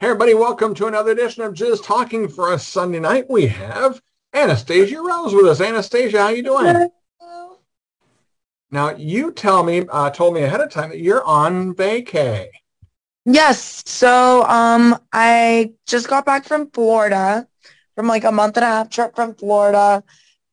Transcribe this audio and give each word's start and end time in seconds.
Hey, 0.00 0.06
everybody, 0.06 0.32
welcome 0.32 0.74
to 0.74 0.86
another 0.86 1.10
edition 1.10 1.42
of 1.42 1.54
Jizz 1.54 1.84
Talking 1.84 2.28
for 2.28 2.52
a 2.52 2.58
Sunday 2.60 3.00
night. 3.00 3.28
We 3.28 3.48
have 3.48 4.00
Anastasia 4.32 5.02
Rose 5.02 5.34
with 5.34 5.46
us. 5.46 5.60
Anastasia, 5.60 6.22
how 6.22 6.28
you 6.28 6.44
doing? 6.44 6.66
Hello. 7.20 7.58
Now, 8.70 8.94
you 8.94 9.32
tell 9.32 9.64
me, 9.64 9.86
uh, 9.90 10.10
told 10.10 10.34
me 10.34 10.42
ahead 10.42 10.60
of 10.60 10.70
time 10.70 10.90
that 10.90 11.00
you're 11.00 11.24
on 11.24 11.74
vacay. 11.74 12.46
Yes. 13.24 13.82
So 13.86 14.44
um, 14.44 14.96
I 15.12 15.72
just 15.88 16.08
got 16.08 16.24
back 16.24 16.44
from 16.44 16.70
Florida 16.70 17.48
from 17.96 18.06
like 18.06 18.22
a 18.22 18.30
month 18.30 18.56
and 18.56 18.62
a 18.62 18.68
half 18.68 18.90
trip 18.90 19.16
from 19.16 19.34
Florida. 19.34 20.04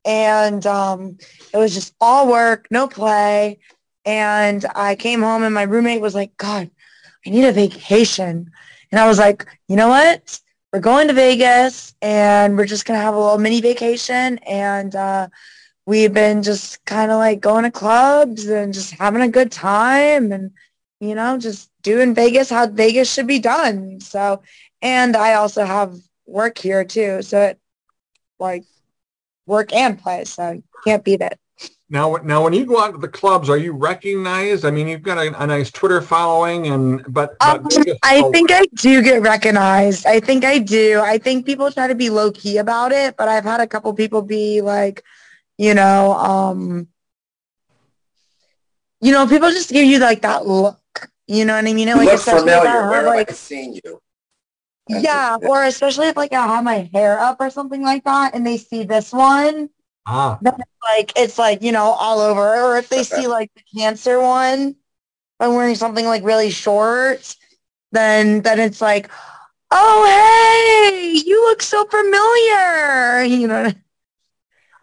And 0.05 0.66
um, 0.66 1.20
it 1.54 1.57
was 1.57 1.75
just 1.75 1.93
all 2.02 2.27
work, 2.27 2.66
no 2.71 2.88
play. 2.88 3.59
And 4.05 4.66
I 4.73 4.96
came 4.96 5.21
home 5.21 5.43
and 5.43 5.54
my 5.54 5.62
roommate 5.62 6.02
was 6.02 6.16
like, 6.16 6.36
God, 6.36 6.71
I 7.23 7.30
need 7.30 7.46
a 7.46 7.52
vacation. 7.52 8.50
And 8.92 9.00
I 9.00 9.08
was 9.08 9.20
like, 9.20 9.46
you 9.68 9.76
know 9.76 9.90
what? 9.90 10.40
We're 10.72 10.80
going 10.80 11.07
to 11.07 11.14
Vegas 11.14 11.96
and 12.02 12.57
we're 12.57 12.66
just 12.66 12.86
going 12.86 13.00
to 13.00 13.04
have 13.04 13.14
a 13.14 13.20
little 13.20 13.38
mini 13.38 13.62
vacation. 13.62 14.39
And 14.39 14.96
uh, 14.96 15.30
we've 15.86 16.14
been 16.14 16.43
just 16.43 16.84
kind 16.86 17.12
of 17.12 17.18
like 17.18 17.40
going 17.40 17.64
to 17.64 17.71
clubs 17.71 18.48
and 18.48 18.74
just 18.74 18.93
having 18.93 19.21
a 19.21 19.29
good 19.29 19.52
time 19.52 20.32
and, 20.32 20.52
you 21.00 21.16
know, 21.16 21.38
just 21.38 21.70
doing 21.82 22.14
Vegas 22.14 22.50
how 22.50 22.68
Vegas 22.68 23.12
should 23.12 23.28
be 23.28 23.40
done. 23.40 24.00
So, 24.02 24.42
and 24.82 25.15
I 25.15 25.36
also 25.36 25.64
have 25.64 25.96
work 26.26 26.57
here 26.57 26.84
too. 26.84 27.21
So 27.21 27.42
it 27.42 27.60
like 28.40 28.64
work 29.46 29.74
and 29.74 29.98
play. 29.98 30.26
So 30.26 30.62
can't 30.84 31.04
beat 31.04 31.21
it. 31.21 31.40
Now, 31.96 32.17
now, 32.26 32.44
when 32.44 32.52
you 32.52 32.66
go 32.66 32.81
out 32.81 32.92
to 32.92 32.98
the 32.98 33.08
clubs, 33.08 33.50
are 33.50 33.56
you 33.56 33.72
recognized? 33.72 34.66
I 34.66 34.70
mean, 34.70 34.90
you've 34.90 35.02
got 35.02 35.17
a, 35.17 35.42
a 35.42 35.48
nice 35.48 35.72
Twitter 35.72 36.02
following, 36.02 36.68
and 36.68 37.02
but, 37.08 37.40
but 37.40 37.73
um, 37.73 37.84
I 38.04 38.20
oh, 38.20 38.31
think 38.34 38.52
I 38.52 38.66
do 38.73 39.02
get 39.02 39.22
recognized. 39.22 40.06
I 40.06 40.20
think 40.20 40.44
I 40.44 40.59
do. 40.59 41.00
I 41.00 41.18
think 41.18 41.45
people 41.45 41.72
try 41.72 41.88
to 41.88 41.95
be 41.95 42.09
low 42.09 42.34
key 42.34 42.58
about 42.58 42.92
it, 42.92 43.16
but 43.16 43.30
I've 43.30 43.46
had 43.46 43.62
a 43.62 43.68
couple 43.68 43.94
people 43.94 44.22
be 44.24 44.60
like, 44.60 45.06
you 45.58 45.74
know, 45.74 46.12
um, 46.16 46.90
you 49.00 49.14
know, 49.14 49.26
people 49.26 49.50
just 49.52 49.70
give 49.70 49.86
you 49.86 50.00
like 50.00 50.22
that 50.24 50.46
look. 50.46 51.09
You 51.28 51.46
know 51.46 51.56
what 51.56 51.66
I 51.66 51.72
mean? 51.72 51.88
You 51.88 51.96
like, 51.96 52.08
look 52.08 52.20
familiar. 52.20 52.90
Where 52.90 53.04
like, 53.04 53.30
have 53.30 53.36
I 53.38 53.40
seen 53.40 53.80
you? 53.86 54.02
yeah, 54.90 55.38
or 55.42 55.64
especially 55.64 56.08
if 56.09 56.18
like 56.18 56.34
I 56.34 56.46
have 56.46 56.66
my 56.66 56.90
hair 56.94 57.18
up 57.20 57.38
or 57.40 57.50
something 57.50 57.82
like 57.82 58.04
that, 58.04 58.36
and 58.36 58.46
they 58.46 58.58
see 58.58 58.84
this 58.84 59.14
one, 59.14 59.70
ah. 60.06 60.38
then 60.42 60.53
it's 60.53 60.70
like 60.84 61.14
it's 61.16 61.38
like 61.38 61.61
you 61.61 61.72
know 61.72 61.84
all 61.84 62.20
over. 62.20 62.42
Or 62.42 62.78
if 62.78 62.89
they 62.89 63.03
see 63.03 63.28
like 63.28 63.52
the 63.56 63.80
cancer 63.80 64.20
one, 64.20 64.75
I'm 65.39 65.56
wearing 65.56 65.75
something 65.75 66.06
like 66.06 66.23
really 66.23 66.50
short, 66.50 67.36
then 67.92 68.42
then 68.42 68.59
it's 68.59 68.81
like, 68.81 69.09
oh 69.72 70.06
hey, 70.06 71.22
you 71.25 71.42
look 71.45 71.62
so 71.62 71.86
familiar. 71.86 73.23
You 73.25 73.47
know. 73.47 73.72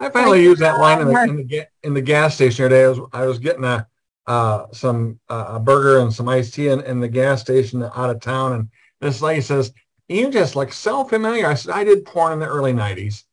I 0.00 0.10
finally 0.10 0.38
like, 0.38 0.44
used 0.44 0.62
that 0.62 0.80
line 0.80 1.00
in 1.00 1.08
the, 1.08 1.22
in 1.22 1.46
the, 1.46 1.66
in 1.84 1.94
the 1.94 2.02
gas 2.02 2.34
station 2.34 2.64
today. 2.64 2.84
I 2.84 2.88
was 2.88 2.98
I 3.12 3.26
was 3.26 3.38
getting 3.38 3.64
a 3.64 3.86
uh, 4.26 4.66
some 4.72 5.20
uh, 5.28 5.46
a 5.50 5.60
burger 5.60 6.00
and 6.00 6.12
some 6.12 6.28
iced 6.28 6.54
tea 6.54 6.68
in, 6.68 6.80
in 6.82 7.00
the 7.00 7.08
gas 7.08 7.40
station 7.40 7.82
out 7.82 8.10
of 8.10 8.20
town, 8.20 8.52
and 8.52 8.68
this 9.00 9.22
lady 9.22 9.40
says, 9.40 9.72
you 10.08 10.30
just 10.30 10.56
look 10.56 10.72
so 10.72 11.04
familiar. 11.04 11.46
I 11.46 11.54
said, 11.54 11.74
I 11.74 11.84
did 11.84 12.04
porn 12.04 12.34
in 12.34 12.38
the 12.38 12.46
early 12.46 12.72
90s. 12.72 13.24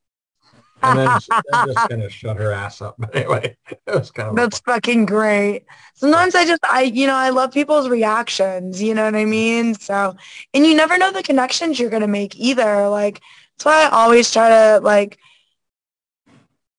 And 0.81 0.99
then 0.99 1.19
she 1.19 1.30
just 1.66 1.89
gonna 1.89 2.09
shut 2.09 2.38
her 2.38 2.52
ass 2.52 2.81
up. 2.81 2.95
But 2.97 3.16
anyway, 3.16 3.58
it 3.69 3.80
was 3.88 4.11
kind 4.11 4.30
of 4.30 4.35
That's 4.35 4.59
fucking 4.59 5.05
great. 5.05 5.66
Sometimes 5.95 6.36
I 6.36 6.45
just 6.45 6.61
I 6.66 6.83
you 6.83 7.08
know, 7.08 7.16
I 7.16 7.30
love 7.30 7.52
people's 7.52 7.89
reactions, 7.89 8.81
you 8.81 8.94
know 8.94 9.05
what 9.05 9.16
I 9.16 9.25
mean? 9.25 9.75
So 9.75 10.16
and 10.53 10.66
you 10.66 10.75
never 10.75 10.97
know 10.97 11.11
the 11.11 11.23
connections 11.23 11.80
you're 11.80 11.89
gonna 11.89 12.08
make 12.08 12.39
either. 12.39 12.88
Like 12.89 13.21
that's 13.58 13.66
why 13.66 13.86
I 13.86 13.89
always 13.89 14.31
try 14.31 14.49
to 14.49 14.80
like 14.83 15.17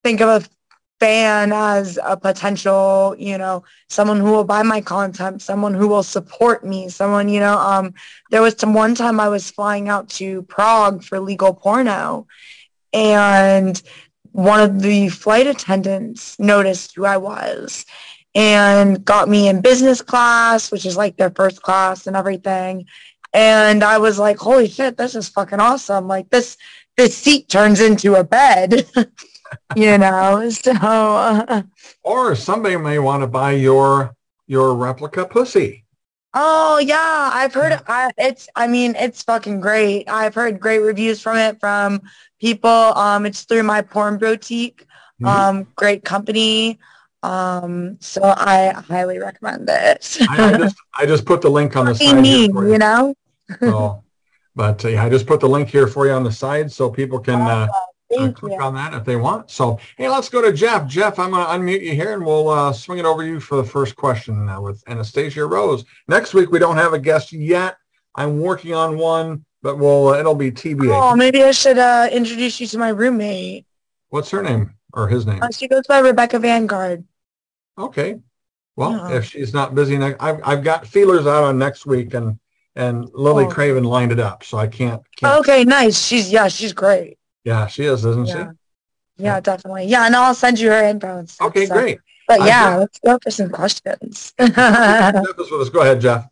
think 0.02 0.20
of 0.20 0.42
a 0.42 0.48
fan 1.00 1.50
as 1.52 1.98
a 2.04 2.16
potential, 2.16 3.16
you 3.18 3.38
know, 3.38 3.64
someone 3.88 4.18
who 4.20 4.30
will 4.30 4.44
buy 4.44 4.62
my 4.62 4.80
content, 4.82 5.40
someone 5.40 5.72
who 5.72 5.88
will 5.88 6.02
support 6.02 6.64
me, 6.64 6.90
someone, 6.90 7.28
you 7.28 7.40
know, 7.40 7.58
um, 7.58 7.94
there 8.30 8.42
was 8.42 8.54
some 8.58 8.74
one 8.74 8.94
time 8.94 9.18
I 9.18 9.28
was 9.28 9.50
flying 9.50 9.88
out 9.88 10.10
to 10.10 10.42
Prague 10.42 11.02
for 11.02 11.18
legal 11.18 11.54
porno 11.54 12.26
and 12.92 13.80
one 14.32 14.60
of 14.60 14.80
the 14.80 15.08
flight 15.08 15.46
attendants 15.46 16.38
noticed 16.38 16.94
who 16.94 17.04
I 17.04 17.16
was 17.16 17.84
and 18.34 19.04
got 19.04 19.28
me 19.28 19.48
in 19.48 19.60
business 19.60 20.02
class, 20.02 20.70
which 20.70 20.86
is 20.86 20.96
like 20.96 21.16
their 21.16 21.30
first 21.30 21.62
class 21.62 22.06
and 22.06 22.16
everything. 22.16 22.86
And 23.32 23.82
I 23.82 23.98
was 23.98 24.18
like, 24.18 24.38
holy 24.38 24.68
shit, 24.68 24.96
this 24.96 25.14
is 25.14 25.28
fucking 25.28 25.60
awesome. 25.60 26.08
Like 26.08 26.30
this, 26.30 26.56
this 26.96 27.16
seat 27.16 27.48
turns 27.48 27.80
into 27.80 28.14
a 28.14 28.24
bed. 28.24 28.86
you 29.76 29.98
know, 29.98 30.48
so. 30.50 30.72
Uh, 30.72 31.62
or 32.02 32.34
somebody 32.34 32.76
may 32.76 32.98
want 32.98 33.22
to 33.22 33.26
buy 33.26 33.52
your 33.52 34.14
your 34.46 34.74
replica 34.74 35.24
pussy. 35.24 35.79
Oh 36.32 36.78
yeah, 36.78 37.30
I've 37.32 37.52
heard 37.52 37.80
I, 37.88 38.10
it's. 38.16 38.48
I 38.54 38.68
mean, 38.68 38.94
it's 38.96 39.22
fucking 39.22 39.60
great. 39.60 40.08
I've 40.08 40.34
heard 40.34 40.60
great 40.60 40.78
reviews 40.78 41.20
from 41.20 41.36
it 41.38 41.58
from 41.58 42.02
people. 42.40 42.70
Um, 42.70 43.26
it's 43.26 43.42
through 43.42 43.64
my 43.64 43.82
porn 43.82 44.18
boutique. 44.18 44.86
Mm-hmm. 45.20 45.26
Um, 45.26 45.66
great 45.74 46.04
company. 46.04 46.78
Um, 47.22 47.98
so 48.00 48.22
I 48.22 48.72
highly 48.88 49.18
recommend 49.18 49.68
it. 49.68 50.18
I, 50.28 50.54
I, 50.54 50.56
just 50.56 50.76
I 50.94 51.06
just 51.06 51.24
put 51.24 51.40
the 51.40 51.50
link 51.50 51.76
on 51.76 51.86
the 51.86 51.94
side. 51.94 52.22
Me, 52.22 52.46
you. 52.46 52.72
you. 52.72 52.78
know. 52.78 53.14
so, 53.58 54.04
but 54.54 54.84
uh, 54.84 54.88
yeah, 54.88 55.04
I 55.04 55.08
just 55.08 55.26
put 55.26 55.40
the 55.40 55.48
link 55.48 55.68
here 55.68 55.88
for 55.88 56.06
you 56.06 56.12
on 56.12 56.22
the 56.22 56.32
side 56.32 56.70
so 56.70 56.90
people 56.90 57.18
can. 57.18 57.40
Uh, 57.40 57.66
uh, 58.18 58.32
click 58.32 58.52
you. 58.52 58.60
on 58.60 58.74
that 58.74 58.94
if 58.94 59.04
they 59.04 59.16
want. 59.16 59.50
So, 59.50 59.78
hey, 59.96 60.08
let's 60.08 60.28
go 60.28 60.42
to 60.42 60.52
Jeff. 60.52 60.86
Jeff, 60.86 61.18
I'm 61.18 61.30
going 61.30 61.44
to 61.44 61.52
unmute 61.52 61.82
you 61.82 61.94
here 61.94 62.14
and 62.14 62.24
we'll 62.24 62.48
uh, 62.48 62.72
swing 62.72 62.98
it 62.98 63.04
over 63.04 63.22
to 63.22 63.28
you 63.28 63.40
for 63.40 63.56
the 63.56 63.64
first 63.64 63.96
question 63.96 64.46
now 64.46 64.62
with 64.62 64.82
Anastasia 64.88 65.44
Rose. 65.44 65.84
Next 66.08 66.34
week, 66.34 66.50
we 66.50 66.58
don't 66.58 66.76
have 66.76 66.92
a 66.92 66.98
guest 66.98 67.32
yet. 67.32 67.76
I'm 68.14 68.40
working 68.40 68.74
on 68.74 68.98
one, 68.98 69.44
but 69.62 69.78
we'll, 69.78 70.08
uh, 70.08 70.18
it'll 70.18 70.34
be 70.34 70.50
TBA. 70.50 70.90
Oh, 70.92 71.14
maybe 71.14 71.42
I 71.42 71.52
should 71.52 71.78
uh, 71.78 72.08
introduce 72.10 72.60
you 72.60 72.66
to 72.68 72.78
my 72.78 72.88
roommate. 72.88 73.66
What's 74.08 74.30
her 74.30 74.42
name 74.42 74.74
or 74.92 75.08
his 75.08 75.26
name? 75.26 75.42
Uh, 75.42 75.48
she 75.52 75.68
goes 75.68 75.86
by 75.86 76.00
Rebecca 76.00 76.38
Vanguard. 76.38 77.04
Okay. 77.78 78.18
Well, 78.76 78.92
yeah. 78.92 79.18
if 79.18 79.26
she's 79.26 79.54
not 79.54 79.74
busy, 79.74 79.96
next, 79.98 80.20
I've, 80.20 80.40
I've 80.44 80.64
got 80.64 80.86
feelers 80.86 81.26
out 81.26 81.44
on 81.44 81.58
next 81.58 81.86
week 81.86 82.14
and 82.14 82.38
and 82.76 83.08
Lily 83.12 83.44
oh. 83.44 83.48
Craven 83.48 83.84
lined 83.84 84.12
it 84.12 84.20
up, 84.20 84.44
so 84.44 84.56
I 84.56 84.66
can't, 84.66 85.02
can't. 85.16 85.40
Okay, 85.40 85.64
nice. 85.64 86.00
She's 86.00 86.32
yeah, 86.32 86.48
she's 86.48 86.72
great. 86.72 87.18
Yeah, 87.44 87.66
she 87.66 87.84
is, 87.84 88.04
isn't 88.04 88.26
yeah. 88.26 88.50
she? 88.50 89.24
Yeah, 89.24 89.40
definitely. 89.40 89.86
Yeah, 89.86 90.06
and 90.06 90.16
I'll 90.16 90.34
send 90.34 90.58
you 90.58 90.70
her 90.70 90.82
info. 90.82 91.24
Okay, 91.40 91.66
so. 91.66 91.74
great. 91.74 91.98
But 92.26 92.44
yeah, 92.44 92.76
let's 92.76 92.98
go 93.00 93.18
for 93.22 93.30
some 93.30 93.50
questions. 93.50 94.32
Jeff 94.38 94.54
with 94.54 95.50
us. 95.50 95.68
Go 95.68 95.80
ahead, 95.80 96.00
Jeff. 96.00 96.28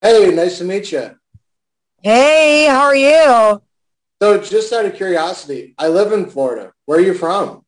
Hey, 0.00 0.30
nice 0.34 0.58
to 0.58 0.64
meet 0.64 0.90
you. 0.92 1.10
Hey, 2.02 2.66
how 2.66 2.84
are 2.84 2.96
you? 2.96 3.62
So 4.22 4.40
just 4.40 4.72
out 4.72 4.86
of 4.86 4.94
curiosity, 4.94 5.74
I 5.76 5.88
live 5.88 6.12
in 6.12 6.26
Florida. 6.26 6.72
Where 6.86 6.98
are 6.98 7.02
you 7.02 7.12
from? 7.12 7.64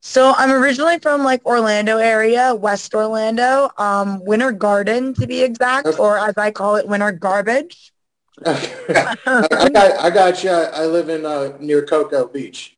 So 0.00 0.34
I'm 0.36 0.50
originally 0.50 0.98
from 0.98 1.22
like 1.22 1.46
Orlando 1.46 1.98
area, 1.98 2.56
West 2.56 2.92
Orlando, 2.92 3.70
um, 3.78 4.24
Winter 4.24 4.50
Garden 4.50 5.14
to 5.14 5.28
be 5.28 5.42
exact, 5.42 5.86
okay. 5.86 5.98
or 5.98 6.18
as 6.18 6.36
I 6.36 6.50
call 6.50 6.74
it, 6.74 6.88
Winter 6.88 7.12
Garbage. 7.12 7.91
I 8.46 9.68
got 9.72 9.98
I 10.00 10.10
got 10.10 10.44
you. 10.44 10.50
I 10.50 10.86
live 10.86 11.08
in 11.08 11.24
uh, 11.24 11.56
near 11.60 11.84
Cocoa 11.84 12.26
Beach. 12.26 12.76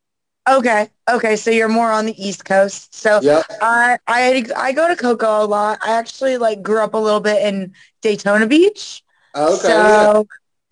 Okay. 0.48 0.90
Okay. 1.10 1.36
So 1.36 1.50
you're 1.50 1.68
more 1.68 1.90
on 1.90 2.06
the 2.06 2.22
East 2.22 2.44
Coast. 2.44 2.94
So 2.94 3.20
yeah. 3.22 3.42
I 3.60 3.98
I 4.06 4.44
I 4.56 4.72
go 4.72 4.88
to 4.88 4.96
Cocoa 4.96 5.44
a 5.44 5.46
lot. 5.46 5.78
I 5.82 5.92
actually 5.92 6.36
like 6.36 6.62
grew 6.62 6.82
up 6.82 6.94
a 6.94 6.98
little 6.98 7.20
bit 7.20 7.42
in 7.42 7.72
Daytona 8.02 8.46
Beach. 8.46 9.02
Okay. 9.34 9.56
So 9.56 9.68
yeah. 9.68 10.22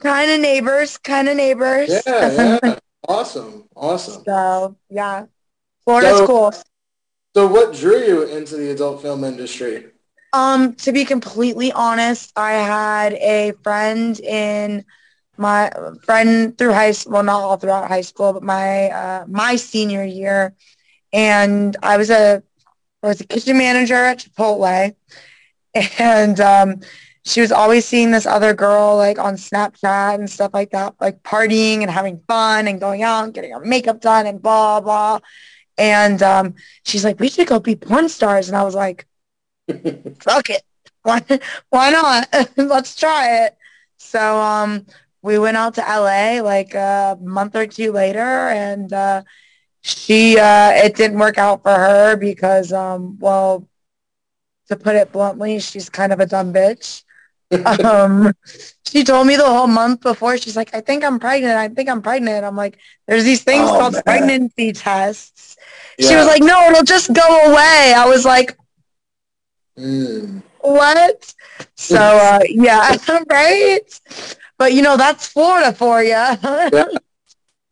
kind 0.01 0.31
of 0.31 0.41
neighbors, 0.41 0.99
kind 0.99 1.29
of 1.29 1.37
neighbors. 1.37 1.89
Yeah. 2.07 2.59
Yeah. 2.63 2.79
awesome. 3.09 3.65
Awesome. 3.75 4.23
So 4.25 4.77
yeah, 4.91 5.27
Florida's 5.85 6.19
so, 6.19 6.27
cool. 6.27 6.55
So 7.35 7.47
what 7.47 7.75
drew 7.75 7.99
you 8.05 8.23
into 8.25 8.57
the 8.57 8.73
adult 8.73 9.01
film 9.01 9.25
industry? 9.25 9.92
Um, 10.33 10.75
to 10.77 10.93
be 10.93 11.05
completely 11.05 11.73
honest, 11.73 12.33
I 12.37 12.53
had 12.53 13.13
a 13.15 13.53
friend 13.63 14.19
in 14.21 14.85
my 15.37 15.71
friend 16.05 16.57
through 16.57 16.73
high 16.73 16.93
school, 16.93 17.15
well, 17.15 17.23
not 17.23 17.43
all 17.43 17.57
throughout 17.57 17.89
high 17.89 18.01
school, 18.03 18.33
but 18.33 18.43
my 18.43 18.91
uh, 18.91 19.25
my 19.29 19.57
senior 19.57 20.05
year, 20.05 20.55
and 21.13 21.77
I 21.83 21.97
was 21.99 22.11
a 22.11 22.43
I 23.03 23.09
was 23.09 23.21
a 23.21 23.27
kitchen 23.27 23.59
manager 23.59 23.95
at 23.97 24.19
Chipotle, 24.21 24.95
and 25.99 26.41
um, 26.41 26.81
she 27.25 27.41
was 27.41 27.53
always 27.53 27.85
seeing 27.87 28.11
this 28.11 28.27
other 28.27 28.55
girl 28.55 28.97
like 28.97 29.19
on 29.19 29.35
Snapchat 29.35 30.15
and 30.17 30.31
stuff 30.31 30.53
like 30.55 30.71
that, 30.71 30.95
like 31.01 31.23
partying 31.23 31.83
and 31.83 31.91
having 31.91 32.21
fun 32.29 32.69
and 32.69 32.81
going 32.81 33.03
out 33.03 33.25
and 33.25 33.35
getting 33.35 33.53
her 33.53 33.61
makeup 33.65 34.01
done 34.01 34.27
and 34.27 34.43
blah 34.43 34.81
blah. 34.81 35.21
And 35.79 36.23
um, 36.23 36.55
she's 36.85 37.05
like, 37.05 37.21
we 37.21 37.29
should 37.29 37.49
go 37.49 37.61
be 37.61 37.77
porn 37.77 38.09
stars, 38.09 38.49
and 38.49 38.57
I 38.57 38.65
was 38.65 38.75
like 38.75 39.07
fuck 40.21 40.51
it. 40.51 40.63
Why, 41.03 41.23
why 41.71 41.91
not? 41.91 42.51
Let's 42.57 42.95
try 42.95 43.45
it. 43.45 43.57
So 43.97 44.41
um, 44.41 44.87
we 45.23 45.39
went 45.39 45.57
out 45.57 45.75
to 45.75 45.81
LA 45.81 46.43
like 46.43 46.75
a 46.75 47.17
month 47.21 47.57
or 47.57 47.67
two 47.67 47.93
later 47.93 48.19
and 48.19 48.93
uh, 48.93 49.23
she 49.83 50.39
uh, 50.39 50.71
it 50.73 50.95
didn't 50.95 51.19
work 51.19 51.39
out 51.39 51.63
for 51.63 51.75
her 51.75 52.17
because 52.17 52.73
um, 52.73 53.19
well 53.19 53.69
to 54.69 54.77
put 54.77 54.97
it 54.97 55.13
bluntly 55.13 55.59
she's 55.61 55.89
kind 55.89 56.13
of 56.13 56.21
a 56.21 56.27
dumb 56.27 56.53
bitch 56.53 57.05
um, 57.85 58.33
she 58.87 59.05
told 59.05 59.27
me 59.27 59.37
the 59.37 59.45
whole 59.45 59.67
month 59.67 60.01
before 60.01 60.39
she's 60.39 60.57
like 60.57 60.75
i 60.75 60.81
think 60.81 61.05
i'm 61.05 61.19
pregnant 61.19 61.57
i 61.57 61.69
think 61.69 61.89
i'm 61.89 62.01
pregnant 62.01 62.45
i'm 62.45 62.57
like 62.57 62.79
there's 63.07 63.25
these 63.25 63.43
things 63.43 63.69
oh, 63.69 63.79
called 63.79 63.93
man. 63.95 64.03
pregnancy 64.05 64.73
tests 64.73 65.57
yeah. 65.99 66.09
she 66.09 66.17
was 66.17 66.27
like 66.27 66.43
no 66.43 66.69
it'll 66.71 66.83
just 66.83 67.13
go 67.13 67.41
away 67.51 67.93
i 67.95 68.07
was 68.07 68.25
like 68.25 68.57
mm. 69.79 70.43
what 70.61 71.35
so 71.75 71.97
uh, 71.97 72.41
yeah 72.49 72.97
right 73.31 74.01
but 74.59 74.73
you 74.73 74.83
know 74.83 74.97
that's 74.97 75.27
florida 75.27 75.73
for 75.73 76.03
you 76.03 76.11
yeah. 76.11 76.85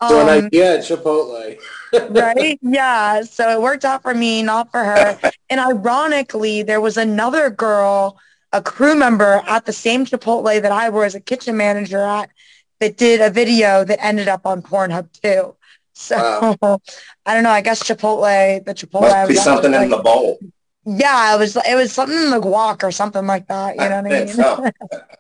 So 0.08 0.26
um, 0.29 0.49
yeah, 0.50 0.79
Chipotle. 0.79 1.58
right? 2.11 2.58
Yeah. 2.62 3.23
So 3.23 3.50
it 3.50 3.61
worked 3.61 3.85
out 3.85 4.02
for 4.02 4.14
me, 4.14 4.43
not 4.43 4.70
for 4.70 4.82
her. 4.82 5.19
And 5.50 5.61
ironically, 5.61 6.62
there 6.62 6.81
was 6.81 6.97
another 6.97 7.50
girl, 7.50 8.19
a 8.52 8.62
crew 8.62 8.94
member 8.94 9.43
at 9.47 9.67
the 9.67 9.73
same 9.73 10.06
Chipotle 10.06 10.62
that 10.62 10.73
I 10.73 10.88
was 10.88 11.14
a 11.14 11.20
kitchen 11.20 11.56
manager 11.56 12.00
at 12.00 12.31
that 12.79 12.97
did 12.97 13.20
a 13.20 13.29
video 13.29 13.85
that 13.85 14.02
ended 14.02 14.26
up 14.26 14.47
on 14.47 14.62
Pornhub 14.62 15.08
too. 15.20 15.55
So 15.93 16.56
wow. 16.62 16.81
I 17.26 17.35
don't 17.35 17.43
know. 17.43 17.50
I 17.50 17.61
guess 17.61 17.82
Chipotle, 17.82 18.64
the 18.64 18.73
Chipotle. 18.73 19.02
Must 19.02 19.29
be 19.29 19.37
something 19.37 19.73
like, 19.73 19.85
in 19.85 19.91
the 19.91 19.99
bowl. 19.99 20.38
Yeah, 20.85 21.35
it 21.35 21.38
was. 21.38 21.56
It 21.56 21.75
was 21.75 21.93
something 21.93 22.17
in 22.17 22.31
the 22.31 22.41
guac 22.41 22.82
or 22.82 22.91
something 22.91 23.27
like 23.27 23.47
that. 23.49 23.77
You 23.77 23.88
know 23.88 24.03
what 24.03 24.12
I 24.12 24.25
mean? 24.25 24.29
So. 24.29 24.71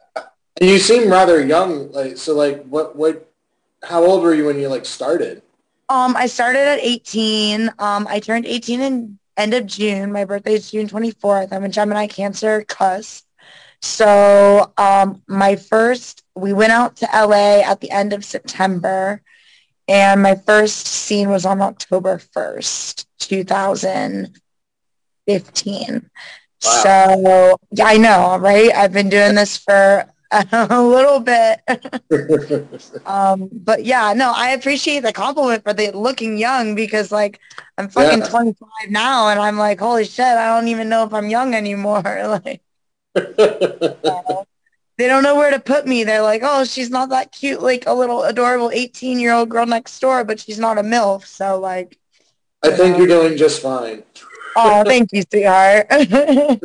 you 0.60 0.78
seem 0.78 1.10
rather 1.10 1.44
young. 1.44 1.92
Like 1.92 2.16
so, 2.16 2.34
like 2.34 2.64
what 2.64 2.96
what 2.96 3.30
how 3.82 4.04
old 4.04 4.22
were 4.22 4.34
you 4.34 4.46
when 4.46 4.58
you 4.58 4.68
like 4.68 4.86
started? 4.86 5.42
Um, 5.88 6.16
I 6.16 6.26
started 6.26 6.60
at 6.60 6.78
18. 6.80 7.70
Um, 7.78 8.06
I 8.08 8.20
turned 8.20 8.46
18 8.46 8.80
in 8.80 9.18
end 9.36 9.54
of 9.54 9.66
June. 9.66 10.12
My 10.12 10.24
birthday 10.24 10.54
is 10.54 10.70
June 10.70 10.88
24th. 10.88 11.52
I'm 11.52 11.64
a 11.64 11.68
Gemini 11.68 12.06
Cancer 12.06 12.62
cusp. 12.62 13.24
So 13.82 14.72
um, 14.76 15.22
my 15.26 15.56
first, 15.56 16.22
we 16.34 16.52
went 16.52 16.72
out 16.72 16.96
to 16.96 17.08
LA 17.12 17.60
at 17.60 17.80
the 17.80 17.90
end 17.90 18.12
of 18.12 18.24
September, 18.24 19.22
and 19.88 20.22
my 20.22 20.34
first 20.34 20.86
scene 20.86 21.30
was 21.30 21.46
on 21.46 21.62
October 21.62 22.18
1st, 22.18 23.06
2015. 25.26 26.10
Wow. 26.62 26.82
So 26.82 27.60
yeah, 27.72 27.86
I 27.86 27.96
know, 27.96 28.38
right? 28.38 28.72
I've 28.74 28.92
been 28.92 29.08
doing 29.08 29.34
this 29.34 29.56
for 29.56 30.06
a 30.30 30.82
little 30.82 31.20
bit. 31.20 31.60
um, 33.06 33.48
but 33.52 33.84
yeah, 33.84 34.12
no, 34.12 34.32
I 34.34 34.50
appreciate 34.50 35.00
the 35.00 35.12
compliment 35.12 35.64
for 35.64 35.72
the 35.72 35.90
looking 35.90 36.38
young 36.38 36.74
because 36.74 37.10
like 37.10 37.40
I'm 37.78 37.88
fucking 37.88 38.20
yeah. 38.20 38.28
25 38.28 38.68
now 38.90 39.28
and 39.28 39.40
I'm 39.40 39.56
like, 39.56 39.80
holy 39.80 40.04
shit, 40.04 40.24
I 40.24 40.54
don't 40.54 40.68
even 40.68 40.88
know 40.88 41.04
if 41.04 41.12
I'm 41.12 41.28
young 41.28 41.54
anymore. 41.54 42.02
like, 42.44 42.60
uh, 43.16 44.44
they 44.98 45.08
don't 45.08 45.22
know 45.22 45.34
where 45.34 45.50
to 45.50 45.58
put 45.58 45.86
me. 45.86 46.04
They're 46.04 46.22
like, 46.22 46.42
oh, 46.44 46.64
she's 46.64 46.90
not 46.90 47.08
that 47.08 47.32
cute, 47.32 47.62
like 47.62 47.84
a 47.86 47.94
little 47.94 48.22
adorable 48.22 48.70
18 48.70 49.18
year 49.18 49.32
old 49.32 49.48
girl 49.48 49.66
next 49.66 49.98
door, 49.98 50.24
but 50.24 50.38
she's 50.38 50.58
not 50.60 50.78
a 50.78 50.82
MILF. 50.82 51.24
So 51.24 51.58
like, 51.58 51.98
I 52.62 52.70
think 52.70 52.92
know. 52.92 52.98
you're 52.98 53.06
doing 53.08 53.36
just 53.36 53.62
fine. 53.62 54.04
Oh, 54.56 54.84
thank 54.84 55.10
you, 55.12 55.22
sweetheart. 55.30 55.86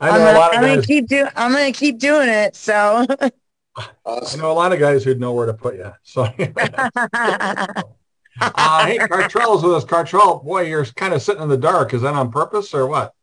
I 0.00 0.08
know 0.08 0.12
I'm 0.12 0.18
gonna, 0.18 0.32
a 0.32 0.38
lot 0.38 0.52
of 0.52 0.58
I'm 0.58 0.64
guys. 0.64 0.74
Gonna 0.76 0.86
keep 0.86 1.08
do, 1.08 1.26
I'm 1.34 1.52
gonna 1.52 1.72
keep 1.72 1.98
doing 1.98 2.28
it. 2.28 2.54
So. 2.54 3.06
I 3.76 4.36
know 4.36 4.50
a 4.50 4.52
lot 4.52 4.72
of 4.72 4.78
guys 4.78 5.04
who'd 5.04 5.20
know 5.20 5.32
where 5.32 5.46
to 5.46 5.54
put 5.54 5.76
you. 5.76 5.92
So. 6.02 6.22
uh, 6.22 6.32
hey, 8.86 8.98
Cartrell's 8.98 9.62
with 9.62 9.74
us. 9.74 9.84
Cartrell, 9.84 10.44
boy, 10.44 10.62
you're 10.62 10.84
kind 10.84 11.14
of 11.14 11.22
sitting 11.22 11.42
in 11.42 11.48
the 11.48 11.56
dark. 11.56 11.94
Is 11.94 12.02
that 12.02 12.14
on 12.14 12.30
purpose 12.30 12.74
or 12.74 12.86
what? 12.86 13.14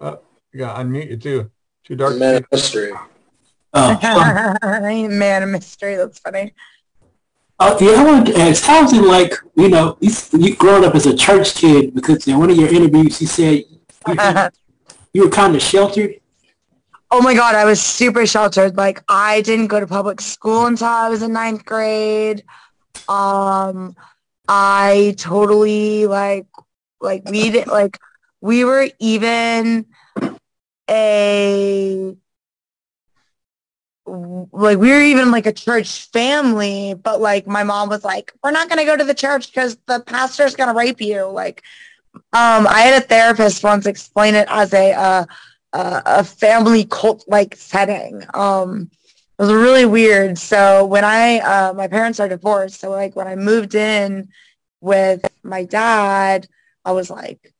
Uh, 0.00 0.16
yeah, 0.52 0.74
unmute 0.82 1.10
you 1.10 1.16
too. 1.16 1.50
Too 1.84 1.96
dark. 1.96 2.16
Man 2.16 2.36
of 2.36 2.46
mystery. 2.50 2.92
Oh. 3.72 5.08
man 5.08 5.44
of 5.44 5.48
mystery. 5.48 5.94
That's 5.94 6.18
funny. 6.18 6.54
Uh, 7.60 7.76
yeah, 7.78 7.90
I 7.90 8.04
want 8.04 8.26
to 8.28 8.38
ask, 8.38 8.64
how's 8.64 8.90
it 8.94 9.02
like, 9.02 9.34
you 9.54 9.68
know, 9.68 9.98
you, 10.00 10.10
you 10.32 10.56
growing 10.56 10.82
up 10.82 10.94
as 10.94 11.04
a 11.04 11.14
church 11.14 11.54
kid 11.54 11.94
because 11.94 12.26
in 12.26 12.38
one 12.38 12.48
of 12.48 12.56
your 12.56 12.72
interviews 12.72 13.20
you 13.20 13.26
said 13.26 13.64
you, 14.06 14.50
you 15.12 15.24
were 15.24 15.30
kind 15.30 15.54
of 15.54 15.60
sheltered? 15.60 16.18
Oh 17.10 17.20
my 17.20 17.34
God, 17.34 17.54
I 17.54 17.66
was 17.66 17.78
super 17.82 18.26
sheltered. 18.26 18.78
Like 18.78 19.04
I 19.10 19.42
didn't 19.42 19.66
go 19.66 19.78
to 19.78 19.86
public 19.86 20.22
school 20.22 20.64
until 20.64 20.86
I 20.86 21.10
was 21.10 21.22
in 21.22 21.34
ninth 21.34 21.66
grade. 21.66 22.44
Um, 23.10 23.94
I 24.48 25.14
totally 25.18 26.06
like, 26.06 26.46
like 26.98 27.28
we 27.28 27.50
didn't, 27.50 27.68
like 27.68 27.98
we 28.40 28.64
were 28.64 28.88
even 29.00 29.84
a 30.88 32.16
like 34.52 34.78
we 34.78 34.90
were 34.90 35.00
even 35.00 35.30
like 35.30 35.46
a 35.46 35.52
church 35.52 36.08
family 36.12 36.94
but 36.94 37.20
like 37.20 37.46
my 37.46 37.62
mom 37.62 37.88
was 37.88 38.04
like 38.04 38.32
we're 38.42 38.50
not 38.50 38.68
going 38.68 38.78
to 38.78 38.84
go 38.84 38.96
to 38.96 39.04
the 39.04 39.14
church 39.14 39.52
because 39.52 39.76
the 39.86 40.00
pastor's 40.00 40.56
going 40.56 40.68
to 40.68 40.74
rape 40.74 41.00
you 41.00 41.26
like 41.26 41.62
um, 42.32 42.66
I 42.66 42.80
had 42.80 43.02
a 43.02 43.06
therapist 43.06 43.62
once 43.62 43.86
explain 43.86 44.34
it 44.34 44.46
as 44.50 44.72
a 44.74 44.92
uh, 44.92 45.24
uh, 45.72 46.02
a 46.04 46.24
family 46.24 46.84
cult 46.84 47.24
like 47.28 47.54
setting. 47.56 48.22
Um, 48.34 48.90
it 49.38 49.42
was 49.42 49.52
really 49.52 49.86
weird. 49.86 50.38
So 50.38 50.84
when 50.86 51.04
I 51.04 51.38
uh, 51.38 51.72
my 51.72 51.88
parents 51.88 52.20
are 52.20 52.28
divorced, 52.28 52.80
so 52.80 52.90
like 52.90 53.14
when 53.16 53.28
I 53.28 53.36
moved 53.36 53.74
in 53.74 54.28
with 54.80 55.24
my 55.42 55.64
dad, 55.64 56.48
I 56.84 56.92
was 56.92 57.10
like, 57.10 57.52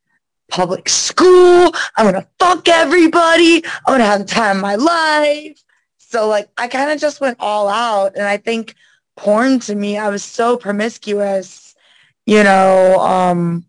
public 0.50 0.88
school. 0.88 1.72
I'm 1.96 2.06
gonna 2.06 2.26
fuck 2.38 2.68
everybody. 2.68 3.64
I'm 3.64 3.94
gonna 3.94 4.04
have 4.04 4.20
the 4.20 4.26
time 4.26 4.56
of 4.56 4.62
my 4.62 4.74
life. 4.74 5.62
So 6.10 6.28
like 6.28 6.48
I 6.58 6.68
kind 6.68 6.90
of 6.90 7.00
just 7.00 7.20
went 7.20 7.36
all 7.40 7.68
out, 7.68 8.16
and 8.16 8.24
I 8.24 8.36
think 8.36 8.74
porn 9.16 9.60
to 9.60 9.74
me, 9.74 9.96
I 9.96 10.08
was 10.08 10.24
so 10.24 10.56
promiscuous, 10.56 11.74
you 12.26 12.42
know. 12.42 12.98
Um, 12.98 13.64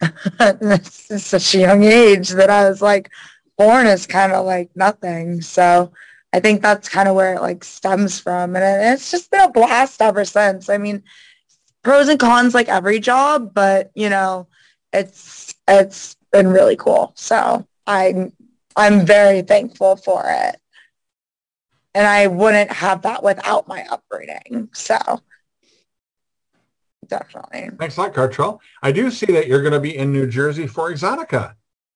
is 0.40 1.24
such 1.26 1.54
a 1.54 1.58
young 1.58 1.84
age 1.84 2.30
that 2.30 2.50
I 2.50 2.68
was 2.68 2.80
like, 2.82 3.10
porn 3.58 3.86
is 3.86 4.06
kind 4.06 4.32
of 4.32 4.46
like 4.46 4.70
nothing. 4.74 5.40
So 5.40 5.92
I 6.32 6.40
think 6.40 6.62
that's 6.62 6.88
kind 6.88 7.08
of 7.08 7.14
where 7.14 7.34
it 7.34 7.42
like 7.42 7.64
stems 7.64 8.20
from. 8.20 8.56
And 8.56 8.94
it's 8.94 9.10
just 9.10 9.30
been 9.30 9.40
a 9.40 9.50
blast 9.50 10.00
ever 10.02 10.24
since. 10.24 10.68
I 10.68 10.78
mean, 10.78 11.02
pros 11.82 12.08
and 12.08 12.20
cons 12.20 12.54
like 12.54 12.68
every 12.68 13.00
job, 13.00 13.52
but 13.54 13.90
you 13.94 14.10
know, 14.10 14.46
it's 14.92 15.54
it's 15.68 16.16
been 16.32 16.48
really 16.48 16.76
cool. 16.76 17.12
So 17.16 17.66
I'm 17.86 18.32
I'm 18.76 19.06
very 19.06 19.42
thankful 19.42 19.96
for 19.96 20.24
it. 20.26 20.59
And 21.94 22.06
I 22.06 22.28
wouldn't 22.28 22.70
have 22.70 23.02
that 23.02 23.22
without 23.22 23.66
my 23.66 23.84
upbringing. 23.90 24.68
So 24.72 24.98
definitely. 27.08 27.70
Thanks 27.78 27.96
a 27.96 28.02
lot, 28.02 28.14
Cartrell. 28.14 28.60
I 28.82 28.92
do 28.92 29.10
see 29.10 29.26
that 29.26 29.48
you're 29.48 29.62
going 29.62 29.72
to 29.72 29.80
be 29.80 29.96
in 29.96 30.12
New 30.12 30.26
Jersey 30.26 30.66
for 30.66 30.90
Exxxotica. 30.92 31.54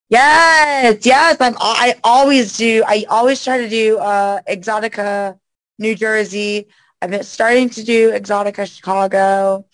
Yes, 0.09 1.07
yes. 1.07 1.37
I'm, 1.41 1.55
I 1.59 1.95
always 2.05 2.57
do. 2.57 2.83
I 2.87 3.05
always 3.09 3.43
try 3.43 3.59
to 3.59 3.69
do 3.69 3.99
uh, 3.99 4.41
Exxxotica 4.49 5.39
New 5.79 5.95
Jersey. 5.95 6.67
I've 7.01 7.11
been 7.11 7.23
starting 7.23 7.71
to 7.71 7.85
do 7.85 8.13
Exxxotica 8.13 8.73
Chicago. 8.73 9.67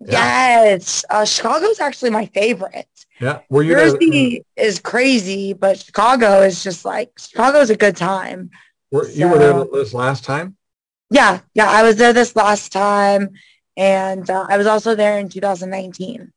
Yeah. 0.00 0.64
Yes, 0.64 1.04
uh, 1.10 1.26
Chicago's 1.26 1.78
actually 1.78 2.10
my 2.10 2.26
favorite. 2.26 2.88
Yeah, 3.20 3.40
were 3.50 3.62
you 3.62 3.74
Jersey 3.74 4.44
there? 4.56 4.66
is 4.66 4.78
crazy, 4.80 5.52
but 5.52 5.78
Chicago 5.78 6.40
is 6.40 6.64
just 6.64 6.86
like 6.86 7.10
Chicago's 7.18 7.68
a 7.68 7.76
good 7.76 7.96
time. 7.96 8.50
Were, 8.90 9.04
so, 9.04 9.10
you 9.10 9.28
were 9.28 9.38
there 9.38 9.64
this 9.64 9.94
last 9.94 10.24
time? 10.24 10.56
Yeah, 11.10 11.40
yeah, 11.54 11.68
I 11.68 11.82
was 11.82 11.96
there 11.96 12.12
this 12.12 12.36
last 12.36 12.72
time, 12.72 13.30
and 13.76 14.28
uh, 14.28 14.46
I 14.48 14.56
was 14.56 14.66
also 14.66 14.94
there 14.94 15.18
in 15.18 15.28
2019. 15.28 16.32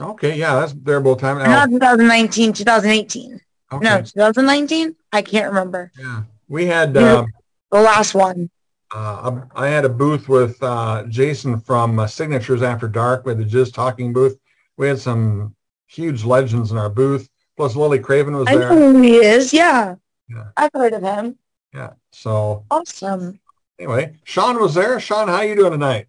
Okay, 0.00 0.36
yeah, 0.36 0.58
that's 0.58 0.72
bearable 0.72 1.16
time. 1.16 1.38
Now. 1.38 1.66
Not 1.66 1.70
2019, 1.70 2.52
2018. 2.52 3.40
Okay. 3.72 3.84
No, 3.84 3.98
2019. 3.98 4.96
I 5.12 5.22
can't 5.22 5.48
remember. 5.48 5.92
Yeah, 5.98 6.22
we 6.48 6.66
had 6.66 6.96
uh, 6.96 7.24
the 7.70 7.80
last 7.80 8.14
one. 8.14 8.50
Uh, 8.94 9.42
I 9.54 9.68
had 9.68 9.84
a 9.84 9.88
booth 9.88 10.28
with 10.28 10.62
uh, 10.62 11.04
Jason 11.08 11.60
from 11.60 11.98
uh, 11.98 12.06
Signatures 12.06 12.62
After 12.62 12.88
Dark. 12.88 13.24
We 13.24 13.30
had 13.30 13.38
the 13.38 13.44
Jizz 13.44 13.72
Talking 13.72 14.12
booth. 14.12 14.38
We 14.76 14.88
had 14.88 14.98
some 14.98 15.54
huge 15.86 16.24
legends 16.24 16.72
in 16.72 16.78
our 16.78 16.90
booth. 16.90 17.28
Plus, 17.56 17.76
Lily 17.76 17.98
Craven 17.98 18.34
was 18.34 18.46
there. 18.46 18.72
I 18.72 18.74
know 18.74 18.92
who 18.92 19.02
he 19.02 19.16
is. 19.16 19.52
Yeah. 19.52 19.96
yeah, 20.28 20.48
I've 20.56 20.70
heard 20.74 20.92
of 20.92 21.02
him. 21.02 21.38
Yeah. 21.74 21.92
So 22.10 22.64
awesome. 22.70 23.40
Anyway, 23.78 24.16
Sean 24.24 24.60
was 24.60 24.74
there. 24.74 25.00
Sean, 25.00 25.28
how 25.28 25.40
you 25.42 25.56
doing 25.56 25.72
tonight? 25.72 26.06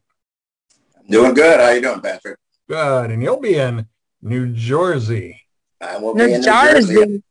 Doing 1.10 1.34
good. 1.34 1.60
How 1.60 1.70
you 1.70 1.82
doing, 1.82 2.01
Patrick? 2.01 2.38
Good. 2.70 3.12
And 3.12 3.22
you'll 3.22 3.39
be 3.39 3.55
in 3.55 3.88
New 4.22 4.53
Jersey. 4.53 5.41
I 5.82 5.98
will 5.98 6.15
New 6.15 6.27
be 6.27 6.34
in 6.34 6.43
Jersey. 6.43 6.93
New 6.93 7.05
Jersey. 7.05 7.24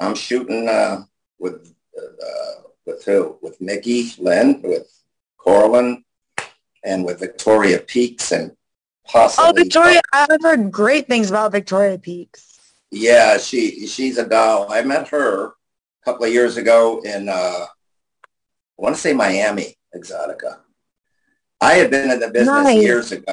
I'm 0.00 0.14
shooting 0.14 0.68
uh, 0.68 1.02
with 1.38 1.74
uh, 1.96 2.62
with 2.86 3.04
who? 3.04 3.38
With 3.42 3.60
Mickey 3.60 4.10
Lynn, 4.18 4.60
with 4.62 4.88
Corlin, 5.38 6.02
and 6.84 7.04
with 7.04 7.20
Victoria 7.20 7.78
Peaks, 7.78 8.32
and 8.32 8.52
possibly. 9.06 9.48
Oh, 9.48 9.52
Victoria! 9.52 10.00
I've 10.12 10.42
heard 10.42 10.70
great 10.70 11.06
things 11.06 11.30
about 11.30 11.52
Victoria 11.52 11.98
Peaks. 11.98 12.74
Yeah, 12.90 13.38
she 13.38 13.86
she's 13.86 14.18
a 14.18 14.28
doll. 14.28 14.72
I 14.72 14.82
met 14.82 15.08
her 15.08 15.46
a 15.46 15.52
couple 16.08 16.24
of 16.24 16.32
years 16.32 16.56
ago 16.56 17.00
in 17.04 17.28
uh, 17.28 17.32
I 17.32 17.66
want 18.78 18.94
to 18.94 19.00
say 19.00 19.12
Miami 19.12 19.76
Exxxotica. 19.94 20.60
I 21.60 21.74
had 21.74 21.90
been 21.90 22.10
in 22.10 22.20
the 22.20 22.28
business 22.28 22.64
Nice. 22.64 22.82
years 22.82 23.12
ago. 23.12 23.32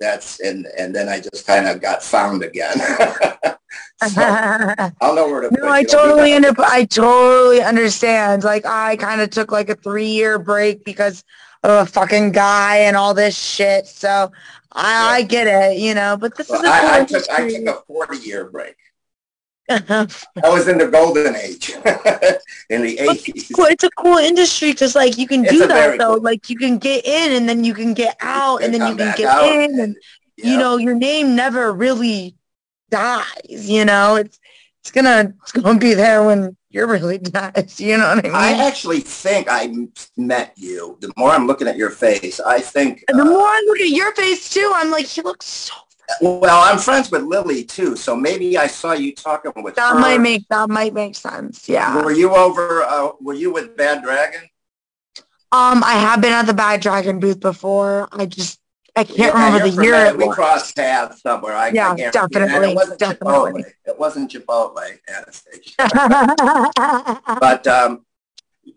That's 0.00 0.40
and 0.40 0.66
and 0.78 0.94
then 0.94 1.08
I 1.08 1.20
just 1.20 1.46
kind 1.46 1.68
of 1.68 1.80
got 1.82 2.02
found 2.02 2.42
again. 2.42 2.76
so 4.08 4.22
I'll 5.00 5.14
know 5.14 5.26
where 5.28 5.42
to. 5.42 5.50
No, 5.50 5.68
I. 5.68 5.84
Totally 5.84 6.32
up, 6.34 6.58
I 6.58 6.84
totally 6.86 7.60
understand. 7.60 8.42
Like 8.42 8.64
I 8.64 8.96
kind 8.96 9.20
of 9.20 9.30
took 9.30 9.52
like 9.52 9.68
a 9.68 9.76
three 9.76 10.08
year 10.08 10.38
break 10.38 10.84
because 10.84 11.24
of 11.62 11.86
a 11.86 11.90
fucking 11.90 12.32
guy 12.32 12.78
and 12.78 12.96
all 12.96 13.12
this 13.14 13.38
shit. 13.38 13.86
So 13.86 14.32
I, 14.72 15.16
I 15.16 15.22
get 15.22 15.46
it, 15.46 15.78
you 15.78 15.94
know, 15.94 16.16
but 16.16 16.36
this 16.36 16.48
Well, 16.48 16.60
is 16.62 16.68
a 16.68 16.72
I, 16.72 17.00
I 17.00 17.04
took 17.04 17.30
I 17.30 17.48
took 17.48 17.66
a 17.66 17.82
forty 17.86 18.18
year 18.18 18.46
break. 18.50 18.76
I 19.68 20.06
was 20.44 20.68
in 20.68 20.78
the 20.78 20.88
golden 20.88 21.34
age 21.36 21.70
in 22.70 22.82
the 22.82 22.98
eighties. 22.98 23.28
it's 23.28 23.48
cool. 23.52 23.64
It's 23.66 23.84
a 23.84 23.90
cool 23.90 24.18
industry 24.18 24.72
because 24.72 24.94
like 24.94 25.16
you 25.18 25.26
can 25.26 25.42
do 25.42 25.66
that 25.66 25.98
though. 25.98 26.14
cool- 26.14 26.22
Like 26.22 26.50
you 26.50 26.56
can 26.56 26.78
get 26.78 27.04
in 27.06 27.32
and 27.32 27.48
then 27.48 27.64
you 27.64 27.74
can 27.74 27.94
get 27.94 28.16
out 28.20 28.62
and 28.62 28.72
then 28.74 28.86
you 28.90 28.96
can 28.96 29.14
get 29.16 29.42
in 29.52 29.80
and 29.80 29.96
you 30.36 30.58
know 30.58 30.76
your 30.76 30.94
name 30.94 31.34
never 31.34 31.72
really 31.72 32.34
dies. 32.90 33.24
You 33.70 33.84
know 33.84 34.16
it's 34.16 34.38
it's 34.82 34.90
gonna 34.90 35.32
it's 35.42 35.52
gonna 35.52 35.78
be 35.78 35.94
there 35.94 36.24
when 36.24 36.56
you're 36.68 36.86
really 36.86 37.18
dies. 37.38 37.80
You 37.80 37.96
know 37.96 38.08
what 38.14 38.18
I 38.18 38.28
mean? 38.28 38.34
I 38.34 38.66
actually 38.66 39.00
think 39.00 39.46
I 39.50 39.72
met 40.18 40.52
you. 40.56 40.98
The 41.00 41.10
more 41.16 41.30
I'm 41.30 41.46
looking 41.46 41.68
at 41.68 41.76
your 41.76 41.90
face, 41.90 42.38
I 42.40 42.60
think. 42.60 43.04
And 43.08 43.18
the 43.18 43.22
uh, 43.22 43.26
more 43.30 43.46
I 43.48 43.62
look 43.66 43.80
at 43.80 43.88
your 43.90 44.12
face 44.14 44.50
too, 44.50 44.70
I'm 44.74 44.90
like, 44.90 45.06
he 45.06 45.22
looks 45.22 45.46
so. 45.46 45.74
Well, 46.20 46.62
I'm 46.62 46.78
friends 46.78 47.10
with 47.10 47.22
Lily 47.22 47.64
too, 47.64 47.96
so 47.96 48.14
maybe 48.16 48.56
I 48.58 48.66
saw 48.66 48.92
you 48.92 49.14
talking 49.14 49.52
with 49.62 49.74
That 49.76 49.94
her. 49.94 49.98
might 50.00 50.20
make 50.20 50.46
that 50.48 50.68
might 50.68 50.94
make 50.94 51.14
sense. 51.16 51.68
Yeah. 51.68 52.02
Were 52.02 52.12
you 52.12 52.34
over? 52.34 52.82
Uh, 52.82 53.10
were 53.20 53.34
you 53.34 53.52
with 53.52 53.76
Bad 53.76 54.02
Dragon? 54.02 54.42
Um, 55.52 55.84
I 55.84 55.92
have 55.94 56.20
been 56.20 56.32
at 56.32 56.46
the 56.46 56.54
Bad 56.54 56.80
Dragon 56.80 57.20
booth 57.20 57.40
before. 57.40 58.08
I 58.12 58.26
just 58.26 58.58
I 58.96 59.04
can't 59.04 59.18
Yeah, 59.18 59.32
remember 59.32 59.68
the 59.70 59.82
year 59.82 59.94
it 60.06 60.16
We 60.16 60.26
was. 60.26 60.34
crossed 60.34 60.76
paths 60.76 61.20
somewhere. 61.22 61.54
I, 61.54 61.68
Yeah, 61.68 61.90
I. 61.92 62.10
Definitely, 62.10 62.70
It 62.72 62.76
wasn't 62.76 62.98
definitely. 62.98 63.62
Chipotle. 63.62 63.72
It 63.86 63.98
wasn't 63.98 64.30
Chipotle, 64.32 64.98
Anastasia. 65.08 65.74
but 67.40 67.66
um, 67.66 68.04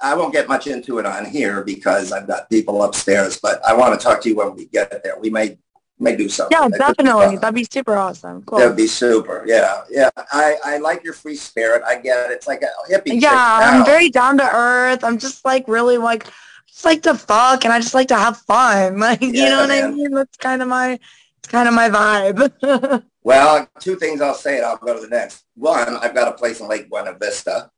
I 0.01 0.15
won't 0.15 0.33
get 0.33 0.47
much 0.47 0.67
into 0.67 0.99
it 0.99 1.05
on 1.05 1.25
here 1.25 1.63
because 1.63 2.11
I've 2.11 2.27
got 2.27 2.49
people 2.49 2.83
upstairs. 2.83 3.39
But 3.41 3.63
I 3.65 3.73
want 3.73 3.99
to 3.99 4.03
talk 4.03 4.21
to 4.21 4.29
you 4.29 4.35
when 4.35 4.55
we 4.55 4.65
get 4.65 5.03
there. 5.03 5.17
We 5.19 5.29
may 5.29 5.57
may 5.99 6.15
do 6.15 6.29
something. 6.29 6.57
yeah, 6.57 6.67
That 6.69 6.97
definitely. 6.97 7.37
That'd 7.37 7.55
be 7.55 7.67
super 7.69 7.95
awesome. 7.95 8.43
Cool. 8.43 8.59
That'd 8.59 8.77
be 8.77 8.87
super. 8.87 9.43
Yeah, 9.47 9.81
yeah. 9.89 10.09
I, 10.31 10.57
I 10.63 10.77
like 10.77 11.03
your 11.03 11.13
free 11.13 11.35
spirit. 11.35 11.81
I 11.85 11.99
get 11.99 12.29
it. 12.29 12.33
It's 12.33 12.47
like 12.47 12.61
a 12.61 12.91
hippie. 12.91 13.13
chick 13.13 13.23
yeah, 13.23 13.59
I'm 13.61 13.85
very 13.85 14.09
down 14.09 14.37
to 14.37 14.49
earth. 14.55 15.03
I'm 15.03 15.17
just 15.17 15.43
like 15.45 15.67
really 15.67 15.97
like 15.97 16.25
just 16.67 16.85
like 16.85 17.01
to 17.03 17.15
fuck 17.15 17.63
and 17.65 17.73
I 17.73 17.79
just 17.79 17.93
like 17.93 18.09
to 18.09 18.17
have 18.17 18.37
fun. 18.37 18.99
Like 19.07 19.21
you 19.21 19.45
know 19.45 19.61
what 19.61 19.71
I 19.71 19.89
mean? 19.89 20.11
That's 20.11 20.37
kind 20.37 20.61
of 20.61 20.67
my 20.67 20.99
it's 21.39 21.47
kind 21.47 21.67
of 21.67 21.73
my 21.73 21.89
vibe. 21.89 23.03
Well, 23.23 23.67
two 23.81 23.97
things 23.97 24.21
I'll 24.21 24.33
say, 24.33 24.55
and 24.55 24.65
I'll 24.65 24.77
go 24.77 24.93
to 24.93 25.01
the 25.01 25.09
next. 25.09 25.43
One, 25.55 25.97
I've 25.97 26.15
got 26.15 26.29
a 26.29 26.31
place 26.31 26.61
in 26.61 26.69
Lake 26.69 26.89
Buena 26.89 27.13
Vista. 27.19 27.69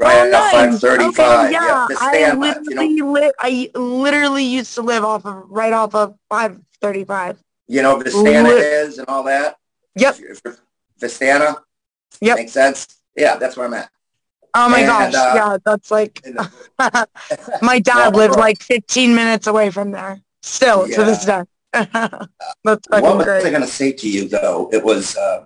Right 0.00 0.16
oh, 0.16 0.36
off 0.36 0.52
nice. 0.52 0.80
535. 0.80 1.44
Okay, 1.44 1.52
yeah, 1.52 1.86
I 1.90 1.94
standby, 2.12 2.46
you 2.64 2.74
know, 2.74 2.82
literally 2.82 3.02
li- 3.02 3.32
I 3.38 3.70
literally 3.78 4.44
used 4.44 4.74
to 4.74 4.82
live 4.82 5.04
off 5.04 5.24
of 5.24 5.44
right 5.48 5.72
off 5.72 5.94
of 5.94 6.16
535. 6.28 7.38
you 7.68 7.82
know 7.82 7.98
Vistana 8.00 8.44
Lit- 8.44 8.62
is 8.64 8.98
and 8.98 9.08
all 9.08 9.22
that. 9.24 9.56
Yep. 9.94 10.14
If 10.14 10.20
you're- 10.20 10.34
if- 10.44 10.60
Vistana. 11.00 11.56
Yep. 12.20 12.36
Makes 12.36 12.52
sense. 12.52 13.00
Yeah, 13.16 13.36
that's 13.36 13.56
where 13.56 13.66
I'm 13.66 13.74
at. 13.74 13.90
Oh 14.54 14.68
my 14.68 14.80
And, 14.80 14.86
gosh, 14.86 15.14
uh, 15.14 15.32
yeah, 15.34 15.56
that's 15.64 15.90
like 15.90 16.20
the- 16.22 16.50
my 17.62 17.78
dad 17.78 18.14
Well, 18.14 18.26
lived 18.28 18.36
like 18.36 18.62
15 18.62 19.14
minutes 19.14 19.46
away 19.46 19.70
from 19.70 19.90
there. 19.92 20.20
Still 20.42 20.86
to 20.88 21.04
this 21.04 21.24
day. 21.24 21.42
that's 21.72 21.92
fucking 22.64 22.78
what 22.90 23.02
was 23.18 23.26
I 23.28 23.40
great. 23.40 23.50
going 23.50 23.60
to 23.62 23.66
say 23.68 23.92
to 23.92 24.08
you 24.08 24.28
though? 24.28 24.70
It 24.72 24.82
was, 24.82 25.16
uh, 25.16 25.44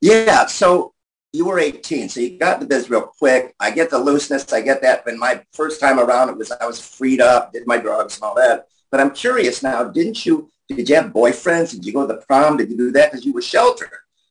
yeah. 0.00 0.46
So 0.46 0.91
you 1.32 1.46
were 1.46 1.58
18, 1.58 2.08
so 2.08 2.20
you 2.20 2.38
got 2.38 2.60
into 2.60 2.66
this 2.66 2.90
real 2.90 3.02
quick. 3.02 3.54
I 3.58 3.70
get 3.70 3.90
the 3.90 3.98
looseness, 3.98 4.52
I 4.52 4.60
get 4.60 4.82
that. 4.82 5.04
But 5.04 5.16
my 5.16 5.42
first 5.52 5.80
time 5.80 5.98
around, 5.98 6.28
it 6.28 6.36
was 6.36 6.52
I 6.52 6.66
was 6.66 6.80
freed 6.80 7.20
up, 7.20 7.52
did 7.52 7.66
my 7.66 7.78
drugs 7.78 8.16
and 8.16 8.24
all 8.24 8.34
that. 8.34 8.66
But 8.90 9.00
I'm 9.00 9.10
curious 9.12 9.62
now. 9.62 9.84
Didn't 9.84 10.26
you? 10.26 10.50
Did 10.68 10.88
you 10.88 10.94
have 10.96 11.06
boyfriends? 11.12 11.70
Did 11.72 11.84
you 11.84 11.92
go 11.92 12.06
to 12.06 12.14
the 12.14 12.20
prom? 12.20 12.56
Did 12.58 12.70
you 12.70 12.76
do 12.76 12.92
that 12.92 13.10
because 13.10 13.24
you 13.24 13.32
were 13.32 13.42
sheltered? 13.42 13.88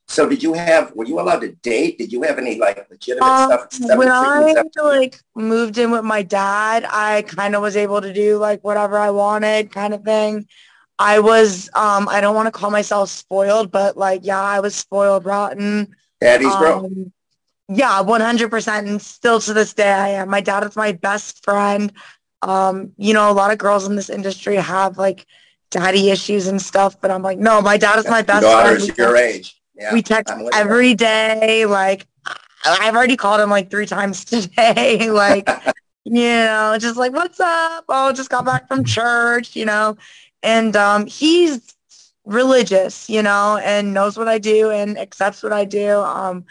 So 0.08 0.28
did 0.28 0.42
you 0.42 0.52
have? 0.52 0.92
Were 0.94 1.04
you 1.04 1.18
allowed 1.20 1.40
to 1.40 1.52
date? 1.62 1.98
Did 1.98 2.12
you 2.12 2.22
have 2.22 2.38
any 2.38 2.58
like 2.58 2.86
legitimate 2.90 3.26
Um, 3.26 3.66
stuff? 3.68 3.96
when 3.96 4.08
I 4.08 4.62
like 4.82 5.18
moved 5.34 5.78
in 5.78 5.90
with 5.90 6.04
my 6.04 6.22
dad, 6.22 6.84
I 6.88 7.22
kind 7.22 7.56
of 7.56 7.62
was 7.62 7.76
able 7.76 8.00
to 8.00 8.12
do 8.12 8.36
like 8.36 8.62
whatever 8.62 8.98
I 8.98 9.10
wanted 9.10 9.72
kind 9.72 9.94
of 9.94 10.04
thing. 10.04 10.46
I 10.98 11.18
was, 11.18 11.68
um, 11.74 12.08
I 12.08 12.20
don't 12.20 12.34
want 12.36 12.46
to 12.46 12.52
call 12.52 12.70
myself 12.70 13.08
spoiled, 13.10 13.72
but 13.72 13.96
like, 13.96 14.20
yeah, 14.24 14.40
I 14.40 14.60
was 14.60 14.76
spoiled 14.76 15.24
rotten. 15.24 15.96
Daddy's 16.22 16.56
bro. 16.56 16.84
Um, 16.84 17.12
yeah, 17.68 18.02
100%. 18.02 18.78
And 18.78 19.00
still 19.00 19.40
to 19.40 19.52
this 19.52 19.72
day, 19.74 19.90
I 19.90 20.08
am. 20.08 20.28
My 20.28 20.40
dad 20.40 20.64
is 20.64 20.76
my 20.76 20.92
best 20.92 21.44
friend. 21.44 21.92
Um, 22.42 22.92
you 22.96 23.14
know, 23.14 23.30
a 23.30 23.32
lot 23.32 23.52
of 23.52 23.58
girls 23.58 23.86
in 23.86 23.96
this 23.96 24.10
industry 24.10 24.56
have 24.56 24.98
like 24.98 25.26
daddy 25.70 26.10
issues 26.10 26.48
and 26.48 26.60
stuff, 26.60 27.00
but 27.00 27.10
I'm 27.10 27.22
like, 27.22 27.38
no, 27.38 27.60
my 27.60 27.76
dad 27.76 27.98
is 27.98 28.08
my 28.08 28.22
best 28.22 28.42
daughter's 28.42 28.86
friend. 28.86 28.98
your 28.98 29.16
age. 29.16 29.60
Yeah, 29.74 29.92
we 29.92 30.02
text 30.02 30.34
every 30.52 30.94
day. 30.94 31.66
Like, 31.66 32.06
I've 32.64 32.94
already 32.94 33.16
called 33.16 33.40
him 33.40 33.50
like 33.50 33.70
three 33.70 33.86
times 33.86 34.24
today. 34.24 35.10
like, 35.10 35.48
you 36.04 36.14
know, 36.14 36.76
just 36.78 36.96
like, 36.96 37.12
what's 37.12 37.40
up? 37.40 37.84
Oh, 37.88 38.12
just 38.12 38.28
got 38.28 38.44
back 38.44 38.68
from 38.68 38.84
church, 38.96 39.56
you 39.56 39.64
know. 39.64 39.96
And 40.42 40.76
um, 40.76 41.06
he's 41.06 41.74
religious, 42.24 43.08
you 43.10 43.22
know, 43.22 43.58
and 43.62 43.94
knows 43.94 44.16
what 44.16 44.28
I 44.28 44.38
do 44.38 44.70
and 44.70 44.98
accepts 44.98 45.42
what 45.42 45.52
I 45.52 45.64
do. 45.64 45.96
Um, 46.00 46.44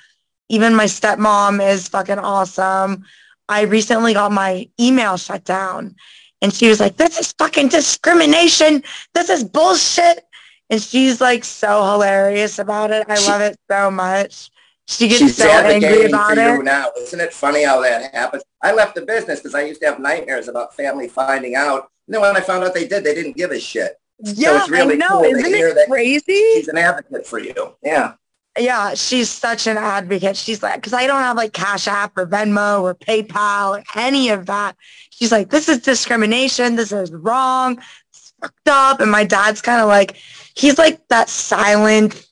even 0.49 0.75
my 0.75 0.85
stepmom 0.85 1.65
is 1.65 1.87
fucking 1.87 2.19
awesome. 2.19 3.05
I 3.47 3.61
recently 3.61 4.13
got 4.13 4.31
my 4.31 4.69
email 4.79 5.17
shut 5.17 5.43
down 5.43 5.95
and 6.41 6.53
she 6.53 6.67
was 6.67 6.79
like, 6.79 6.97
this 6.97 7.17
is 7.19 7.33
fucking 7.33 7.69
discrimination. 7.69 8.83
This 9.13 9.29
is 9.29 9.43
bullshit. 9.43 10.25
And 10.69 10.81
she's 10.81 11.19
like 11.19 11.43
so 11.43 11.83
hilarious 11.91 12.59
about 12.59 12.91
it. 12.91 13.05
I 13.09 13.15
She- 13.15 13.29
love 13.29 13.41
it 13.41 13.57
so 13.69 13.91
much. 13.91 14.49
She 14.87 15.07
gets 15.07 15.37
so 15.37 15.49
angry 15.49 16.05
about 16.05 16.37
it. 16.37 16.63
now. 16.63 16.91
Isn't 16.99 17.19
it 17.21 17.33
funny 17.33 17.63
how 17.63 17.81
that 17.81 18.13
happens? 18.13 18.43
I 18.61 18.73
left 18.73 18.95
the 18.95 19.01
business 19.03 19.39
because 19.39 19.55
I 19.55 19.61
used 19.61 19.79
to 19.81 19.87
have 19.87 19.99
nightmares 19.99 20.49
about 20.49 20.75
family 20.75 21.07
finding 21.07 21.55
out. 21.55 21.89
And 22.07 22.15
then 22.15 22.21
when 22.21 22.35
I 22.35 22.41
found 22.41 22.63
out 22.65 22.73
they 22.73 22.87
did, 22.87 23.03
they 23.05 23.13
didn't 23.15 23.37
give 23.37 23.51
a 23.51 23.59
shit. 23.59 24.00
Yeah, 24.23 24.59
it's 24.59 24.69
really 24.69 24.95
I 24.95 24.97
know. 24.97 25.09
cool 25.09 25.23
Isn't 25.23 25.53
it 25.53 25.89
crazy? 25.89 26.23
She's 26.27 26.67
an 26.67 26.77
advocate 26.77 27.25
for 27.25 27.39
you. 27.39 27.75
Yeah. 27.83 28.13
Yeah, 28.59 28.95
she's 28.95 29.29
such 29.29 29.65
an 29.67 29.77
advocate. 29.77 30.35
She's 30.35 30.61
like, 30.61 30.75
because 30.75 30.93
I 30.93 31.07
don't 31.07 31.21
have 31.21 31.37
like 31.37 31.53
Cash 31.53 31.87
App 31.87 32.17
or 32.17 32.27
Venmo 32.27 32.81
or 32.81 32.93
PayPal 32.93 33.79
or 33.79 33.83
any 33.95 34.29
of 34.29 34.45
that. 34.47 34.75
She's 35.09 35.31
like, 35.31 35.49
this 35.49 35.69
is 35.69 35.79
discrimination. 35.79 36.75
This 36.75 36.91
is 36.91 37.11
wrong. 37.11 37.81
It's 38.09 38.33
fucked 38.41 38.67
up. 38.67 38.99
And 38.99 39.09
my 39.09 39.23
dad's 39.23 39.61
kind 39.61 39.81
of 39.81 39.87
like, 39.87 40.17
he's 40.53 40.77
like 40.77 41.07
that 41.07 41.29
silent 41.29 42.27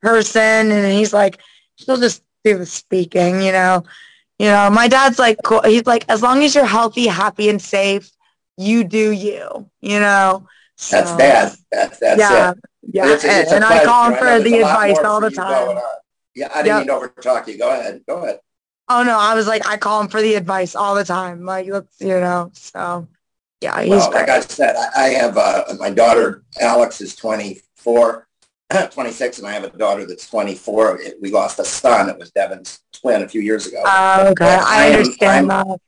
person, 0.00 0.70
and 0.70 0.92
he's 0.92 1.12
like, 1.12 1.38
she'll 1.76 1.98
just 1.98 2.22
do 2.42 2.56
the 2.56 2.64
speaking, 2.64 3.42
you 3.42 3.52
know. 3.52 3.84
You 4.38 4.46
know, 4.46 4.70
my 4.70 4.88
dad's 4.88 5.18
like, 5.18 5.36
cool. 5.44 5.60
he's 5.60 5.84
like, 5.84 6.06
as 6.08 6.22
long 6.22 6.42
as 6.42 6.54
you're 6.54 6.64
healthy, 6.64 7.06
happy, 7.06 7.50
and 7.50 7.60
safe, 7.60 8.10
you 8.56 8.82
do 8.82 9.10
you. 9.10 9.68
You 9.82 10.00
know. 10.00 10.48
That's 10.88 11.10
So, 11.10 11.18
dad. 11.18 11.52
That's 11.70 11.98
that's 11.98 12.18
yeah, 12.20 12.50
it. 12.52 12.58
yeah. 12.92 13.12
It's 13.12 13.24
and 13.24 13.42
it's 13.42 13.52
and 13.52 13.64
I 13.64 13.84
call 13.84 14.10
him 14.10 14.18
for 14.18 14.38
the 14.40 14.54
advice 14.56 14.98
all 14.98 15.20
the 15.20 15.30
time. 15.30 15.78
Yeah, 16.34 16.48
I 16.54 16.62
didn't 16.62 16.66
Yep. 16.66 16.78
mean 16.78 17.00
to 17.00 17.08
overtalk 17.22 17.46
you. 17.48 17.58
Go 17.58 17.70
ahead. 17.70 18.02
Go 18.08 18.18
ahead. 18.22 18.40
Oh 18.88 19.02
no, 19.02 19.18
I 19.18 19.34
was 19.34 19.46
like, 19.46 19.66
I 19.68 19.76
call 19.76 20.00
him 20.00 20.08
for 20.08 20.20
the 20.22 20.34
advice 20.34 20.74
all 20.74 20.94
the 20.94 21.04
time. 21.04 21.44
Like, 21.44 21.66
let's, 21.68 22.00
you 22.00 22.08
know, 22.08 22.50
so 22.54 23.06
yeah, 23.60 23.80
he's 23.82 23.90
Well, 23.90 24.10
like. 24.10 24.28
I 24.28 24.40
said, 24.40 24.74
I, 24.76 25.04
I 25.04 25.08
have 25.10 25.36
uh, 25.36 25.64
my 25.78 25.90
daughter 25.90 26.42
Alex 26.60 27.00
is 27.00 27.14
24, 27.14 28.26
26, 28.90 29.38
and 29.38 29.46
I 29.46 29.52
have 29.52 29.64
a 29.64 29.70
daughter 29.70 30.06
that's 30.06 30.28
24. 30.28 31.00
It- 31.02 31.14
We 31.20 31.30
lost 31.30 31.58
a 31.58 31.64
son. 31.64 32.08
It 32.08 32.18
was 32.18 32.30
Devin's 32.32 32.80
twin 32.92 33.22
a 33.22 33.28
few 33.28 33.40
years 33.42 33.66
ago. 33.66 33.82
Oh, 33.84 34.28
okay, 34.30 34.46
I 34.60 34.86
I'm- 34.86 34.92
understand 34.98 35.52
I'm- 35.52 35.68
that. 35.68 35.80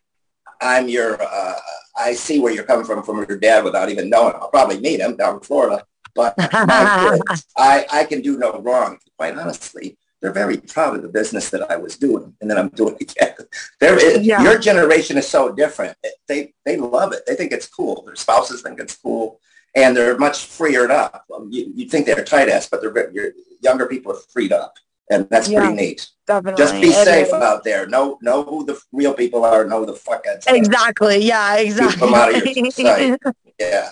I'm 0.61 0.89
your, 0.89 1.21
uh, 1.21 1.55
I 1.97 2.15
see 2.15 2.41
where 2.41 2.53
you're 2.53 2.65
coming 2.65 2.85
from 2.85 3.03
from 3.03 3.25
your 3.29 3.39
dad 3.39 3.65
without 3.65 3.91
even 3.91 4.11
knowing. 4.11 4.35
I'll 4.35 4.51
probably 4.51 4.81
meet 4.81 5.01
him 5.01 5.17
down 5.17 5.35
in 5.37 5.41
Florida, 5.41 5.85
but 6.15 6.37
kids, 6.37 7.47
I, 7.57 7.87
I 7.93 8.05
can 8.05 8.23
do 8.23 8.39
no 8.39 8.61
wrong. 8.61 8.99
Quite 9.17 9.37
honestly, 9.37 9.99
they're 10.21 10.33
very 10.33 10.57
proud 10.57 10.97
of 10.97 11.03
the 11.03 11.09
business 11.09 11.51
that 11.51 11.71
I 11.71 11.77
was 11.77 11.97
doing 11.97 12.35
and 12.41 12.51
then 12.51 12.59
I'm 12.59 12.69
doing 12.71 12.97
again. 13.01 13.35
They're, 13.81 14.21
Yeah. 14.21 14.43
Your 14.43 14.59
generation 14.59 15.19
is 15.19 15.29
so 15.29 15.53
different. 15.53 15.97
They, 16.29 16.55
they 16.65 16.77
love 16.77 17.13
it. 17.13 17.25
They 17.27 17.35
think 17.35 17.53
it's 17.53 17.67
cool. 17.67 18.03
Their 18.07 18.17
spouses 18.17 18.63
think 18.63 18.79
it's 18.81 18.97
cool 18.97 19.41
and 19.75 19.97
they're 19.97 20.19
much 20.19 20.47
freer 20.47 20.91
up. 20.91 21.25
Um, 21.35 21.49
you, 21.51 21.73
you'd 21.75 21.91
think 21.91 22.07
they're 22.07 22.25
tight 22.25 22.49
ass, 22.49 22.69
but 22.69 22.81
they're, 22.81 23.11
your 23.11 23.33
younger 23.61 23.87
people 23.87 24.13
are 24.13 24.21
freed 24.33 24.53
up 24.53 24.75
and 25.13 25.29
that's 25.31 25.49
Yeah. 25.49 25.61
pretty 25.61 25.75
neat. 25.75 26.09
Definitely. 26.27 26.63
Just 26.65 26.75
be 26.81 26.89
It 26.89 27.05
safe 27.05 27.27
is. 27.29 27.33
out 27.35 27.63
there. 27.65 27.87
Know, 27.87 28.19
know 28.23 28.43
who 28.45 28.65
the 28.65 28.81
real 28.93 29.15
people 29.15 29.45
are. 29.45 29.65
Know 29.65 29.85
the 29.85 29.93
fuckheads. 29.93 30.49
are. 30.49 30.55
Exactly. 30.57 31.19
Yeah, 31.19 31.57
exactly. 31.57 31.93
Keep 31.93 32.01
them 32.01 32.15
out 32.15 32.35
of 32.35 32.57
your 32.57 32.71
sight. 32.71 33.21
Yeah. 33.61 33.91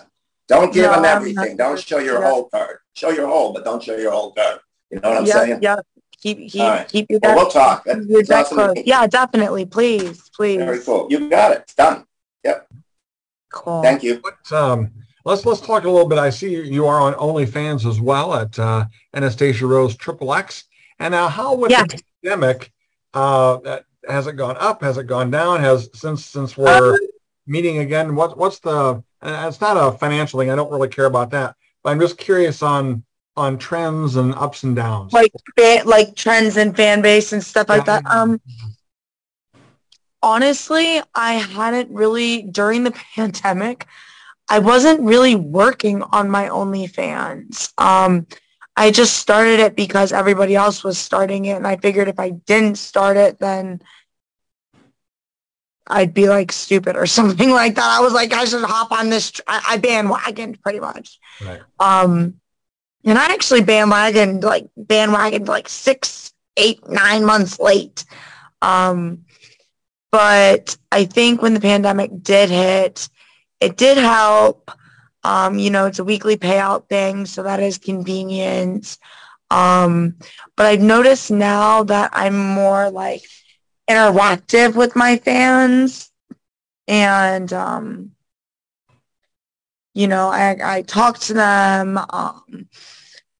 Don't 0.49 0.73
give 0.73 0.87
No, 0.87 0.97
them 0.97 1.05
everything. 1.05 1.57
Don't 1.57 1.79
show 1.79 1.99
your 1.99 2.21
yeah. 2.21 2.29
whole 2.31 2.45
card. 2.49 2.79
Show 2.95 3.11
your 3.11 3.29
whole, 3.29 3.53
but 3.53 3.65
don't 3.65 3.83
show 3.83 3.97
your 3.97 4.11
whole 4.11 4.33
card. 4.33 4.59
You 4.91 4.99
know 5.01 5.11
what 5.11 5.19
I'm 5.19 5.27
yeah, 5.27 5.33
saying? 5.35 5.59
yeah. 5.63 5.77
Keep 6.23 6.51
keep 6.51 6.61
All 6.61 6.69
right. 6.71 6.89
keep 6.89 7.07
your 7.09 7.21
Well, 7.23 7.35
deck, 7.37 7.43
we'll 7.43 7.51
talk. 7.51 7.87
Your 7.87 8.23
That's 8.25 8.51
deck 8.51 8.59
awesome. 8.59 8.83
Yeah, 8.85 9.07
definitely. 9.07 9.65
Please, 9.67 10.29
please. 10.35 10.59
Very 10.59 10.81
cool. 10.81 11.07
You 11.09 11.31
got 11.31 11.53
it. 11.53 11.59
It's 11.63 11.75
done. 11.75 12.05
Yep. 12.45 12.69
Cool. 13.53 13.83
Thank 13.83 14.03
you. 14.03 14.21
But, 14.23 14.53
um, 14.57 14.91
let's 15.25 15.47
let's 15.47 15.61
talk 15.61 15.85
a 15.85 15.91
little 15.91 16.09
bit. 16.09 16.19
I 16.19 16.31
see 16.31 16.51
you 16.55 16.87
are 16.87 17.01
on 17.01 17.15
OnlyFans 17.15 17.89
as 17.89 18.01
well 18.01 18.35
at 18.35 18.59
uh, 18.59 18.87
Anastasia 19.15 19.67
Rose 19.67 19.97
Triple 19.97 20.35
X. 20.35 20.65
And 21.01 21.13
now, 21.13 21.29
how 21.29 21.55
with 21.55 21.71
Yeah. 21.71 21.85
the 21.85 22.03
pandemic, 22.23 22.73
uh, 23.15 23.79
has 24.07 24.27
it 24.27 24.35
gone 24.35 24.57
up? 24.61 24.83
Has 24.83 24.99
it 24.99 25.05
gone 25.07 25.31
down? 25.31 25.61
Has 25.61 25.89
since 25.95 26.25
since 26.25 26.57
we're 26.57 26.93
Um, 26.93 26.99
meeting 27.47 27.79
again? 27.79 28.15
What 28.15 28.37
what's 28.39 28.61
the? 28.61 29.03
And 29.23 29.47
it's 29.47 29.61
not 29.61 29.77
a 29.77 29.97
financial 29.99 30.39
thing. 30.39 30.51
I 30.51 30.57
don't 30.57 30.71
really 30.71 30.89
care 30.89 31.07
about 31.07 31.31
that. 31.31 31.57
But 31.83 31.91
I'm 31.91 32.01
just 32.01 32.19
curious 32.19 32.63
on 32.63 33.03
on 33.37 33.57
trends 33.59 34.17
and 34.17 34.35
ups 34.35 34.63
and 34.63 34.77
downs. 34.77 35.13
like 35.13 35.33
like 35.85 36.15
trends 36.15 36.57
and 36.59 36.77
fan 36.77 37.01
base 37.01 37.33
and 37.33 37.43
stuff 37.43 37.69
like 37.69 37.87
Yeah. 37.87 38.01
that. 38.01 38.07
Um, 38.15 38.41
honestly, 40.23 41.01
I 41.15 41.35
hadn't 41.35 41.91
really 41.91 42.43
during 42.43 42.85
the 42.85 42.91
pandemic. 43.17 43.87
I 44.49 44.59
wasn't 44.59 45.01
really 45.01 45.37
working 45.37 46.03
on 46.03 46.29
my 46.29 46.49
OnlyFans. 46.49 47.73
Um, 47.81 48.27
I 48.81 48.91
just 48.91 49.19
started 49.19 49.61
it 49.61 49.77
because 49.77 50.11
everybody 50.11 50.57
else 50.57 50.83
was 50.83 50.97
starting 50.97 51.45
it, 51.45 51.53
and 51.53 51.67
I 51.67 51.77
figured 51.77 52.09
if 52.09 52.19
I 52.19 52.31
didn't 52.31 52.77
start 52.77 53.19
it, 53.19 53.39
then 53.39 53.83
I'd 55.87 56.15
be 56.15 56.31
like 56.31 56.51
stupid 56.51 56.97
or 56.97 57.07
something 57.19 57.51
like 57.51 57.75
that. 57.75 57.85
I 57.85 58.01
was 58.01 58.15
like, 58.15 58.33
I 58.33 58.47
should 58.47 58.65
hop 58.65 58.91
on 58.91 59.11
this. 59.11 59.33
tr- 59.33 59.43
I, 59.47 59.61
I 59.73 59.77
bandwagoned 59.77 60.63
pretty 60.63 60.81
much. 60.81 61.19
Right. 61.45 61.61
Um, 61.79 62.41
and 63.05 63.19
I 63.19 63.27
actually 63.27 63.61
bandwagoned 63.61 64.45
like 64.45 64.71
bandwagoned 64.79 65.47
like 65.47 65.69
six, 65.69 66.33
eight, 66.57 66.89
nine 66.89 67.27
months 67.27 67.61
late. 67.61 68.07
Um, 68.63 69.27
but 70.11 70.75
I 70.91 71.05
think 71.05 71.43
when 71.43 71.53
the 71.53 71.61
pandemic 71.61 72.23
did 72.23 72.49
hit, 72.49 73.11
it 73.61 73.77
did 73.77 73.99
help. 73.99 74.71
Um, 75.23 75.59
you 75.59 75.71
know, 75.71 75.87
it's 75.87 75.99
a 75.99 76.05
weekly 76.05 76.37
payout 76.37 76.89
thing, 76.89 77.27
so 77.27 77.43
that 77.43 77.61
is 77.61 77.79
convenient. 77.79 78.97
Um, 79.51 80.17
but 80.57 80.67
I've 80.67 80.81
noticed 80.81 81.31
now 81.31 81.83
that 81.85 82.11
I'm 82.13 82.39
more 82.39 82.91
like 82.91 83.23
interactive 83.89 84.77
with 84.77 84.95
my 84.97 85.17
fans 85.17 86.11
and 86.87 87.53
um, 87.53 88.13
you 89.95 90.09
know, 90.09 90.29
I, 90.29 90.57
I 90.79 90.83
talk 90.83 91.19
to 91.21 91.35
them. 91.35 91.99
Um, 91.99 92.69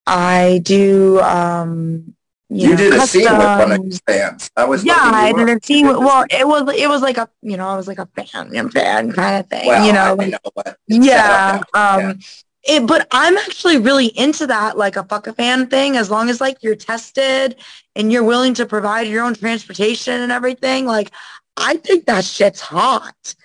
I 0.05 0.61
do, 0.63 1.19
um, 1.21 2.15
you, 2.53 2.63
You, 2.63 2.69
know, 2.71 2.77
did 2.77 2.93
a 2.95 3.07
scene 3.07 3.23
with 3.23 3.31
one 3.59 3.71
of 3.71 3.85
your 3.85 3.99
fans. 4.05 4.51
I 4.57 4.65
was 4.65 4.83
Yeah, 4.83 4.95
I 4.97 5.31
did 5.31 5.49
a 5.49 5.59
scene. 5.65 5.87
with- 5.87 5.97
Well, 5.99 6.25
it 6.29 6.45
was 6.45 6.73
it 6.75 6.87
was 6.89 7.01
like 7.01 7.17
a 7.17 7.29
you 7.41 7.55
know 7.55 7.67
I 7.69 7.77
was 7.77 7.87
like 7.87 7.97
a 7.99 8.07
fan 8.15 8.69
fan 8.71 9.11
kind 9.13 9.39
of 9.39 9.49
thing. 9.49 9.67
well, 9.67 9.85
you 9.85 9.93
know, 9.93 10.15
like- 10.15 10.31
know 10.31 10.51
what. 10.53 10.77
it's 10.87 11.05
set 11.05 11.13
yeah. 11.15 11.61
Um, 11.73 12.19
it, 12.63 12.85
but 12.85 13.07
I'm 13.11 13.37
actually 13.37 13.77
really 13.77 14.07
into 14.07 14.45
that, 14.47 14.77
like 14.77 14.95
a 14.97 15.03
fuck 15.05 15.27
a 15.27 15.33
fan 15.33 15.67
thing. 15.67 15.95
As 15.95 16.11
long 16.11 16.29
as 16.29 16.41
like 16.41 16.61
you're 16.61 16.75
tested 16.75 17.55
and 17.95 18.11
you're 18.11 18.23
willing 18.23 18.53
to 18.55 18.65
provide 18.65 19.07
your 19.07 19.23
own 19.23 19.33
transportation 19.33 20.19
and 20.21 20.31
everything, 20.31 20.85
like 20.85 21.09
I 21.55 21.77
think 21.77 22.05
that 22.05 22.25
shit's 22.25 22.59
hot. 22.59 23.35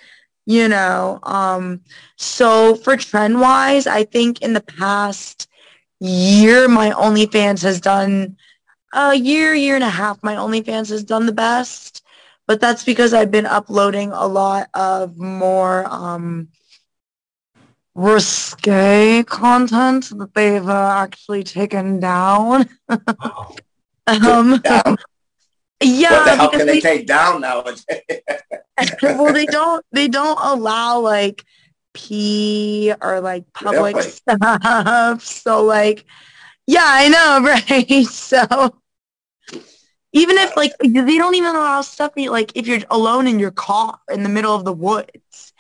You 0.47 0.69
know. 0.69 1.21
Um, 1.23 1.81
so 2.17 2.75
for 2.75 2.97
trend 2.97 3.41
wise, 3.41 3.87
I 3.87 4.03
think 4.05 4.43
in 4.43 4.53
the 4.53 4.61
past 4.61 5.49
year, 6.01 6.67
my 6.69 6.91
OnlyFans 6.91 7.63
has 7.63 7.81
done 7.81 8.37
a 8.97 9.15
year, 9.15 9.55
year 9.55 9.77
and 9.77 9.85
a 9.85 9.91
half. 9.91 10.23
My 10.23 10.35
OnlyFans 10.35 10.89
has 10.91 11.05
done 11.05 11.27
the 11.27 11.33
best, 11.33 12.03
but 12.47 12.61
that's 12.61 12.85
because 12.85 13.15
I've 13.15 13.31
been 13.31 13.47
uploading 13.47 14.11
a 14.13 14.27
lot 14.27 14.69
of 14.75 15.17
more. 15.17 15.87
Um, 15.87 16.49
risque 17.97 19.23
content 19.25 20.11
that 20.19 20.35
they've 20.35 20.69
uh, 20.69 20.95
actually 20.99 21.43
taken 21.43 21.99
down. 21.99 22.69
Um, 24.09 24.61
Down. 24.61 24.97
yeah, 25.83 26.13
what 26.13 26.25
the 26.27 26.37
hell 26.37 26.51
can 26.51 26.61
they 26.61 26.75
they, 26.75 26.81
take 26.81 27.07
down 27.09 27.41
nowadays? 27.41 27.85
well, 29.03 29.33
they 29.33 29.47
don't 29.51 29.85
they 29.91 30.07
don't 30.07 30.39
allow 30.41 31.01
like 31.01 31.45
pee 31.93 32.95
or 33.03 33.21
like 33.21 33.53
public 33.53 33.97
Really? 33.97 34.09
stuff. 34.09 35.25
So 35.25 35.65
like, 35.65 36.05
yeah, 36.69 36.85
I 36.85 37.09
know, 37.09 37.41
right? 37.43 38.07
So 38.07 38.79
even 40.17 40.39
if 40.39 40.57
like 40.57 40.73
they 40.79 41.19
don't 41.19 41.35
even 41.35 41.55
allow 41.55 41.83
stuff 41.83 42.13
like 42.17 42.51
if 42.55 42.67
you're 42.67 42.81
alone 42.91 43.27
in 43.27 43.39
your 43.39 43.51
car 43.51 43.99
in 44.11 44.23
the 44.23 44.31
middle 44.31 44.55
of 44.55 44.65
the 44.65 44.73
woods, 44.73 45.53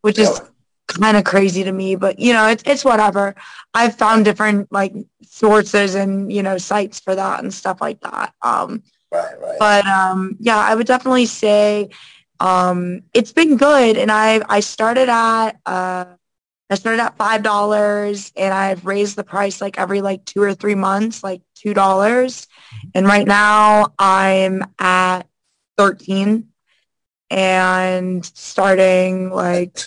which 0.00 0.18
is 0.18 0.40
kind 0.88 1.16
of 1.16 1.22
crazy 1.22 1.62
to 1.62 1.70
me, 1.70 1.94
but 1.94 2.18
you 2.18 2.32
know, 2.32 2.48
it's 2.48 2.64
it's 2.66 2.84
whatever. 2.84 3.36
I've 3.72 3.94
found 3.94 4.24
different 4.24 4.72
like 4.72 4.92
sources 5.22 5.94
and 5.94 6.32
you 6.32 6.42
know 6.42 6.58
sites 6.58 6.98
for 6.98 7.14
that 7.14 7.44
and 7.44 7.54
stuff 7.54 7.80
like 7.80 8.00
that. 8.00 8.34
Um, 8.42 8.82
right, 9.12 9.40
right. 9.40 9.58
but 9.60 9.86
um, 9.86 10.36
yeah, 10.40 10.58
I 10.58 10.74
would 10.74 10.88
definitely 10.88 11.26
say 11.26 11.90
um, 12.40 13.02
it's 13.14 13.32
been 13.32 13.56
good, 13.56 13.96
and 13.96 14.10
I 14.10 14.42
I 14.48 14.58
started 14.58 15.08
at 15.08 15.52
uh, 15.64 16.06
I 16.72 16.76
started 16.76 17.02
at 17.02 17.16
five 17.16 17.42
dollars, 17.42 18.32
and 18.36 18.52
I've 18.52 18.86
raised 18.86 19.16
the 19.16 19.24
price 19.24 19.60
like 19.60 19.78
every 19.78 20.00
like 20.00 20.24
two 20.24 20.42
or 20.42 20.54
three 20.54 20.74
months, 20.74 21.22
like 21.22 21.42
two 21.54 21.74
dollars, 21.74 22.48
and 22.94 23.06
right 23.06 23.26
now 23.26 23.92
I'm 23.98 24.64
at 24.78 25.22
thirteen, 25.76 26.48
and 27.30 28.24
starting 28.24 29.30
like 29.30 29.78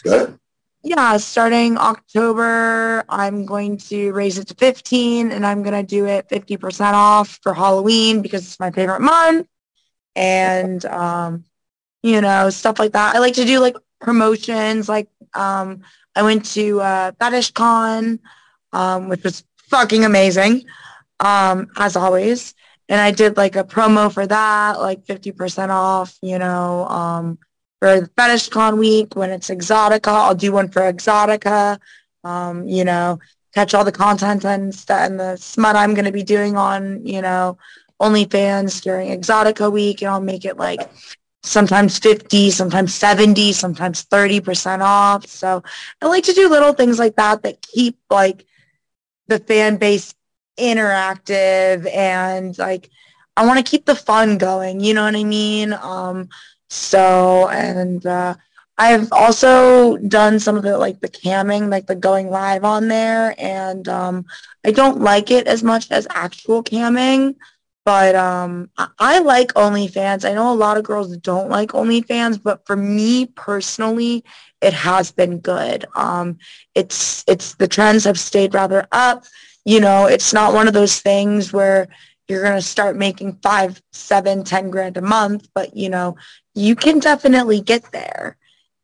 yeah, 0.86 1.18
starting 1.18 1.80
October, 1.80 3.04
I'm 3.10 3.48
going 3.48 3.78
to 3.90 4.14
raise 4.14 4.38
it 4.38 4.48
to 4.50 4.54
15 4.54 5.32
and 5.32 5.44
I'm 5.44 5.64
going 5.64 5.74
to 5.74 5.82
do 5.82 6.06
it 6.06 6.30
50% 6.30 6.94
off 6.94 7.40
for 7.42 7.56
Halloween 7.56 8.22
because 8.22 8.46
it's 8.46 8.60
my 8.60 8.70
favorite 8.70 9.02
month. 9.02 9.48
And, 10.16 10.86
um, 10.86 11.44
you 12.04 12.22
know, 12.22 12.52
stuff 12.52 12.78
like 12.78 12.92
that. 12.92 13.16
I 13.16 13.20
like 13.20 13.34
to 13.34 13.46
do 13.46 13.60
like 13.60 13.76
promotions. 14.00 14.88
Like, 14.88 15.10
um, 15.34 15.82
I 16.16 16.24
went 16.24 16.46
to, 16.54 16.82
uh, 16.82 17.12
Fetish 17.20 17.52
Con, 17.52 18.20
um, 18.72 19.10
which 19.10 19.24
was 19.24 19.44
fucking 19.70 20.06
amazing, 20.06 20.66
um, 21.20 21.68
as 21.78 21.96
always. 21.96 22.54
And 22.88 23.02
I 23.02 23.12
did 23.12 23.38
like 23.38 23.56
a 23.56 23.64
promo 23.64 24.12
for 24.12 24.28
that, 24.28 24.80
like 24.80 25.06
50% 25.06 25.72
off, 25.72 26.18
you 26.22 26.38
know, 26.38 26.88
um, 26.88 27.40
for 27.80 28.02
the 28.02 28.10
Fetish 28.16 28.50
Con 28.50 28.78
week 28.78 29.16
when 29.16 29.32
it's 29.32 29.50
Exxxotica. 29.50 30.08
I'll 30.08 30.36
do 30.36 30.52
one 30.52 30.70
for 30.70 30.82
Exxxotica. 30.82 31.80
Um, 32.24 32.68
you 32.68 32.84
know, 32.84 33.20
catch 33.54 33.74
all 33.74 33.86
the 33.86 33.92
content 33.92 34.44
and 34.46 34.74
stuff 34.74 35.00
and 35.02 35.20
the 35.20 35.38
smut 35.38 35.76
I'm 35.76 35.94
going 35.94 36.06
to 36.06 36.12
be 36.12 36.24
doing 36.24 36.58
on, 36.58 37.06
you 37.06 37.22
know, 37.22 37.58
OnlyFans 38.02 38.82
during 38.82 39.10
Exxxotica 39.10 39.72
week, 39.72 40.02
and 40.02 40.12
I'll 40.12 40.22
make 40.22 40.46
it 40.46 40.58
like 40.58 40.82
sometimes 41.46 42.00
50, 42.00 42.52
sometimes 42.52 42.94
70, 42.94 43.54
sometimes 43.54 44.06
30% 44.06 44.82
off. 44.82 45.26
So 45.28 45.64
I 46.02 46.08
like 46.08 46.24
to 46.26 46.34
do 46.34 46.50
little 46.50 46.74
things 46.74 47.00
like 47.00 47.16
that 47.16 47.44
that 47.44 47.62
keep 47.62 47.98
like 48.10 48.46
the 49.28 49.40
fan 49.40 49.78
base 49.78 50.14
interactive 50.60 51.90
and 51.94 52.58
like 52.58 52.90
I 53.38 53.46
want 53.46 53.64
to 53.64 53.70
keep 53.70 53.86
the 53.86 53.96
fun 53.96 54.38
going, 54.38 54.80
you 54.80 54.94
know 54.94 55.04
what 55.04 55.16
I 55.16 55.24
mean? 55.24 55.74
Um, 55.74 56.30
so, 56.70 57.50
and 57.50 58.06
uh, 58.06 58.36
I've 58.78 59.12
also 59.12 59.98
done 59.98 60.40
some 60.40 60.58
of 60.58 60.64
the 60.64 60.78
like 60.78 61.02
the 61.02 61.10
camming, 61.10 61.70
like 61.70 61.88
the 61.88 61.96
going 61.96 62.30
live 62.30 62.64
on 62.64 62.88
there, 62.88 63.36
and 63.38 63.88
um, 63.90 64.26
I 64.66 64.72
don't 64.72 65.02
like 65.02 65.32
it 65.32 65.48
as 65.48 65.64
much 65.64 65.92
as 65.92 66.08
actual 66.10 66.64
camming, 66.64 67.36
but 67.86 68.16
um, 68.16 68.70
I, 68.78 68.88
I 69.00 69.20
like 69.20 69.54
OnlyFans. 69.54 70.30
I 70.30 70.34
know 70.34 70.52
a 70.52 70.56
lot 70.56 70.78
of 70.78 70.84
girls 70.84 71.16
don't 71.18 71.50
like 71.50 71.70
OnlyFans, 71.70 72.42
but 72.42 72.66
for 72.66 72.76
me 72.76 73.28
personally, 73.28 74.24
it 74.62 74.74
has 74.74 75.12
been 75.12 75.40
good. 75.40 75.86
Um, 75.96 76.40
it's 76.74 77.24
it's 77.28 77.56
the 77.56 77.68
trends 77.68 78.04
have 78.06 78.20
stayed 78.20 78.54
rather 78.56 78.88
up. 78.92 79.26
You 79.66 79.80
know, 79.80 80.08
it's 80.08 80.34
not 80.34 80.54
one 80.54 80.68
of 80.68 80.74
those 80.74 81.00
things 81.00 81.54
where 81.54 81.88
you're 82.28 82.42
going 82.44 82.56
to 82.56 82.62
start 82.62 82.98
making 82.98 83.40
five, 83.44 83.82
seven, 83.92 84.44
ten 84.44 84.72
grand 84.72 84.98
a 84.98 85.02
month, 85.02 85.48
but 85.54 85.76
you 85.78 85.90
know, 85.90 86.18
you 86.56 86.76
can 86.76 87.00
definitely 87.00 87.62
get 87.62 87.92
there, 87.92 88.38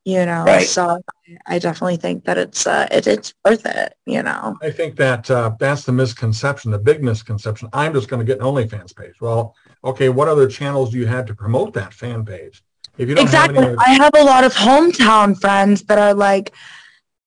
you 0.04 0.24
know? 0.26 0.44
Right. 0.44 0.66
So 0.66 1.00
I 1.46 1.58
definitely 1.58 1.96
think 1.96 2.24
that 2.24 2.38
it's, 2.38 2.66
uh, 2.66 2.88
it, 2.90 3.06
it's 3.06 3.34
worth 3.44 3.64
it, 3.66 3.94
you 4.06 4.22
know? 4.22 4.56
I 4.62 4.70
think 4.70 4.96
that 4.96 5.30
uh, 5.30 5.52
that's 5.58 5.84
the 5.84 5.92
misconception, 5.92 6.70
the 6.70 6.78
big 6.78 7.02
misconception. 7.02 7.68
I'm 7.72 7.92
just 7.92 8.08
going 8.08 8.20
to 8.20 8.26
get 8.26 8.40
an 8.40 8.44
OnlyFans 8.44 8.94
page. 8.96 9.20
Well, 9.20 9.54
okay, 9.84 10.08
what 10.08 10.28
other 10.28 10.48
channels 10.48 10.90
do 10.90 10.98
you 10.98 11.06
have 11.06 11.26
to 11.26 11.34
promote 11.34 11.74
that 11.74 11.94
fan 11.94 12.24
page? 12.24 12.62
If 12.98 13.08
you 13.08 13.14
don't 13.14 13.24
exactly. 13.24 13.58
have 13.58 13.68
any, 13.68 13.78
I 13.78 13.90
have 13.94 14.14
a 14.14 14.24
lot 14.24 14.44
of 14.44 14.52
hometown 14.52 15.40
friends 15.40 15.82
that 15.84 15.98
are 15.98 16.14
like, 16.14 16.52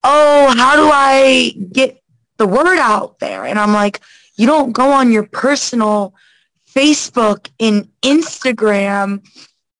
oh, 0.03 0.53
how 0.55 0.75
do 0.75 0.89
I 0.91 1.53
get 1.71 2.01
the 2.38 2.45
word 2.45 2.77
out 2.77 3.19
there? 3.19 3.45
And 3.45 3.57
I'm 3.57 3.73
like, 3.73 4.01
you 4.35 4.45
don't 4.45 4.73
go 4.73 4.91
on 4.91 5.11
your 5.11 5.23
personal 5.23 6.13
Facebook 6.75 7.49
and 7.59 7.88
Instagram 8.01 9.25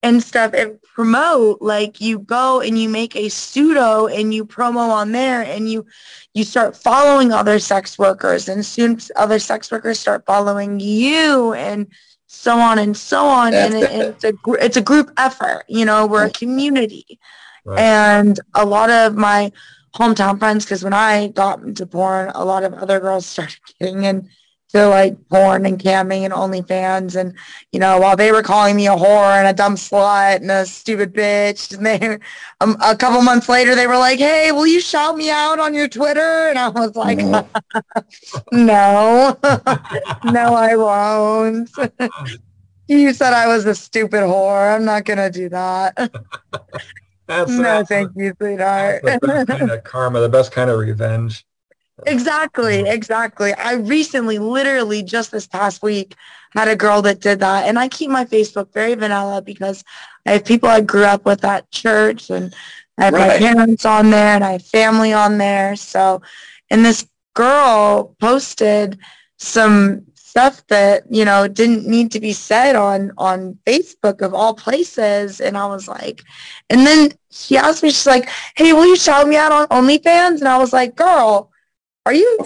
and 0.05 0.23
stuff 0.23 0.53
and 0.53 0.79
promote 0.83 1.61
like 1.61 1.99
you 1.99 2.19
go 2.19 2.61
and 2.61 2.77
you 2.77 2.87
make 2.87 3.15
a 3.15 3.27
pseudo 3.29 4.07
and 4.07 4.33
you 4.33 4.45
promo 4.45 4.89
on 4.89 5.11
there 5.11 5.41
and 5.41 5.69
you 5.71 5.85
you 6.33 6.43
start 6.43 6.77
following 6.77 7.31
other 7.31 7.59
sex 7.59 7.97
workers 7.97 8.47
and 8.47 8.65
soon 8.65 8.99
other 9.15 9.39
sex 9.39 9.71
workers 9.71 9.99
start 9.99 10.23
following 10.25 10.79
you 10.79 11.53
and 11.53 11.87
so 12.27 12.59
on 12.59 12.77
and 12.79 12.95
so 12.97 13.25
on. 13.25 13.53
And 13.53 13.73
it, 13.73 13.91
it's 13.91 14.23
a 14.23 14.33
gr- 14.33 14.57
it's 14.57 14.77
a 14.77 14.81
group 14.81 15.11
effort 15.17 15.63
you 15.67 15.85
know 15.85 16.05
we're 16.05 16.25
a 16.25 16.31
community. 16.31 17.19
Right. 17.67 17.79
and 17.79 18.39
a 18.53 18.63
lot 18.63 18.91
of 18.91 19.15
my 19.15 19.51
hometown 19.95 20.37
friends 20.37 20.65
because 20.65 20.83
when 20.83 20.93
i 20.93 21.29
got 21.29 21.63
into 21.63 21.87
porn 21.87 22.31
a 22.35 22.45
lot 22.45 22.63
of 22.63 22.75
other 22.75 22.99
girls 22.99 23.25
started 23.25 23.57
getting 23.79 24.29
into 24.75 24.89
like 24.89 25.29
porn 25.29 25.65
and 25.65 25.79
camming 25.79 26.21
and 26.21 26.33
OnlyFans 26.33 27.15
and 27.15 27.33
you 27.71 27.79
know 27.79 27.99
while 27.99 28.15
they 28.15 28.31
were 28.31 28.43
calling 28.43 28.75
me 28.75 28.88
a 28.88 28.91
whore 28.91 29.38
and 29.38 29.47
a 29.47 29.53
dumb 29.53 29.75
slut 29.75 30.38
and 30.38 30.51
a 30.51 30.65
stupid 30.65 31.13
bitch. 31.13 31.75
And 31.75 31.85
they 31.85 32.17
um, 32.61 32.77
a 32.83 32.95
couple 32.95 33.21
months 33.21 33.49
later 33.49 33.75
they 33.75 33.88
were 33.88 33.97
like 33.97 34.19
hey 34.19 34.51
will 34.51 34.67
you 34.67 34.79
shout 34.79 35.17
me 35.17 35.29
out 35.29 35.59
on 35.59 35.73
your 35.73 35.88
Twitter? 35.88 36.49
And 36.49 36.57
I 36.59 36.69
was 36.69 36.95
like 36.95 37.17
no. 37.19 37.47
No. 40.23 40.55
I 40.55 40.75
won't. 40.75 41.69
You 42.88 43.13
said 43.13 43.33
I 43.33 43.47
was 43.47 43.65
a 43.65 43.75
stupid 43.75 44.21
whore. 44.21 44.75
I'm 44.75 44.85
not 44.85 45.05
gonna 45.05 45.29
do 45.29 45.49
that. 45.49 45.95
That's, 47.27 47.49
no 47.49 47.63
that's 47.63 47.89
thank 47.89 48.11
you 48.15 48.33
sweetheart. 48.39 49.01
the 49.01 49.19
best 49.19 49.47
kind 49.47 49.71
of 49.71 49.83
karma, 49.83 50.19
the 50.19 50.29
best 50.29 50.51
kind 50.51 50.69
of 50.69 50.79
revenge. 50.79 51.43
Exactly, 52.05 52.77
mm-hmm. 52.79 52.88
exactly. 52.88 53.53
I 53.53 53.73
recently, 53.73 54.38
literally 54.38 55.01
just 55.03 55.31
this 55.31 55.47
past 55.47 55.81
week, 55.81 56.15
had 56.53 56.67
a 56.67 56.75
girl 56.75 57.01
that 57.03 57.19
did 57.19 57.39
that. 57.39 57.67
And 57.67 57.77
I 57.77 57.88
keep 57.88 58.10
my 58.10 58.25
Facebook 58.25 58.73
very 58.73 58.95
vanilla 58.95 59.41
because 59.41 59.84
I 60.25 60.31
have 60.31 60.45
people 60.45 60.69
I 60.69 60.81
grew 60.81 61.03
up 61.03 61.25
with 61.25 61.43
at 61.43 61.69
church 61.71 62.29
and 62.29 62.53
I 62.97 63.05
have 63.05 63.13
my 63.13 63.38
parents 63.38 63.86
on 63.86 64.10
there 64.10 64.36
and 64.36 64.43
I 64.43 64.53
have 64.53 64.65
family 64.65 65.13
on 65.13 65.38
there. 65.38 65.75
So, 65.75 66.21
and 66.69 66.84
this 66.84 67.08
girl 67.34 68.15
posted 68.19 68.99
some 69.38 70.05
stuff 70.15 70.65
that, 70.67 71.03
you 71.10 71.25
know, 71.25 71.47
didn't 71.47 71.88
need 71.88 72.12
to 72.12 72.19
be 72.19 72.34
said 72.34 72.75
on, 72.75 73.12
on 73.17 73.58
Facebook 73.65 74.21
of 74.21 74.34
all 74.34 74.53
places. 74.53 75.41
And 75.41 75.58
I 75.58 75.65
was 75.67 75.88
like, 75.88 76.23
and 76.69 76.86
then 76.86 77.12
she 77.31 77.58
asked 77.58 77.84
me, 77.84 77.89
she's 77.89 78.08
like, 78.08 78.29
hey, 78.55 78.73
will 78.73 78.86
you 78.86 78.95
shout 78.95 79.27
me 79.27 79.36
out 79.36 79.51
on 79.51 79.67
OnlyFans? 79.67 80.39
And 80.39 80.47
I 80.47 80.58
was 80.58 80.73
like, 80.73 80.95
girl, 80.95 81.51
are 82.05 82.13
you 82.13 82.39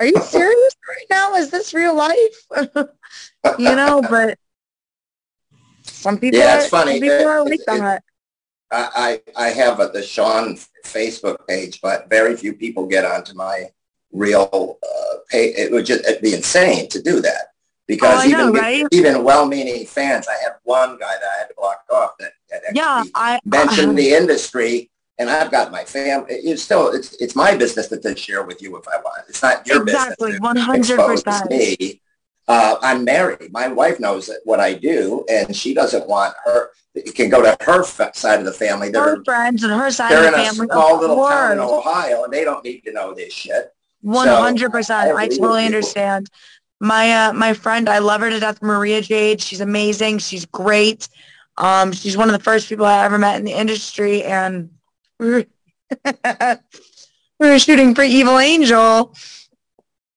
are 0.00 0.06
you 0.06 0.20
serious 0.20 0.76
right 0.88 1.06
now? 1.10 1.34
Is 1.34 1.50
this 1.50 1.74
real 1.74 1.94
life? 1.94 2.46
you 3.58 3.74
know, 3.74 4.02
but 4.08 4.38
some 5.84 6.18
people 6.18 6.40
Yeah, 6.40 6.54
are, 6.54 6.60
it's 6.60 6.68
funny. 6.68 6.92
Some 6.92 7.00
people 7.00 7.28
are 7.28 7.44
like 7.44 7.60
it- 7.60 7.66
that. 7.66 8.02
I, 8.70 9.20
I 9.36 9.46
I 9.46 9.48
have 9.48 9.80
a, 9.80 9.88
the 9.88 10.02
Sean 10.02 10.58
Facebook 10.84 11.46
page, 11.48 11.80
but 11.80 12.10
very 12.10 12.36
few 12.36 12.52
people 12.52 12.86
get 12.86 13.04
onto 13.04 13.34
my 13.34 13.64
real 14.12 14.78
uh, 14.82 15.16
page. 15.30 15.54
It 15.56 15.72
would 15.72 15.86
just 15.86 16.04
it'd 16.04 16.20
be 16.20 16.34
insane 16.34 16.88
to 16.90 17.00
do 17.00 17.20
that 17.22 17.52
because 17.86 18.20
Oh, 18.20 18.28
even 18.28 18.46
know, 18.46 18.52
right? 18.52 18.86
even 18.92 19.24
well-meaning 19.24 19.86
fans. 19.86 20.28
I 20.28 20.34
had 20.42 20.52
one 20.64 20.98
guy 20.98 21.14
that 21.14 21.30
I 21.34 21.38
had 21.40 21.48
to 21.48 21.54
block 21.56 21.80
off 21.90 22.10
that, 22.18 22.32
that 22.50 22.62
Yeah, 22.74 23.04
I 23.14 23.38
mentioned 23.46 23.96
the 23.96 24.12
industry, 24.12 24.90
and 25.18 25.28
I've 25.28 25.50
got 25.50 25.72
my 25.72 25.84
family. 25.84 26.34
It's 26.34 26.62
still 26.62 26.88
it's 26.92 27.14
it's 27.20 27.34
my 27.34 27.56
business 27.56 27.88
to, 27.88 27.98
to 28.00 28.16
share 28.16 28.44
with 28.44 28.62
you 28.62 28.76
if 28.76 28.86
I 28.88 28.96
want. 28.96 29.22
It's 29.28 29.42
not 29.42 29.66
your 29.66 29.82
exactly 29.82 30.32
business. 30.32 30.40
one 30.40 30.56
to 30.56 30.62
hundred 30.62 30.78
expose 31.00 31.22
percent. 31.22 31.50
me. 31.50 32.00
Uh, 32.46 32.76
I'm 32.80 33.04
married. 33.04 33.52
My 33.52 33.68
wife 33.68 34.00
knows 34.00 34.30
what 34.44 34.58
I 34.58 34.72
do, 34.72 35.24
and 35.28 35.54
she 35.54 35.74
doesn't 35.74 36.08
want 36.08 36.34
her. 36.44 36.70
It 36.94 37.14
can 37.14 37.28
go 37.28 37.42
to 37.42 37.56
her 37.60 37.82
f- 37.82 38.16
side 38.16 38.38
of 38.38 38.46
the 38.46 38.52
family. 38.52 38.90
They're 38.90 39.16
Her 39.16 39.24
friends 39.24 39.62
and 39.62 39.72
her 39.72 39.90
side 39.90 40.12
of 40.12 40.22
the 40.22 40.30
family. 40.32 40.42
they're 40.56 40.64
in 40.64 40.70
a 40.70 40.72
small 40.72 40.98
little 40.98 41.28
town 41.28 41.52
in 41.52 41.58
Ohio, 41.58 42.24
and 42.24 42.32
they 42.32 42.44
don't 42.44 42.64
need 42.64 42.80
to 42.86 42.92
know 42.92 43.12
this 43.12 43.32
shit. 43.32 43.72
one 44.00 44.28
hundred 44.28 44.70
percent. 44.72 45.08
I 45.08 45.10
I 45.10 45.24
agree 45.24 45.28
with 45.28 45.38
totally 45.38 45.66
understand. 45.66 46.30
My 46.80 47.26
uh, 47.26 47.32
my 47.32 47.52
friend, 47.52 47.88
I 47.88 47.98
love 47.98 48.20
her 48.22 48.30
to 48.30 48.40
death, 48.40 48.62
Maria 48.62 49.02
Jade. 49.02 49.40
She's 49.42 49.60
amazing. 49.60 50.18
She's 50.18 50.46
great. 50.46 51.08
Um, 51.58 51.92
she's 51.92 52.16
one 52.16 52.28
of 52.28 52.32
the 52.32 52.42
first 52.42 52.68
people 52.68 52.86
I 52.86 53.04
ever 53.04 53.18
met 53.18 53.36
in 53.36 53.44
the 53.44 53.52
industry, 53.52 54.22
and 54.22 54.70
we 55.18 55.30
were, 55.30 55.44
we 57.40 57.48
were 57.48 57.58
shooting 57.58 57.94
for 57.94 58.02
Evil 58.02 58.38
Angel, 58.38 59.14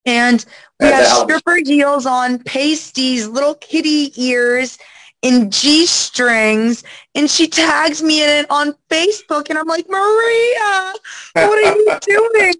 and 0.05 0.43
we 0.79 0.89
That's 0.89 0.93
had 0.93 1.03
a 1.05 1.09
hell 1.09 1.21
of 1.23 1.29
a- 1.29 1.39
stripper 1.39 1.57
heels 1.65 2.05
on, 2.05 2.39
pasties, 2.39 3.27
little 3.27 3.55
kitty 3.55 4.11
ears, 4.21 4.77
and 5.23 5.51
G 5.51 5.85
strings, 5.85 6.83
and 7.15 7.29
she 7.29 7.47
tags 7.47 8.01
me 8.01 8.23
in 8.23 8.29
it 8.29 8.45
on 8.49 8.73
Facebook, 8.89 9.49
and 9.49 9.57
I'm 9.57 9.67
like, 9.67 9.87
Maria, 9.89 10.93
what 11.33 11.57
are 11.57 11.61
you 11.61 11.97
doing? 12.01 12.53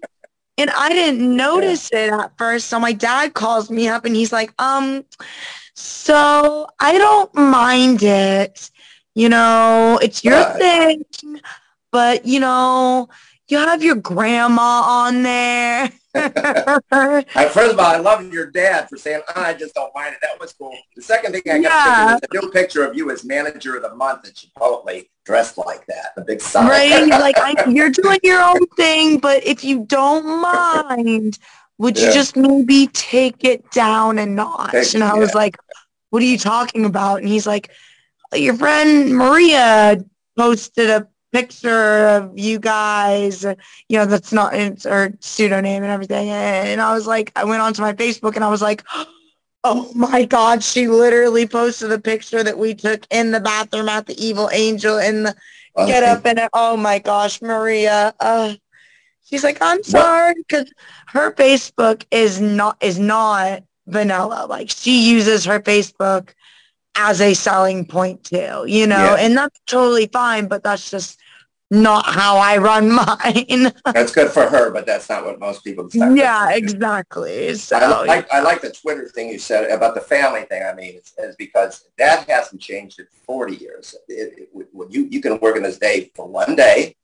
And 0.58 0.70
I 0.70 0.90
didn't 0.90 1.36
notice 1.36 1.90
it 1.92 2.12
at 2.12 2.36
first. 2.38 2.68
So 2.68 2.78
my 2.78 2.92
dad 2.92 3.34
calls 3.34 3.70
me 3.70 3.88
up 3.88 4.04
and 4.04 4.14
he's 4.14 4.32
like, 4.32 4.52
um, 4.60 5.04
so 5.74 6.68
I 6.78 6.98
don't 6.98 7.34
mind 7.34 8.02
it. 8.02 8.70
You 9.14 9.28
know, 9.30 9.98
it's 10.02 10.22
your 10.24 10.36
Right. 10.36 10.58
thing, 10.58 11.04
but 11.92 12.26
you 12.26 12.40
know, 12.40 13.08
you 13.48 13.58
have 13.58 13.82
your 13.82 13.96
grandma 13.96 14.82
on 14.84 15.22
there. 15.22 15.92
First 16.14 17.72
of 17.72 17.78
all, 17.78 17.86
I 17.86 17.98
love 17.98 18.32
your 18.32 18.50
dad 18.50 18.88
for 18.88 18.96
saying, 18.96 19.22
"Ah, 19.30 19.46
I 19.46 19.54
just 19.54 19.74
don't 19.74 19.94
mind 19.94 20.14
it. 20.14 20.18
That 20.22 20.38
was 20.40 20.52
cool. 20.52 20.76
The 20.96 21.02
second 21.02 21.32
thing 21.32 21.42
I 21.46 21.58
got 21.58 21.62
Yeah. 21.62 22.14
is 22.16 22.20
a 22.30 22.40
new 22.42 22.50
picture 22.50 22.84
of 22.84 22.96
you 22.96 23.10
as 23.10 23.24
manager 23.24 23.76
of 23.76 23.82
the 23.82 23.94
month 23.94 24.26
at 24.26 24.34
Chipotle, 24.34 25.06
dressed 25.24 25.58
like 25.58 25.86
that. 25.86 26.14
The 26.16 26.22
big 26.22 26.40
sign. 26.40 26.66
right? 26.68 27.06
Like 27.22 27.38
I, 27.38 27.68
you're 27.68 27.90
doing 27.90 28.18
your 28.22 28.42
own 28.42 28.66
thing, 28.76 29.18
but 29.18 29.44
if 29.46 29.64
you 29.64 29.84
don't 29.86 30.40
mind, 30.42 31.38
would 31.78 31.98
you 31.98 32.12
just 32.12 32.36
maybe 32.36 32.88
take 32.88 33.44
it 33.44 33.70
down 33.70 34.18
a 34.18 34.26
notch? 34.26 34.72
Take- 34.72 34.94
and 34.94 35.04
I 35.04 35.14
was 35.14 35.34
like, 35.34 35.56
what 36.10 36.22
are 36.22 36.26
you 36.26 36.38
talking 36.38 36.84
about? 36.84 37.20
And 37.20 37.28
he's 37.28 37.46
like, 37.46 37.70
your 38.34 38.54
friend 38.54 39.14
Maria 39.16 39.96
posted 40.36 40.90
a 40.90 41.06
picture 41.32 42.08
of 42.08 42.38
you 42.38 42.58
guys, 42.58 43.44
you 43.44 43.98
know, 43.98 44.06
that's 44.06 44.32
not 44.32 44.54
it's 44.54 44.84
her 44.84 45.12
pseudonym 45.20 45.82
and 45.82 45.92
everything. 45.92 46.28
And 46.28 46.80
I 46.80 46.94
was 46.94 47.06
like, 47.06 47.32
I 47.36 47.44
went 47.44 47.62
onto 47.62 47.82
my 47.82 47.92
Facebook 47.94 48.36
and 48.36 48.44
I 48.44 48.50
was 48.50 48.62
like, 48.62 48.84
oh 49.64 49.92
my 49.94 50.24
God, 50.24 50.62
she 50.62 50.88
literally 50.88 51.46
posted 51.46 51.92
a 51.92 51.98
picture 51.98 52.42
that 52.42 52.58
we 52.58 52.74
took 52.74 53.06
in 53.10 53.30
the 53.30 53.40
bathroom 53.40 53.88
at 53.88 54.06
the 54.06 54.24
evil 54.24 54.50
angel 54.52 54.98
in 54.98 55.24
the 55.24 55.34
get 55.86 56.02
up 56.02 56.26
and 56.26 56.40
oh 56.52 56.76
my 56.76 56.98
gosh, 56.98 57.40
Maria. 57.40 58.14
Uh, 58.20 58.54
she's 59.24 59.44
like, 59.44 59.58
I'm 59.60 59.82
sorry 59.82 60.34
because 60.36 60.72
her 61.08 61.32
Facebook 61.32 62.04
is 62.10 62.40
not 62.40 62.76
is 62.80 62.98
not 62.98 63.62
vanilla. 63.86 64.46
Like 64.48 64.70
she 64.70 65.10
uses 65.10 65.44
her 65.44 65.60
Facebook 65.60 66.34
as 66.94 67.20
a 67.20 67.34
selling 67.34 67.86
point 67.86 68.24
too, 68.24 68.64
you 68.66 68.86
know, 68.86 69.14
Yeah. 69.16 69.16
and 69.20 69.36
that's 69.36 69.58
totally 69.66 70.06
fine. 70.12 70.46
But 70.46 70.62
that's 70.62 70.90
just 70.90 71.18
not 71.70 72.04
how 72.04 72.36
I 72.36 72.58
run 72.58 72.90
mine. 72.92 73.72
That's 73.94 74.12
good 74.12 74.30
for 74.30 74.46
her, 74.46 74.70
but 74.70 74.84
that's 74.84 75.08
not 75.08 75.24
what 75.24 75.40
most 75.40 75.64
people. 75.64 75.84
good 75.88 76.16
yeah, 76.18 76.50
exactly. 76.50 77.54
So 77.54 77.76
I 77.78 78.04
like 78.04 78.32
I 78.32 78.40
like 78.40 78.60
the 78.60 78.70
Twitter 78.70 79.08
thing 79.08 79.30
you 79.30 79.38
said 79.38 79.70
about 79.70 79.94
the 79.94 80.02
family 80.02 80.42
thing. 80.42 80.62
I 80.62 80.74
mean, 80.74 80.96
it's, 80.96 81.14
it's 81.16 81.36
because 81.36 81.88
that 81.96 82.28
hasn't 82.28 82.60
changed 82.60 83.00
in 83.00 83.06
40 83.26 83.56
years. 83.56 83.94
It, 84.08 84.48
it, 84.54 84.68
you 84.90 85.06
you 85.10 85.20
can 85.22 85.38
work 85.40 85.56
in 85.56 85.62
this 85.62 85.78
day 85.78 86.10
for 86.14 86.26
one 86.28 86.54
day, 86.56 86.96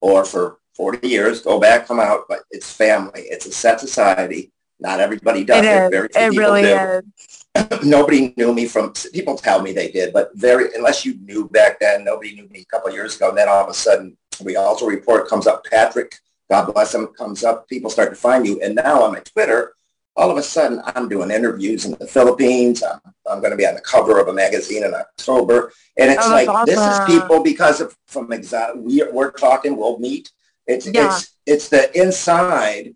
or 0.00 0.24
for 0.24 0.58
40 0.74 1.06
years, 1.08 1.40
go 1.42 1.58
back, 1.60 1.86
come 1.86 2.00
out, 2.00 2.22
but 2.28 2.40
it's 2.50 2.72
family. 2.72 3.22
It's 3.22 3.46
a 3.46 3.52
set 3.52 3.78
society. 3.80 4.52
Not 4.80 5.00
everybody 5.00 5.44
does 5.44 5.64
it 5.64 5.68
it. 5.68 5.82
is. 5.84 5.90
Very 5.90 6.08
few 6.08 6.22
It 6.22 6.36
really 6.38 6.62
do. 6.62 6.68
is. 6.76 7.44
nobody 7.84 8.32
knew 8.36 8.54
me 8.54 8.66
from 8.66 8.92
people 9.12 9.36
tell 9.36 9.60
me 9.60 9.72
they 9.72 9.90
did, 9.90 10.12
but 10.12 10.30
very 10.34 10.68
unless 10.76 11.04
you 11.04 11.14
knew 11.20 11.48
back 11.48 11.80
then, 11.80 12.04
nobody 12.04 12.34
knew 12.34 12.48
me 12.48 12.60
a 12.60 12.64
couple 12.66 12.88
of 12.88 12.94
years 12.94 13.16
ago. 13.16 13.30
And 13.30 13.38
then 13.38 13.48
all 13.48 13.64
of 13.64 13.68
a 13.68 13.74
sudden, 13.74 14.16
we 14.44 14.56
also 14.56 14.86
report 14.86 15.28
comes 15.28 15.46
up. 15.46 15.64
Patrick, 15.64 16.16
God 16.50 16.72
bless 16.72 16.94
him, 16.94 17.08
comes 17.08 17.42
up. 17.44 17.68
People 17.68 17.90
start 17.90 18.10
to 18.10 18.16
find 18.16 18.46
you, 18.46 18.60
and 18.62 18.74
now 18.76 19.02
on 19.02 19.12
my 19.12 19.20
Twitter, 19.20 19.72
all 20.16 20.30
of 20.30 20.36
a 20.36 20.42
sudden 20.42 20.80
I'm 20.84 21.08
doing 21.08 21.30
interviews 21.30 21.84
in 21.84 21.92
the 21.98 22.06
Philippines. 22.06 22.82
I'm, 22.82 23.00
I'm 23.28 23.38
going 23.40 23.50
to 23.52 23.56
be 23.56 23.66
on 23.66 23.74
the 23.74 23.80
cover 23.80 24.20
of 24.20 24.28
a 24.28 24.32
magazine 24.32 24.84
in 24.84 24.94
October. 24.94 25.72
And 25.98 26.10
it's 26.10 26.26
Oh, 26.26 26.30
like, 26.30 26.46
that's 26.46 26.66
this 26.70 26.78
is 26.86 27.18
people 27.20 27.42
because 27.42 27.80
of 27.80 27.96
from 28.06 28.32
exotic, 28.32 28.76
we, 28.82 29.02
we're 29.12 29.30
talking, 29.32 29.76
we'll 29.76 29.98
meet. 29.98 30.30
It's, 30.66 30.86
Yeah. 30.86 31.06
it's, 31.16 31.36
it's 31.46 31.68
the 31.68 31.96
inside 32.00 32.94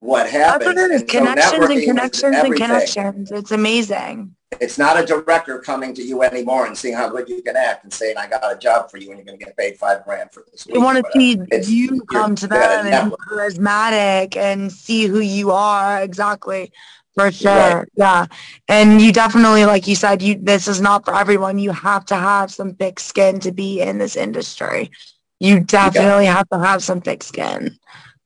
what 0.00 0.28
happens. 0.28 0.66
what 0.66 0.76
it 0.78 0.90
is. 0.90 1.02
And 1.02 1.10
so 1.10 1.18
Connections 1.18 1.52
networking 1.52 1.76
and 1.76 1.84
connections 1.84 2.36
and 2.36 2.56
connections. 2.56 3.30
It's 3.32 3.50
amazing. 3.50 4.34
It's 4.60 4.78
not 4.78 4.98
a 4.98 5.04
director 5.04 5.58
coming 5.58 5.92
to 5.94 6.02
you 6.02 6.22
anymore 6.22 6.66
and 6.66 6.76
seeing 6.76 6.94
how 6.94 7.08
good 7.10 7.28
you 7.28 7.42
can 7.42 7.54
act 7.54 7.84
and 7.84 7.92
saying, 7.92 8.16
I 8.16 8.26
got 8.26 8.50
a 8.50 8.58
job 8.58 8.90
for 8.90 8.96
you 8.96 9.10
and 9.10 9.18
you're 9.18 9.26
going 9.26 9.38
to 9.38 9.44
get 9.44 9.56
paid 9.56 9.76
five 9.76 10.04
grand 10.04 10.32
for 10.32 10.44
this 10.50 10.66
week. 10.66 10.74
They 10.74 10.80
want 10.80 11.04
to 11.04 11.62
see 11.62 11.76
you 11.76 12.00
come 12.10 12.34
to 12.36 12.46
them 12.46 12.86
and 12.86 13.10
be 13.10 13.16
charismatic 13.30 14.36
and 14.36 14.72
see 14.72 15.06
who 15.06 15.20
you 15.20 15.50
are 15.50 16.02
exactly. 16.02 16.72
For 17.14 17.30
sure. 17.30 17.50
Right. 17.52 17.88
Yeah. 17.96 18.26
And 18.68 19.02
you 19.02 19.12
definitely, 19.12 19.66
like 19.66 19.86
you 19.86 19.96
said, 19.96 20.22
you 20.22 20.36
this 20.36 20.68
is 20.68 20.80
not 20.80 21.04
for 21.04 21.14
everyone. 21.14 21.58
You 21.58 21.72
have 21.72 22.04
to 22.06 22.14
have 22.14 22.50
some 22.52 22.74
thick 22.74 23.00
skin 23.00 23.40
to 23.40 23.52
be 23.52 23.80
in 23.80 23.98
this 23.98 24.16
industry. 24.16 24.90
You 25.40 25.60
definitely 25.60 26.26
have 26.26 26.48
to 26.50 26.58
have 26.58 26.82
some 26.82 27.00
thick 27.00 27.22
skin. 27.22 27.76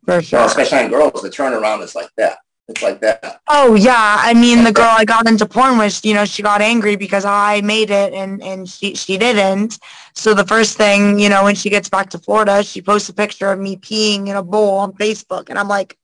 For 0.05 0.21
sure. 0.23 0.41
Well, 0.41 0.49
especially 0.49 0.79
on 0.79 0.91
girls, 0.91 1.23
the 1.23 1.31
turnaround 1.31 1.83
is 1.83 1.95
like 1.95 2.11
that. 2.17 2.39
It's 2.69 2.83
like 2.83 3.01
that. 3.01 3.41
Oh 3.49 3.75
yeah, 3.75 4.17
I 4.21 4.35
mean 4.35 4.65
the 4.65 4.73
girl 4.73 4.91
I 4.91 5.05
got 5.05 5.29
into 5.29 5.47
porn 5.47 5.79
with, 5.79 6.05
you 6.05 6.15
know, 6.15 6.25
she 6.25 6.43
got 6.43 6.61
angry 6.61 6.97
because 6.97 7.25
I 7.25 7.61
made 7.61 7.91
it 7.91 8.13
and 8.15 8.43
and 8.43 8.69
she 8.69 8.95
she 8.95 9.19
didn't. 9.19 9.79
So 10.15 10.33
the 10.33 10.47
first 10.47 10.77
thing, 10.77 11.19
you 11.19 11.29
know, 11.29 11.45
when 11.45 11.55
she 11.55 11.71
gets 11.71 11.89
back 11.89 12.09
to 12.11 12.19
Florida, 12.19 12.63
she 12.63 12.81
posts 12.81 13.09
a 13.09 13.15
picture 13.15 13.51
of 13.51 13.59
me 13.59 13.77
peeing 13.77 14.29
in 14.29 14.37
a 14.37 14.43
bowl 14.43 14.79
on 14.79 14.93
Facebook, 14.93 15.51
and 15.51 15.59
I'm 15.59 15.69
like, 15.69 15.99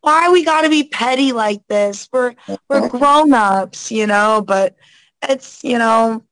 why 0.00 0.30
we 0.30 0.44
got 0.44 0.62
to 0.62 0.68
be 0.68 0.84
petty 0.84 1.32
like 1.32 1.66
this? 1.68 2.08
We're 2.12 2.34
we're 2.68 2.78
uh-huh. 2.78 2.88
grown 2.88 3.32
ups, 3.32 3.92
you 3.92 4.06
know, 4.06 4.42
but 4.44 4.76
it's 5.22 5.62
you 5.62 5.78
know, 5.78 6.24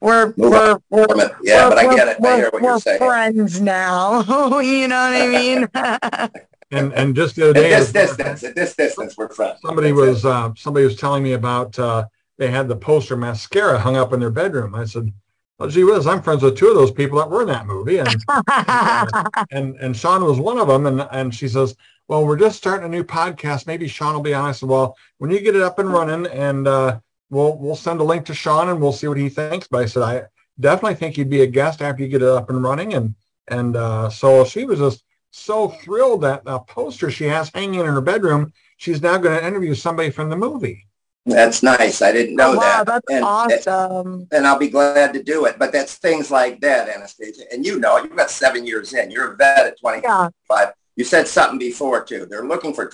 we're 0.00 0.34
Move 0.36 0.52
we're 0.52 0.78
we're. 0.90 1.06
Yeah, 1.42 1.68
we're- 1.68 1.70
but 1.70 1.78
I 1.78 1.94
get 1.96 2.08
it. 2.08 2.24
I 2.24 2.36
hear 2.36 2.44
what 2.50 2.62
we're 2.62 2.68
you're 2.70 2.80
saying. 2.80 2.98
friends 2.98 3.60
now. 3.60 4.20
you 4.60 4.88
know 4.88 5.10
what 5.10 5.22
I 5.22 5.26
mean? 5.28 5.68
And 6.70 6.92
and 6.92 7.16
just 7.16 7.34
the 7.36 7.48
other 7.48 7.60
At 7.60 7.70
this 7.70 7.92
distance, 7.92 8.44
at 8.44 8.54
this 8.54 8.76
distance, 8.76 9.16
we're 9.16 9.30
friends. 9.30 9.58
somebody 9.64 9.88
That's 9.88 10.00
was 10.00 10.24
uh, 10.26 10.52
somebody 10.54 10.84
was 10.84 10.96
telling 10.96 11.22
me 11.22 11.32
about 11.32 11.78
uh, 11.78 12.04
they 12.36 12.50
had 12.50 12.68
the 12.68 12.76
poster 12.76 13.16
mascara 13.16 13.78
hung 13.78 13.96
up 13.96 14.12
in 14.12 14.20
their 14.20 14.28
bedroom. 14.28 14.74
I 14.74 14.84
said, 14.84 15.10
"Well, 15.58 15.70
gee 15.70 15.84
whiz, 15.84 16.06
I'm 16.06 16.20
friends 16.20 16.42
with 16.42 16.58
two 16.58 16.68
of 16.68 16.74
those 16.74 16.90
people 16.90 17.18
that 17.20 17.30
were 17.30 17.40
in 17.40 17.48
that 17.48 17.64
movie," 17.66 18.00
and 18.00 18.14
and 19.50 19.76
and 19.76 19.96
Sean 19.96 20.22
was 20.24 20.38
one 20.38 20.58
of 20.58 20.68
them. 20.68 20.84
And 20.84 21.08
and 21.10 21.34
she 21.34 21.48
says, 21.48 21.74
"Well, 22.06 22.26
we're 22.26 22.36
just 22.36 22.58
starting 22.58 22.84
a 22.84 22.88
new 22.90 23.02
podcast. 23.02 23.66
Maybe 23.66 23.88
Sean 23.88 24.12
will 24.12 24.20
be 24.20 24.34
on." 24.34 24.44
I 24.44 24.52
said, 24.52 24.68
"Well, 24.68 24.94
when 25.16 25.30
you 25.30 25.40
get 25.40 25.56
it 25.56 25.62
up 25.62 25.78
and 25.78 25.90
running, 25.90 26.26
and 26.30 26.68
uh, 26.68 27.00
we'll 27.30 27.56
we'll 27.58 27.76
send 27.76 28.00
a 28.00 28.04
link 28.04 28.26
to 28.26 28.34
Sean 28.34 28.68
and 28.68 28.80
we'll 28.80 28.92
see 28.92 29.08
what 29.08 29.18
he 29.18 29.28
thinks." 29.28 29.66
But 29.68 29.82
I 29.82 29.86
said, 29.86 30.02
"I 30.02 30.22
definitely 30.58 30.96
think 30.96 31.16
you'd 31.16 31.30
be 31.30 31.42
a 31.42 31.46
guest 31.46 31.82
after 31.82 32.02
you 32.02 32.08
get 32.08 32.22
it 32.22 32.28
up 32.28 32.50
and 32.50 32.62
running." 32.62 32.94
And 32.94 33.14
and 33.48 33.76
uh, 33.76 34.10
so 34.10 34.44
she 34.44 34.64
was 34.64 34.78
just 34.78 35.04
so 35.30 35.68
thrilled 35.68 36.22
that 36.22 36.42
uh, 36.46 36.58
poster 36.60 37.10
she 37.10 37.24
has 37.24 37.50
hanging 37.54 37.80
in 37.80 37.86
her 37.86 38.00
bedroom. 38.00 38.52
She's 38.76 39.02
now 39.02 39.18
going 39.18 39.38
to 39.38 39.46
interview 39.46 39.74
somebody 39.74 40.10
from 40.10 40.30
the 40.30 40.36
movie. 40.36 40.86
That's 41.26 41.62
nice. 41.62 42.00
I 42.00 42.10
didn't 42.12 42.36
know 42.36 42.52
Oh, 42.52 42.56
wow, 42.56 42.84
that. 42.84 42.86
that's 42.86 43.06
and, 43.10 43.24
awesome. 43.24 44.28
and 44.32 44.46
I'll 44.46 44.58
be 44.58 44.70
glad 44.70 45.12
to 45.12 45.22
do 45.22 45.44
it. 45.44 45.58
But 45.58 45.72
that's 45.72 45.96
things 45.96 46.30
like 46.30 46.60
that, 46.62 46.88
Anastasia. 46.88 47.42
And 47.52 47.66
you 47.66 47.78
know, 47.78 47.98
you've 47.98 48.16
got 48.16 48.30
seven 48.30 48.64
years 48.66 48.94
in. 48.94 49.10
You're 49.10 49.32
a 49.32 49.36
vet 49.36 49.66
at 49.66 49.78
25. 49.78 50.32
Yeah. 50.50 50.70
You 50.96 51.04
said 51.04 51.28
something 51.28 51.58
before, 51.58 52.02
too. 52.02 52.24
They're 52.24 52.46
looking 52.46 52.72
for 52.72 52.88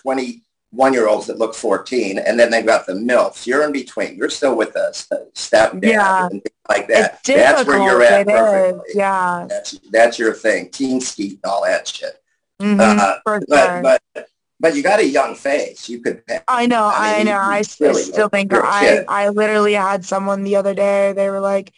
21-year-olds 0.76 1.26
that 1.28 1.38
look 1.38 1.54
14, 1.54 2.18
and 2.18 2.38
then 2.38 2.50
they've 2.50 2.66
got 2.66 2.86
the 2.86 2.92
MILFs. 2.94 3.46
You're 3.46 3.62
in 3.64 3.72
between. 3.72 4.16
You're 4.16 4.30
still 4.30 4.56
with 4.56 4.76
us, 4.76 5.06
stepdad 5.34 5.82
Yeah. 5.84 6.24
and 6.26 6.42
things 6.42 6.54
like 6.68 6.88
that. 6.88 7.22
That's 7.24 7.66
where 7.66 7.78
you're 7.82 8.02
at 8.02 8.26
It 8.26 8.30
is. 8.30 8.38
perfectly. 8.38 8.92
Yeah. 8.94 9.46
That's, 9.48 9.78
that's 9.90 10.18
your 10.18 10.34
thing. 10.34 10.70
Teen 10.70 11.00
skeet 11.00 11.40
and 11.42 11.52
all 11.52 11.64
that 11.64 11.86
shit. 11.88 12.20
Mhm, 12.60 12.98
Uh, 12.98 13.16
But, 13.24 13.42
sure. 13.52 13.82
but, 13.82 14.28
but 14.60 14.74
you 14.76 14.82
got 14.82 15.00
a 15.00 15.06
young 15.06 15.34
face. 15.34 15.88
You 15.88 16.00
could 16.00 16.22
I 16.48 16.66
know, 16.66 16.84
I 16.84 17.16
I, 17.18 17.22
know. 17.24 17.32
I, 17.32 17.54
you 17.56 17.60
s- 17.60 17.80
I 17.80 17.84
really 17.86 18.02
still 18.02 18.28
think 18.28 18.52
I. 18.54 19.04
I 19.08 19.28
literally 19.28 19.74
had 19.74 20.04
someone 20.04 20.42
the 20.44 20.56
other 20.56 20.72
day. 20.74 21.12
They 21.12 21.28
were 21.28 21.40
like, 21.40 21.72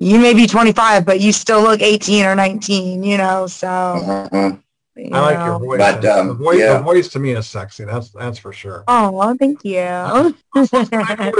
"You 0.00 0.18
may 0.18 0.34
be 0.34 0.46
25, 0.46 1.06
but 1.06 1.20
you 1.20 1.32
still 1.32 1.62
look 1.62 1.80
18 1.80 2.26
or 2.26 2.34
19." 2.34 3.02
You 3.04 3.16
know, 3.16 3.46
so 3.46 3.66
Mhm. 3.68 4.62
You 4.98 5.10
I 5.12 5.20
like 5.20 5.38
know. 5.38 5.46
your 5.46 5.58
voice. 5.58 5.78
But, 5.78 6.04
um, 6.04 6.28
the 6.28 6.34
voice, 6.34 6.58
yeah. 6.58 6.72
the 6.78 6.82
voice 6.82 7.08
to 7.08 7.18
me 7.18 7.30
is 7.32 7.46
sexy. 7.46 7.84
That's 7.84 8.10
that's 8.10 8.38
for 8.38 8.52
sure. 8.52 8.84
Oh, 8.88 9.34
thank 9.38 9.64
you. 9.64 9.74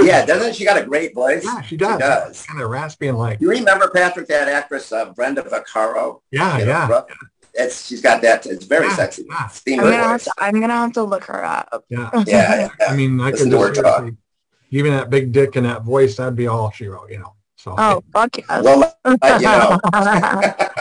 Yeah, 0.01 0.25
doesn't 0.25 0.55
she 0.55 0.63
got 0.65 0.77
a 0.81 0.85
great 0.85 1.13
voice? 1.13 1.43
Yeah, 1.43 1.61
she 1.61 1.75
does. 1.77 1.93
She 1.95 1.99
does. 1.99 2.45
Kind 2.45 2.61
of 2.61 2.69
raspy 2.69 3.07
and 3.07 3.17
like, 3.17 3.41
You 3.41 3.49
remember 3.49 3.89
Patrick, 3.89 4.27
that 4.27 4.47
actress 4.47 4.91
uh, 4.91 5.11
Brenda 5.13 5.41
Vaccaro? 5.43 6.21
yeah, 6.31 6.57
You 6.59 6.65
know, 6.65 6.71
yeah, 6.71 6.87
rough- 6.87 7.05
It's 7.53 7.85
she's 7.87 8.01
got 8.01 8.21
that. 8.21 8.45
It's 8.45 8.65
very 8.65 8.87
Yeah, 8.87 8.95
sexy. 8.95 9.25
yeah. 9.27 9.49
I'm 9.67 9.77
gonna 9.79 9.95
have 9.97 10.11
voice. 10.11 10.23
to. 10.25 10.33
I'm 10.37 10.59
gonna 10.61 10.73
have 10.73 10.93
to 10.93 11.03
look 11.03 11.23
her 11.25 11.43
up. 11.43 11.83
yeah. 11.89 12.09
Yeah, 12.25 12.69
yeah, 12.79 12.87
I 12.87 12.95
mean, 12.95 13.19
I 13.19 13.31
Listen 13.31 13.49
could 13.49 13.57
to 13.57 13.61
her 13.63 13.69
just 13.71 13.81
talk. 13.81 13.97
seriously- 13.99 14.17
even 14.71 14.91
that 14.93 15.09
big 15.09 15.31
dick 15.31 15.55
and 15.55 15.65
that 15.65 15.83
voice, 15.83 16.15
that'd 16.17 16.35
be 16.35 16.45
all 16.45 16.69
she 16.71 16.87
wrote, 16.87 17.09
you 17.09 17.17
know. 17.17 17.33
So, 17.57 17.73
Oh, 17.77 18.03
fuck 18.13 18.37
yes. 18.37 18.63
Well, 18.63 18.95
uh, 19.03 19.17
you 19.41 19.47
know. 19.47 19.79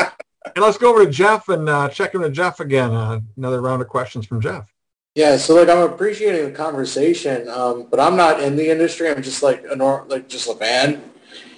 hey, 0.59 0.65
let's 0.65 0.79
go 0.79 0.91
over 0.91 1.05
to 1.05 1.11
Jeff 1.11 1.49
and 1.49 1.69
uh, 1.69 1.89
check 1.89 2.15
in 2.15 2.21
with 2.21 2.33
Jeff 2.33 2.61
again. 2.61 2.91
Uh, 2.91 3.21
another 3.37 3.61
round 3.61 3.81
of 3.83 3.89
questions 3.89 4.27
from 4.27 4.41
Jeff. 4.41 4.73
Yeah, 5.15 5.37
so 5.37 5.55
like 5.55 5.69
I'm 5.69 5.91
appreciating 5.91 6.45
the 6.45 6.53
conversation, 6.53 7.49
um, 7.49 7.87
but 7.91 7.99
I'm 7.99 8.17
not 8.17 8.41
in 8.41 8.57
the 8.57 8.69
industry. 8.71 9.09
I'm 9.09 9.23
just 9.23 9.43
like 9.43 9.65
a 9.71 9.75
nor- 9.75 10.05
like 10.09 10.29
just 10.29 10.49
a 10.49 10.55
fan, 10.55 11.03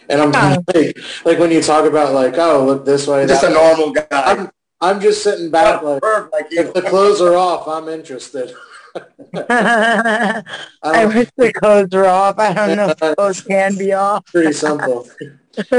and 0.09 0.21
I'm 0.21 0.33
Yeah. 0.33 0.59
like, 0.75 0.99
like 1.25 1.39
when 1.39 1.51
you 1.51 1.63
talk 1.63 1.85
about 1.85 2.15
like 2.15 2.39
oh 2.39 2.65
look 2.65 2.85
this 2.85 3.07
way, 3.07 3.27
just 3.27 3.43
that 3.43 3.53
a 3.53 3.55
way, 3.55 3.61
normal 3.61 3.93
guy. 3.93 4.07
I'm 4.11 4.51
I'm 4.81 5.01
just 5.01 5.23
sitting 5.23 5.51
back 5.51 5.83
like 5.83 6.01
Perv 6.03 6.31
like 6.33 6.47
you. 6.51 6.61
if 6.61 6.73
the 6.75 6.83
clothes 6.83 7.21
are 7.21 7.37
off, 7.37 7.69
I'm 7.69 7.89
interested. 7.89 8.55
I 9.35 10.43
I 10.83 11.07
wish 11.07 11.29
the 11.37 11.53
clothes 11.53 11.93
were 11.93 12.07
off. 12.07 12.39
I 12.39 12.53
don't 12.55 12.77
know 12.77 12.89
if 12.89 13.17
clothes 13.17 13.41
can 13.43 13.77
be 13.77 13.93
off. 13.93 14.25
pretty 14.27 14.53
simple. 14.53 15.07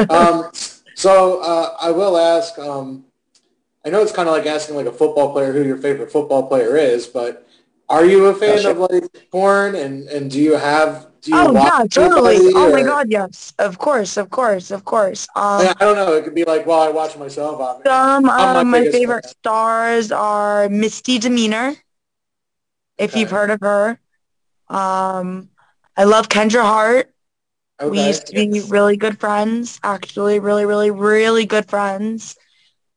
um, 0.09 0.49
so 0.95 1.41
uh, 1.41 1.75
I 1.81 1.91
will 1.91 2.17
ask. 2.17 2.57
Um, 2.59 3.05
I 3.85 3.89
know 3.89 4.01
it's 4.01 4.11
kind 4.11 4.27
of 4.29 4.35
like 4.35 4.45
asking 4.45 4.75
like 4.75 4.85
a 4.85 4.91
football 4.91 5.31
player 5.31 5.51
who 5.53 5.63
your 5.63 5.77
favorite 5.77 6.11
football 6.11 6.47
player 6.47 6.75
is, 6.77 7.07
but 7.07 7.47
are 7.89 8.05
you 8.05 8.25
a 8.27 8.35
fan 8.35 8.55
Gotcha. 8.57 8.71
of 8.71 8.77
like 8.77 9.29
porn? 9.31 9.75
And 9.75 10.07
and 10.09 10.29
do 10.29 10.39
you 10.39 10.53
have? 10.55 11.07
Do 11.21 11.31
you 11.31 11.37
Oh 11.37 11.53
yeah, 11.53 11.85
totally. 11.89 12.37
Oh 12.55 12.71
my 12.71 12.81
or- 12.81 12.85
god, 12.85 13.07
yes. 13.09 13.53
Of 13.59 13.77
course, 13.77 14.17
of 14.17 14.29
course, 14.29 14.71
of 14.71 14.85
course. 14.85 15.27
I 15.35 15.67
Um, 15.67 15.75
I 15.79 15.85
don't 15.85 15.95
know. 15.95 16.13
It 16.13 16.23
could 16.23 16.35
be 16.35 16.43
like, 16.45 16.65
well, 16.65 16.81
I 16.81 16.89
watch 16.89 17.17
myself. 17.17 17.59
obviously. 17.59 17.91
some 17.91 18.29
I'm 18.29 18.55
of 18.55 18.65
my 18.67 18.79
my 18.79 18.85
favorite 18.85 19.23
fan. 19.25 19.31
stars 19.39 20.11
are 20.11 20.69
Misty 20.69 21.19
Demeanor, 21.19 21.75
if 22.97 23.15
you've 23.15 23.31
heard 23.31 23.49
of 23.49 23.59
her. 23.61 23.99
Um, 24.69 25.49
I 25.97 26.03
love 26.05 26.29
Kendra 26.29 26.61
Hart. 26.61 27.13
We 27.87 27.99
used 28.07 28.27
to 28.27 28.33
be 28.33 28.61
really 28.61 28.95
good 28.97 29.19
friends, 29.19 29.79
actually, 29.83 30.39
really, 30.39 30.65
really, 30.65 30.91
really 30.91 31.45
good 31.45 31.67
friends. 31.69 32.35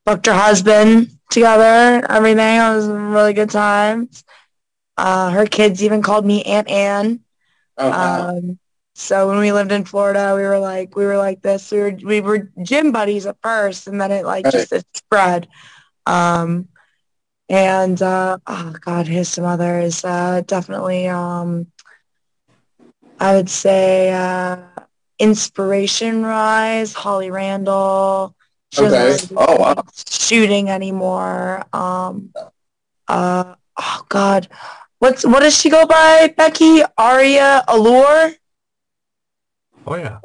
Booked 0.07 0.27
her 0.27 0.35
husband 0.35 1.09
together, 1.31 2.05
everything. 2.09 2.57
It 2.57 2.75
was 2.75 2.88
really 2.88 3.33
good 3.33 3.51
times. 3.51 4.25
Uh, 4.97 5.31
her 5.31 5.47
kids 5.47 5.83
even 5.83 6.03
called 6.03 6.25
me 6.27 6.43
Aunt 6.45 6.69
Anne. 6.71 7.21
Oh, 7.79 7.90
wow. 7.90 8.31
Um, 8.31 8.59
so 8.95 9.29
when 9.29 9.38
we 9.38 9.53
lived 9.53 9.73
in 9.73 9.85
Florida, 9.85 10.35
we 10.37 10.43
were 10.43 10.59
like, 10.59 10.97
we 10.97 11.05
were 11.05 11.17
like 11.19 11.43
this. 11.43 11.71
We 11.73 11.79
were, 11.79 11.99
we 12.05 12.21
were 12.21 12.51
gym 12.62 12.93
buddies 12.93 13.27
at 13.27 13.37
first, 13.43 13.87
and 13.88 14.01
then 14.01 14.11
it 14.12 14.25
like 14.25 14.49
just 14.49 14.73
it 14.73 14.85
spread. 14.95 15.49
Um, 16.07 16.69
and 17.49 18.01
uh, 18.03 18.38
oh 18.47 18.75
god, 18.81 19.07
here's 19.07 19.29
some 19.29 19.45
others. 19.45 20.05
Uh, 20.05 20.43
definitely, 20.47 21.09
um, 21.09 21.67
I 23.19 23.35
would 23.37 23.49
say 23.51 24.12
uh, 24.12 24.59
Inspiration 25.19 26.25
Rise, 26.25 26.93
Holly 26.93 27.31
Randall. 27.31 28.35
She 28.75 28.83
doesn't 28.83 29.39
Okay. 29.39 29.47
Oh, 29.49 29.57
wow. 29.57 29.83
shooting 30.09 30.69
anymore. 30.69 31.63
Um, 31.73 32.35
uh, 33.07 33.55
oh 33.79 34.03
god, 34.09 34.49
what's 34.99 35.25
what 35.25 35.41
does 35.41 35.57
she 35.57 35.71
go 35.71 35.87
by? 35.87 36.35
Becky 36.37 36.83
Aria 36.99 37.63
Allure. 37.69 38.33
Oh 39.87 39.95
yeah, 39.95 40.19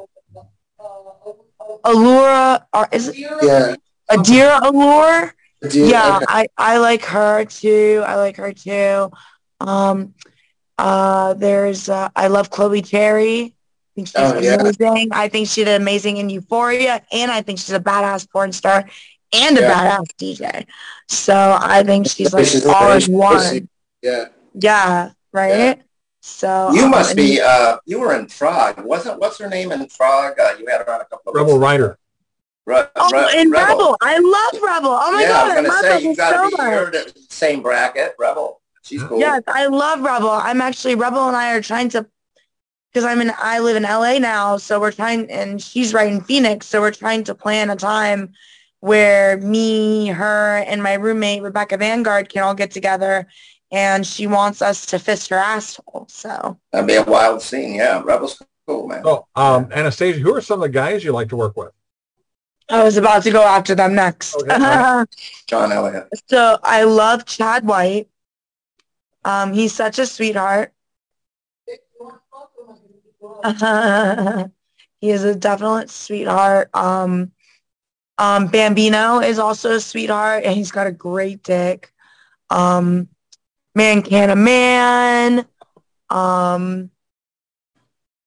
Allura, 1.84 2.64
or 2.72 2.88
is 2.90 3.08
it 3.08 3.16
yeah. 3.18 3.76
Adira 4.10 4.60
Allure? 4.62 5.32
Do 5.68 5.78
you- 5.78 5.86
yeah, 5.86 6.16
okay. 6.16 6.24
I, 6.28 6.46
I 6.56 6.78
like 6.78 7.04
her 7.04 7.44
too. 7.44 8.02
I 8.04 8.16
like 8.16 8.36
her 8.36 8.52
too. 8.52 9.12
Um, 9.60 10.14
uh, 10.76 11.34
there's 11.34 11.88
uh, 11.88 12.08
I 12.16 12.26
love 12.26 12.50
Chloe 12.50 12.82
Cherry. 12.82 13.54
I 13.90 13.94
think 13.94 14.06
she's 14.06 14.16
Oh, 14.16 14.38
yeah. 14.38 14.54
amazing. 14.54 15.08
I 15.12 15.28
think 15.28 15.48
she 15.48 15.64
did 15.64 15.80
amazing 15.80 16.18
in 16.18 16.30
Euphoria, 16.30 17.02
and 17.12 17.30
I 17.30 17.42
think 17.42 17.58
she's 17.58 17.72
a 17.72 17.80
badass 17.80 18.30
porn 18.30 18.52
star 18.52 18.84
and 19.32 19.58
a 19.58 19.60
Yeah. 19.62 19.98
badass 19.98 20.06
DJ. 20.16 20.66
So 21.08 21.58
I 21.60 21.82
think 21.82 22.08
she's 22.08 22.32
like 22.32 22.46
She's 22.46 22.64
all 22.66 22.88
very 22.88 23.02
in 23.04 23.12
one. 23.12 23.68
Yeah. 24.02 24.24
Yeah, 24.54 25.10
right. 25.32 25.48
Yeah. 25.58 25.74
So 26.22 26.70
You 26.72 26.84
um, 26.84 26.90
must 26.90 27.16
be. 27.16 27.40
Uh, 27.40 27.78
you 27.86 27.98
were 27.98 28.14
in 28.14 28.26
Prague, 28.26 28.84
wasn't? 28.84 29.18
What's 29.18 29.38
her 29.38 29.48
name 29.48 29.72
in 29.72 29.86
Prague? 29.88 30.38
Uh, 30.38 30.52
you 30.58 30.66
had 30.66 30.78
her 30.86 30.90
on 30.92 31.00
a 31.00 31.04
couple 31.04 31.30
of 31.32 31.34
Rebel 31.34 31.54
weeks- 31.54 31.62
Rhyder. 31.62 31.96
Re- 32.66 32.84
Oh, 32.94 33.10
Re- 33.10 33.40
and 33.40 33.50
Rebel. 33.50 33.96
I 34.02 34.18
love 34.18 34.62
Rebel. 34.62 34.90
Oh 35.00 35.12
my 35.12 35.22
yeah, 35.22 35.28
god, 35.28 35.40
I 35.40 35.44
was 35.44 35.52
I 35.52 35.56
gonna 35.56 35.68
love 35.68 35.80
say 35.80 35.88
Rebel 35.88 36.02
you 36.10 36.16
got 36.16 36.30
to 36.30 36.36
so 36.36 36.50
be 36.50 36.62
much. 36.62 36.72
you're 36.72 36.90
the 36.90 37.12
same 37.30 37.62
bracket, 37.62 38.14
Rebel. 38.18 38.60
She's 38.82 39.02
cool. 39.02 39.18
Yes, 39.18 39.42
I 39.48 39.66
love 39.66 40.00
Rebel. 40.02 40.28
I'm 40.30 40.60
actually 40.60 40.94
Rebel 40.94 41.26
and 41.26 41.36
I 41.36 41.54
are 41.54 41.62
trying 41.62 41.88
to 41.90 42.06
because 42.92 43.04
I'm 43.04 43.20
in 43.20 43.32
I 43.38 43.60
live 43.60 43.76
in 43.76 43.84
LA 43.84 44.18
now, 44.18 44.56
so 44.56 44.80
we're 44.80 44.92
trying 44.92 45.30
and 45.30 45.60
she's 45.62 45.94
right 45.94 46.12
in 46.12 46.20
Phoenix, 46.20 46.66
so 46.66 46.80
we're 46.80 46.90
trying 46.90 47.24
to 47.24 47.34
plan 47.34 47.70
a 47.70 47.76
time 47.76 48.32
where 48.80 49.36
me, 49.38 50.08
her, 50.08 50.58
and 50.66 50.82
my 50.82 50.94
roommate 50.94 51.42
Rebecca 51.42 51.76
Vanguard 51.76 52.28
can 52.28 52.42
all 52.42 52.54
get 52.54 52.70
together 52.70 53.26
and 53.70 54.06
she 54.06 54.26
wants 54.26 54.62
us 54.62 54.86
to 54.86 54.98
fist 54.98 55.30
her 55.30 55.36
asshole. 55.36 56.06
So 56.08 56.58
That'd 56.72 56.88
be 56.88 56.94
a 56.94 57.04
wild 57.04 57.42
scene. 57.42 57.74
Yeah, 57.74 58.02
Rebel's 58.02 58.42
cool, 58.66 58.88
man. 58.88 59.04
So, 59.04 59.26
um, 59.36 59.68
Anastasia, 59.72 60.20
who 60.20 60.34
are 60.34 60.40
some 60.40 60.60
of 60.60 60.62
the 60.62 60.68
guys 60.72 61.04
you 61.04 61.12
like 61.12 61.28
to 61.28 61.36
work 61.36 61.56
with? 61.56 61.72
I 62.68 62.84
was 62.84 62.96
about 62.96 63.24
to 63.24 63.30
go 63.30 63.42
after 63.42 63.74
them 63.74 63.94
next. 63.94 64.36
Okay, 64.36 64.50
all 64.50 64.60
right. 64.60 65.08
John 65.46 65.72
Elliott. 65.72 66.08
so 66.28 66.58
I 66.62 66.84
love 66.84 67.26
Chad 67.26 67.66
White. 67.66 68.08
Um, 69.24 69.52
he's 69.52 69.74
such 69.74 69.98
a 69.98 70.06
sweetheart. 70.06 70.72
he 75.00 75.10
is 75.10 75.24
a 75.24 75.34
definite 75.34 75.90
sweetheart. 75.90 76.70
Um, 76.74 77.32
um, 78.18 78.48
Bambino 78.48 79.20
is 79.20 79.38
also 79.38 79.76
a 79.76 79.80
sweetheart, 79.80 80.44
and 80.44 80.54
he's 80.54 80.70
got 80.70 80.86
a 80.86 80.92
great 80.92 81.42
dick. 81.42 81.92
Um, 82.50 83.08
man 83.74 84.02
can 84.02 84.30
a 84.30 84.36
man. 84.36 85.46
Um, 86.10 86.90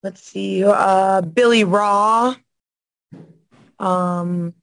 let's 0.01 0.23
see, 0.23 0.63
uh, 0.63 1.21
Billy 1.21 1.63
Raw. 1.63 2.35
Um, 3.79 4.53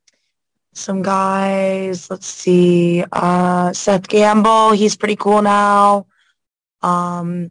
some 0.73 1.03
guys. 1.03 2.11
Let's 2.11 2.27
see, 2.27 3.05
uh, 3.13 3.73
Seth 3.73 4.09
Gamble. 4.09 4.73
He's 4.73 4.97
pretty 4.97 5.17
cool 5.17 5.43
now. 5.43 6.07
Um, 6.83 7.51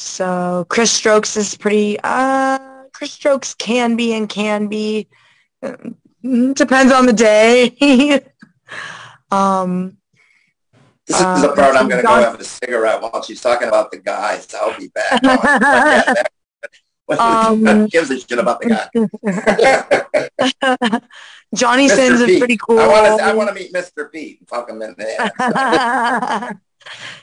so 0.00 0.64
Chris 0.68 0.90
Strokes 0.90 1.36
is 1.36 1.56
pretty. 1.56 1.98
Uh, 2.02 2.58
Chris 2.92 3.12
Strokes 3.12 3.54
can 3.54 3.96
be 3.96 4.14
and 4.14 4.28
can 4.28 4.66
be. 4.66 5.08
Mm, 5.62 6.54
Depends 6.54 6.92
on 6.92 7.06
the 7.06 7.12
day. 7.12 7.70
um, 9.30 9.96
This 11.06 11.16
is 11.16 11.22
Uh, 11.22 11.40
the 11.42 11.48
part 11.54 11.76
I'm 11.76 11.88
going 11.88 12.00
to 12.02 12.06
go 12.06 12.14
have 12.14 12.38
a 12.40 12.44
cigarette 12.44 13.00
while 13.02 13.22
she's 13.22 13.40
talking 13.40 13.68
about 13.68 13.90
the 13.90 13.98
guys. 13.98 14.46
I'll 14.54 14.76
be 14.78 14.88
back. 14.88 15.22
on. 15.24 16.16
What 17.06 17.18
Um, 17.20 17.86
gives 17.90 18.10
a 18.10 18.20
shit 18.20 18.38
about 18.38 18.60
the 18.60 18.68
guy? 18.68 18.88
Johnny 21.54 21.88
Mr. 21.88 21.96
Sins 21.96 22.20
is 22.20 22.38
pretty 22.38 22.56
cool. 22.56 22.78
I 22.78 22.86
want 22.86 23.18
to. 23.18 23.24
I 23.24 23.32
want 23.34 23.48
to 23.48 23.54
meet 23.54 23.72
Mr. 23.72 24.10
Pete. 24.10 24.38
Fuck 24.48 24.70
him 24.70 24.80
in 24.82 24.94
the 24.96 25.20
ass. 25.20 26.54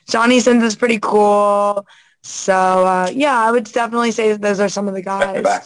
Johnny 0.10 0.40
Sins 0.42 0.64
is 0.64 0.76
pretty 0.76 1.00
cool. 1.02 1.86
So 2.28 2.54
uh, 2.54 3.10
yeah, 3.14 3.40
I 3.40 3.52
would 3.52 3.64
definitely 3.66 4.12
say 4.12 4.32
that 4.32 4.42
those 4.42 4.60
are 4.60 4.70
some 4.70 4.88
of 4.88 4.94
the 4.94 5.02
guys. 5.02 5.44
Back. 5.44 5.66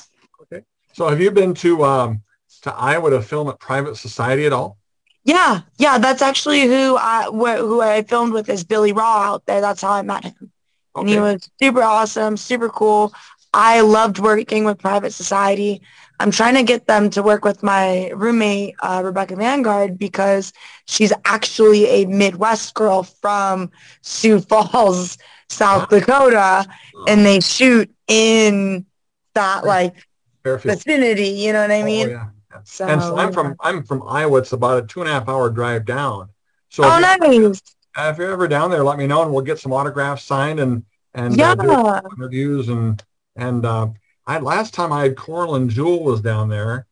So, 0.94 1.08
have 1.08 1.22
you 1.22 1.32
been 1.32 1.54
to 1.56 1.84
um, 1.86 2.22
to 2.64 2.74
Iowa 2.74 3.10
to 3.12 3.22
film 3.22 3.48
at 3.48 3.60
Private 3.60 3.96
Society 3.96 4.46
at 4.46 4.54
all? 4.54 4.78
Yeah, 5.24 5.62
yeah, 5.78 5.98
that's 5.98 6.22
actually 6.22 6.62
who 6.62 6.98
I 6.98 7.26
wh- 7.26 7.60
who 7.60 7.82
I 7.82 8.04
filmed 8.04 8.34
with 8.34 8.50
is 8.50 8.64
Billy 8.64 8.92
Raw 8.92 9.22
out 9.22 9.46
there. 9.46 9.62
That's 9.62 9.82
how 9.82 9.92
I 9.92 10.02
met 10.02 10.24
him, 10.26 10.52
and 10.96 11.10
he 11.10 11.20
was 11.20 11.50
super 11.62 11.82
awesome, 11.82 12.38
super 12.38 12.70
cool. 12.70 13.14
I 13.54 13.82
loved 13.82 14.20
working 14.20 14.64
with 14.66 14.80
Private 14.80 15.14
Society. 15.14 15.82
I'm 16.20 16.32
trying 16.32 16.56
to 16.56 16.64
get 16.64 16.86
them 16.88 17.10
to 17.12 17.24
work 17.24 17.44
with 17.44 17.64
my 17.64 18.10
roommate 18.12 18.76
uh, 18.82 19.02
Rebecca 19.04 19.36
Vanguard 19.36 19.98
because 19.98 20.54
she's 20.86 21.12
actually 21.26 21.86
a 21.88 22.06
Midwest 22.06 22.76
girl 22.76 23.04
from 23.04 23.72
Sioux 24.02 24.40
Falls, 24.40 25.18
South 25.52 25.90
Dakota, 25.90 26.66
and 27.08 27.26
they 27.26 27.40
shoot 27.40 27.90
in 28.08 28.86
that 29.34 29.66
like 29.66 29.96
Fairfield. 30.44 30.78
vicinity. 30.78 31.30
You 31.30 31.54
know 31.54 31.62
what 31.62 31.72
I 31.72 31.84
mean? 31.84 32.08
Oh, 32.08 32.12
yeah. 32.12 32.28
So, 32.64 32.86
and 32.86 33.02
so 33.02 33.18
I'm 33.18 33.32
from 33.32 33.56
I'm 33.62 33.84
from 33.84 34.04
Iowa. 34.08 34.40
It's 34.40 34.52
about 34.52 34.84
a 34.84 34.88
two 34.88 35.02
and 35.02 35.10
a 35.10 35.14
half 35.14 35.28
hour 35.30 35.50
drive 35.50 35.86
down. 35.86 36.30
So 36.70 36.84
Oh, 36.86 36.98
if, 37.00 37.20
nice. 37.20 37.62
if 37.98 38.18
you're 38.18 38.32
ever 38.32 38.48
down 38.48 38.72
there, 38.72 38.84
let 38.84 38.98
me 38.98 39.08
know, 39.08 39.22
and 39.24 39.32
we'll 39.32 39.44
get 39.44 39.60
some 39.60 39.74
autographs 39.74 40.24
signed 40.24 40.60
and 40.60 40.84
and 41.14 41.36
Yeah. 41.36 41.54
uh, 41.58 42.02
interviews 42.18 42.70
and 42.70 43.02
and 43.36 43.66
uh, 43.66 43.88
I 44.28 44.40
last 44.40 44.74
time 44.74 44.92
I 44.94 45.04
had 45.04 45.16
Coral 45.18 45.56
and 45.56 45.70
Jewel 45.70 46.04
was 46.04 46.22
down 46.22 46.50
there, 46.50 46.86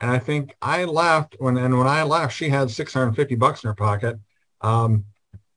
and 0.00 0.10
I 0.10 0.18
think 0.18 0.54
I 0.62 0.84
left 0.84 1.36
when 1.38 1.56
and 1.56 1.76
when 1.78 1.86
I 1.86 2.02
left, 2.02 2.34
she 2.34 2.48
had 2.48 2.70
650 2.70 3.34
bucks 3.36 3.62
in 3.64 3.68
her 3.68 3.74
pocket 3.74 4.18
um, 4.62 5.04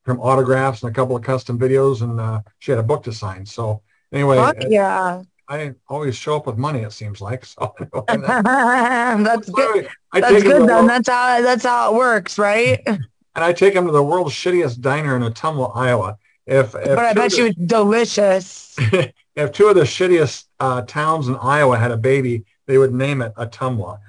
from 0.05 0.19
autographs 0.21 0.83
and 0.83 0.91
a 0.91 0.93
couple 0.93 1.15
of 1.15 1.23
custom 1.23 1.59
videos, 1.59 2.01
and 2.01 2.19
uh, 2.19 2.41
she 2.59 2.71
had 2.71 2.79
a 2.79 2.83
book 2.83 3.03
to 3.03 3.11
sign. 3.11 3.45
So 3.45 3.81
anyway, 4.13 4.37
Fuck 4.37 4.57
yeah. 4.69 5.23
I 5.47 5.73
always 5.87 6.15
show 6.15 6.35
up 6.35 6.47
with 6.47 6.57
money. 6.57 6.79
It 6.79 6.91
seems 6.91 7.21
like 7.21 7.45
so. 7.45 7.75
that's 8.07 9.49
good. 9.49 9.87
I 10.11 10.21
That's 10.21 10.33
take 10.33 10.43
them 10.43 10.51
to 10.51 10.57
good 10.57 10.61
the 10.61 10.65
then. 10.67 10.87
That's 10.87 11.09
how 11.09 11.41
that's 11.41 11.63
how 11.65 11.91
it 11.93 11.97
works, 11.97 12.37
right? 12.37 12.81
and 12.85 12.99
I 13.35 13.51
take 13.53 13.73
him 13.73 13.85
to 13.85 13.91
the 13.91 14.03
world's 14.03 14.33
shittiest 14.33 14.79
diner 14.81 15.15
in 15.15 15.21
Ottumwa, 15.23 15.75
Iowa. 15.75 16.17
If 16.47 16.75
if 16.75 16.95
But 16.95 16.99
I 16.99 17.13
bet 17.13 17.33
of 17.33 17.39
you 17.39 17.45
it's 17.47 17.57
delicious. 17.57 18.75
if 19.35 19.51
two 19.51 19.67
of 19.67 19.75
the 19.75 19.81
shittiest 19.81 20.45
uh, 20.59 20.81
towns 20.83 21.27
in 21.27 21.35
Iowa 21.35 21.77
had 21.77 21.91
a 21.91 21.97
baby, 21.97 22.45
they 22.67 22.77
would 22.77 22.93
name 22.93 23.21
it 23.21 23.33
Ottumwa. 23.35 23.99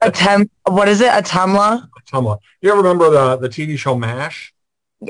A 0.00 0.10
tem 0.10 0.50
what 0.66 0.88
is 0.88 1.00
it? 1.00 1.10
A 1.12 1.22
temla? 1.22 1.88
Ottumwa. 1.98 2.38
You 2.60 2.70
ever 2.70 2.78
remember 2.80 3.10
the 3.10 3.36
the 3.36 3.48
TV 3.48 3.78
show 3.78 3.94
MASH? 3.94 4.53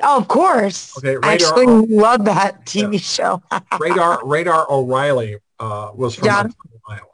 Oh, 0.02 0.18
of 0.18 0.28
course. 0.28 0.96
Okay, 0.98 1.10
I 1.10 1.12
Radar 1.14 1.30
actually 1.30 1.66
love 1.86 2.24
that 2.24 2.64
TV 2.66 3.00
show. 3.00 3.42
Radar 3.78 4.20
Radar 4.26 4.66
O'Reilly 4.70 5.36
uh, 5.60 5.90
was 5.94 6.16
from 6.16 6.26
Yeah. 6.26 6.46
Iowa. 6.88 7.06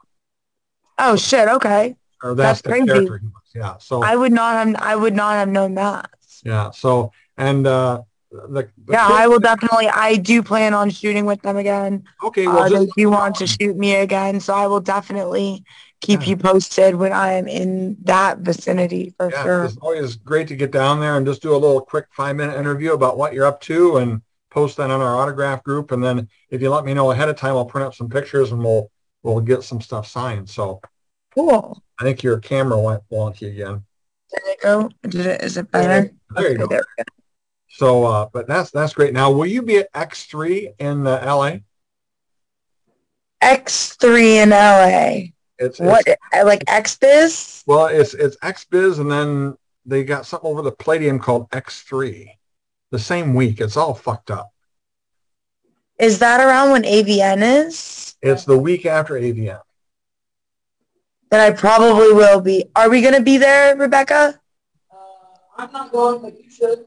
oh 0.99 1.15
shit, 1.15 1.47
okay. 1.47 1.95
Or 2.23 2.33
that's, 2.35 2.61
That's 2.61 2.61
the 2.61 2.69
crazy. 2.69 2.85
character 2.87 3.17
he 3.19 3.27
was. 3.27 3.33
Yeah. 3.53 3.77
So 3.79 4.03
I 4.03 4.15
would 4.15 4.31
not 4.31 4.55
have 4.67 4.75
I 4.81 4.95
would 4.95 5.15
not 5.15 5.33
have 5.33 5.49
known 5.49 5.75
that. 5.75 6.09
yeah. 6.43 6.71
So 6.71 7.11
and 7.37 7.67
uh, 7.67 8.01
the, 8.31 8.69
the 8.85 8.93
Yeah, 8.93 9.07
I 9.07 9.27
will 9.27 9.39
definitely 9.39 9.87
I 9.89 10.15
do 10.17 10.41
plan 10.41 10.73
on 10.73 10.89
shooting 10.89 11.25
with 11.25 11.41
them 11.41 11.57
again. 11.57 12.03
Okay. 12.23 12.47
Well, 12.47 12.59
Uh, 12.63 12.69
they 12.69 12.87
do 12.97 13.09
want 13.09 13.35
to 13.35 13.47
shoot 13.47 13.75
me 13.77 13.95
again, 13.95 14.39
so 14.39 14.53
I 14.53 14.67
will 14.67 14.79
definitely 14.79 15.63
keep 16.01 16.21
Yeah. 16.21 16.27
you 16.29 16.37
posted 16.37 16.95
when 16.95 17.13
I 17.13 17.33
am 17.33 17.47
in 17.47 17.97
that 18.03 18.39
vicinity 18.39 19.13
for 19.17 19.29
yeah, 19.29 19.43
sure. 19.43 19.63
it's 19.65 19.77
always 19.77 20.15
great 20.15 20.47
to 20.47 20.55
get 20.55 20.71
down 20.71 20.99
there 20.99 21.17
and 21.17 21.25
just 21.25 21.41
do 21.41 21.51
a 21.51 21.57
little 21.57 21.81
quick 21.81 22.05
five 22.11 22.35
minute 22.35 22.57
interview 22.57 22.93
about 22.93 23.17
what 23.17 23.33
you're 23.33 23.45
up 23.45 23.61
to 23.61 23.97
and 23.97 24.21
post 24.49 24.77
that 24.77 24.89
on 24.89 25.01
our 25.01 25.17
autograph 25.17 25.63
group. 25.63 25.91
And 25.91 26.03
then 26.03 26.27
if 26.49 26.61
you 26.61 26.69
let 26.69 26.85
me 26.85 26.93
know 26.93 27.11
ahead 27.11 27.29
of 27.29 27.35
time, 27.35 27.55
I'll 27.55 27.65
print 27.65 27.85
up 27.85 27.95
some 27.95 28.09
pictures 28.09 28.51
and 28.51 28.63
we'll 28.63 28.89
we'll 29.23 29.41
get 29.41 29.63
some 29.63 29.81
stuff 29.81 30.07
signed. 30.07 30.49
So 30.49 30.81
Cool. 31.35 31.81
I 31.99 32.03
think 32.03 32.23
your 32.23 32.39
camera 32.39 32.79
went 32.79 33.03
wonky 33.11 33.49
again. 33.51 33.83
There 34.31 34.41
you 34.49 34.55
go. 34.61 34.89
Did 35.07 35.25
it, 35.25 35.41
is 35.43 35.57
it 35.57 35.69
better? 35.71 36.11
There 36.35 36.51
you 36.51 36.57
go. 36.57 36.67
there 36.67 36.83
we 36.97 37.03
go. 37.03 37.20
So, 37.73 38.03
uh, 38.05 38.27
but 38.31 38.47
that's 38.47 38.69
that's 38.71 38.93
great. 38.93 39.13
Now, 39.13 39.31
will 39.31 39.45
you 39.45 39.61
be 39.61 39.77
at 39.77 39.91
X3 39.93 40.73
in 40.79 41.07
uh, 41.07 41.21
LA? 41.25 41.57
X3 43.41 44.43
in 44.43 44.49
LA. 44.49 45.31
It's, 45.57 45.79
What, 45.79 46.03
it's 46.05 46.21
uh, 46.35 46.45
like 46.45 46.65
XBiz? 46.65 47.63
well, 47.65 47.85
it's 47.87 48.13
it's 48.13 48.35
XBiz, 48.37 48.99
and 48.99 49.11
then 49.11 49.57
they 49.85 50.03
got 50.03 50.25
something 50.25 50.49
over 50.49 50.61
the 50.61 50.71
Palladium 50.71 51.17
called 51.19 51.49
X3. 51.51 52.27
The 52.91 52.99
same 52.99 53.33
week. 53.33 53.61
It's 53.61 53.77
all 53.77 53.93
fucked 53.93 54.31
up. 54.31 54.51
Is 55.97 56.19
that 56.19 56.41
around 56.41 56.71
when 56.71 56.83
AVN 56.83 57.65
is? 57.67 58.15
It's 58.21 58.43
the 58.43 58.57
week 58.57 58.85
after 58.85 59.13
AVN. 59.13 59.61
Then 61.29 61.39
I 61.39 61.55
probably 61.55 62.11
will 62.11 62.41
be. 62.41 62.65
Are 62.75 62.89
we 62.89 63.01
going 63.01 63.13
to 63.13 63.21
be 63.21 63.37
there, 63.37 63.77
Rebecca? 63.77 64.39
I'm 65.57 65.71
not 65.71 65.91
going, 65.91 66.21
but 66.21 66.37
you 66.37 66.49
should. 66.49 66.85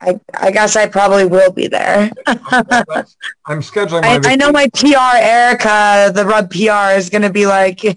I, 0.00 0.20
I 0.34 0.50
guess 0.50 0.76
I 0.76 0.86
probably 0.86 1.26
will 1.26 1.50
be 1.50 1.66
there. 1.66 2.10
I'm 2.26 3.60
scheduling 3.62 4.02
my 4.02 4.20
I, 4.28 4.32
I 4.32 4.36
know 4.36 4.52
my 4.52 4.68
PR, 4.68 5.16
Erica, 5.16 6.12
the 6.14 6.24
Rub 6.24 6.50
PR, 6.50 6.96
is 6.96 7.10
going 7.10 7.22
to 7.22 7.30
be 7.30 7.46
like, 7.46 7.82
you 7.82 7.96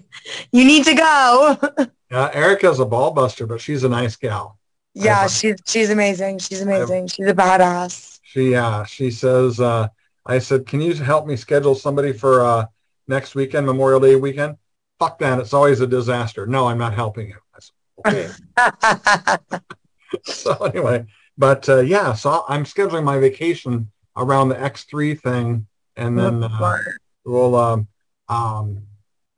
need 0.52 0.84
to 0.84 0.94
go. 0.94 1.58
Yeah, 2.10 2.28
Erica's 2.34 2.78
a 2.78 2.84
ball 2.84 3.12
buster, 3.12 3.46
but 3.46 3.58
she's 3.58 3.84
a 3.84 3.88
nice 3.88 4.16
gal. 4.16 4.58
yeah, 4.92 5.26
she's, 5.28 5.56
she's 5.66 5.88
amazing. 5.88 6.40
She's 6.40 6.60
amazing. 6.60 7.06
She's 7.06 7.26
a 7.26 7.32
badass. 7.32 8.20
She 8.22 8.54
uh 8.54 8.84
she 8.84 9.10
says 9.10 9.60
uh 9.60 9.88
I 10.26 10.38
said, 10.38 10.66
Can 10.66 10.82
you 10.82 10.92
help 10.92 11.26
me 11.26 11.36
schedule 11.36 11.74
somebody 11.74 12.12
for 12.12 12.44
uh 12.44 12.66
next 13.08 13.34
weekend, 13.34 13.64
Memorial 13.64 13.98
Day 13.98 14.16
weekend? 14.16 14.58
Fuck 14.98 15.20
that, 15.20 15.38
it's 15.38 15.54
always 15.54 15.80
a 15.80 15.86
disaster. 15.86 16.46
No, 16.46 16.68
I'm 16.68 16.76
not 16.76 16.92
helping 16.92 17.28
you. 17.28 17.36
Said, 17.58 17.72
okay. 18.06 18.28
so 20.24 20.54
anyway, 20.66 21.06
but 21.36 21.68
uh, 21.68 21.80
yeah, 21.80 22.12
so 22.12 22.44
I'm 22.48 22.64
scheduling 22.64 23.04
my 23.04 23.18
vacation 23.18 23.90
around 24.16 24.50
the 24.50 24.56
X3 24.56 25.20
thing 25.20 25.66
and 25.96 26.18
then 26.18 26.44
uh, 26.44 26.78
we'll 27.24 27.54
um, 27.56 27.88
um, 28.28 28.82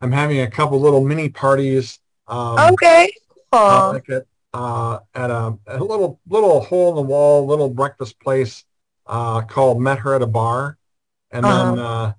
I'm 0.01 0.13
having 0.13 0.41
a 0.41 0.51
couple 0.51 0.81
little 0.81 1.05
mini 1.05 1.29
parties. 1.29 1.99
Um, 2.29 2.75
okay. 2.75 3.13
uh, 3.53 3.93
like 3.93 4.09
at, 4.09 4.27
uh, 4.53 5.01
at 5.15 5.31
a, 5.31 5.59
a 5.67 5.83
little 5.83 6.21
little 6.29 6.61
hole 6.61 6.91
in 6.91 6.97
the 6.97 7.03
wall 7.03 7.47
little 7.47 7.71
breakfast 7.71 8.21
place 8.21 8.65
uh, 9.07 9.43
called 9.43 9.81
Met 9.81 9.99
Her 9.99 10.15
at 10.15 10.23
a 10.23 10.27
Bar, 10.27 10.79
and 11.31 11.45
then 11.45 11.79
uh, 11.79 12.13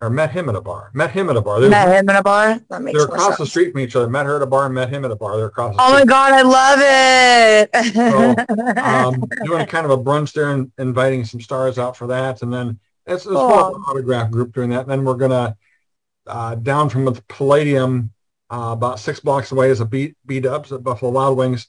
or 0.00 0.10
met 0.10 0.30
him 0.30 0.48
at 0.48 0.54
a 0.54 0.60
bar. 0.60 0.90
Met 0.92 1.10
him 1.10 1.30
at 1.30 1.36
a 1.36 1.40
bar. 1.40 1.60
Met 1.60 1.88
him 1.88 2.08
in 2.08 2.16
a 2.16 2.22
bar. 2.22 2.60
That 2.68 2.82
makes 2.82 2.98
they're 2.98 3.06
across 3.06 3.38
the 3.38 3.46
street 3.46 3.72
from 3.72 3.80
each 3.80 3.96
other. 3.96 4.08
Met 4.08 4.26
her 4.26 4.36
at 4.36 4.42
a 4.42 4.46
bar. 4.46 4.68
Met 4.68 4.90
him 4.90 5.04
at 5.04 5.10
a 5.10 5.16
bar. 5.16 5.36
They're 5.36 5.46
across 5.46 5.74
the 5.74 5.82
Oh 5.82 5.92
my 5.92 6.04
god, 6.04 6.32
I 6.32 6.42
love 6.42 6.78
it. 7.96 8.78
um, 8.78 9.24
doing 9.44 9.66
kind 9.66 9.86
of 9.86 9.92
a 9.92 9.98
brunch 9.98 10.32
there 10.32 10.50
and 10.50 10.70
inviting 10.78 11.24
some 11.24 11.40
stars 11.40 11.78
out 11.78 11.96
for 11.96 12.08
that. 12.08 12.42
And 12.42 12.52
then 12.52 12.78
it's, 13.06 13.24
it's 13.24 13.32
more 13.32 13.60
of 13.60 13.74
an 13.76 13.82
autograph 13.82 14.30
group 14.30 14.54
doing 14.54 14.70
that. 14.70 14.82
And 14.82 14.90
then 14.90 15.04
we're 15.04 15.14
going 15.14 15.30
to, 15.30 15.56
uh, 16.26 16.56
down 16.56 16.90
from 16.90 17.06
the 17.06 17.12
Palladium, 17.28 18.12
uh, 18.50 18.70
about 18.72 19.00
six 19.00 19.18
blocks 19.20 19.50
away 19.50 19.70
is 19.70 19.80
a 19.80 19.86
beat, 19.86 20.14
beat 20.26 20.44
ups 20.44 20.72
at 20.72 20.82
Buffalo 20.82 21.10
Wild 21.10 21.38
Wings. 21.38 21.68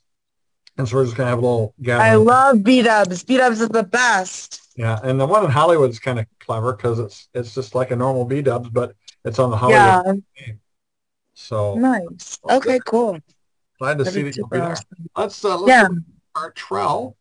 And 0.78 0.88
so 0.88 0.98
we're 0.98 1.06
just 1.06 1.16
going 1.16 1.26
to 1.26 1.30
have 1.30 1.40
a 1.40 1.42
little 1.42 1.74
gathering. 1.82 2.12
I 2.12 2.16
love 2.16 2.64
B-dubs. 2.64 3.24
B-dubs 3.24 3.62
is 3.62 3.70
the 3.70 3.84
best. 3.84 4.67
Yeah. 4.78 5.00
And 5.04 5.20
the 5.20 5.26
one 5.26 5.44
in 5.44 5.52
Hollywood 5.52 5.90
is 5.90 6.00
kind 6.00 6.20
of 6.20 6.26
clever 6.40 6.74
because 6.74 7.00
it's, 7.00 7.28
it's 7.34 7.54
just 7.54 7.76
like 7.76 7.92
a 7.92 7.96
normal 7.96 8.24
B 8.24 8.42
dubs, 8.42 8.70
but 8.70 8.96
it's 9.26 9.40
on 9.40 9.52
the 9.52 9.58
Hollywood. 9.58 10.24
Yeah, 10.38 10.54
So 11.34 11.76
nice. 11.78 12.40
Okay, 12.50 12.80
cool. 12.86 13.20
glad 13.80 13.98
to 13.98 14.06
That'd 14.06 14.14
see 14.14 14.24
that 14.24 14.38
you'll 14.38 14.48
be 14.48 14.60
there. 14.60 14.78
Let's, 15.18 15.44
uh, 15.44 15.58
let's 15.58 15.68
Yeah. 15.68 15.90
our 16.36 16.54
Trell. 16.54 17.16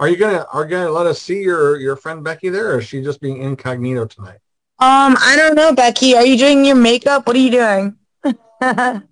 Are 0.00 0.08
you 0.08 0.16
gonna 0.16 0.44
are 0.52 0.64
you 0.64 0.70
gonna 0.70 0.90
let 0.90 1.06
us 1.06 1.22
see 1.22 1.42
your 1.42 1.76
your 1.76 1.94
friend 1.94 2.24
Becky 2.24 2.48
there, 2.48 2.74
or 2.74 2.80
is 2.80 2.88
she 2.88 3.02
just 3.02 3.20
being 3.20 3.36
incognito 3.36 4.04
tonight? 4.06 4.38
Um, 4.80 5.16
I 5.20 5.36
don't 5.36 5.54
know, 5.54 5.72
Becky. 5.72 6.16
Are 6.16 6.26
you 6.26 6.36
doing 6.36 6.64
your 6.64 6.74
makeup? 6.74 7.24
What 7.24 7.36
are 7.36 7.38
you 7.38 7.50
doing? 7.52 7.96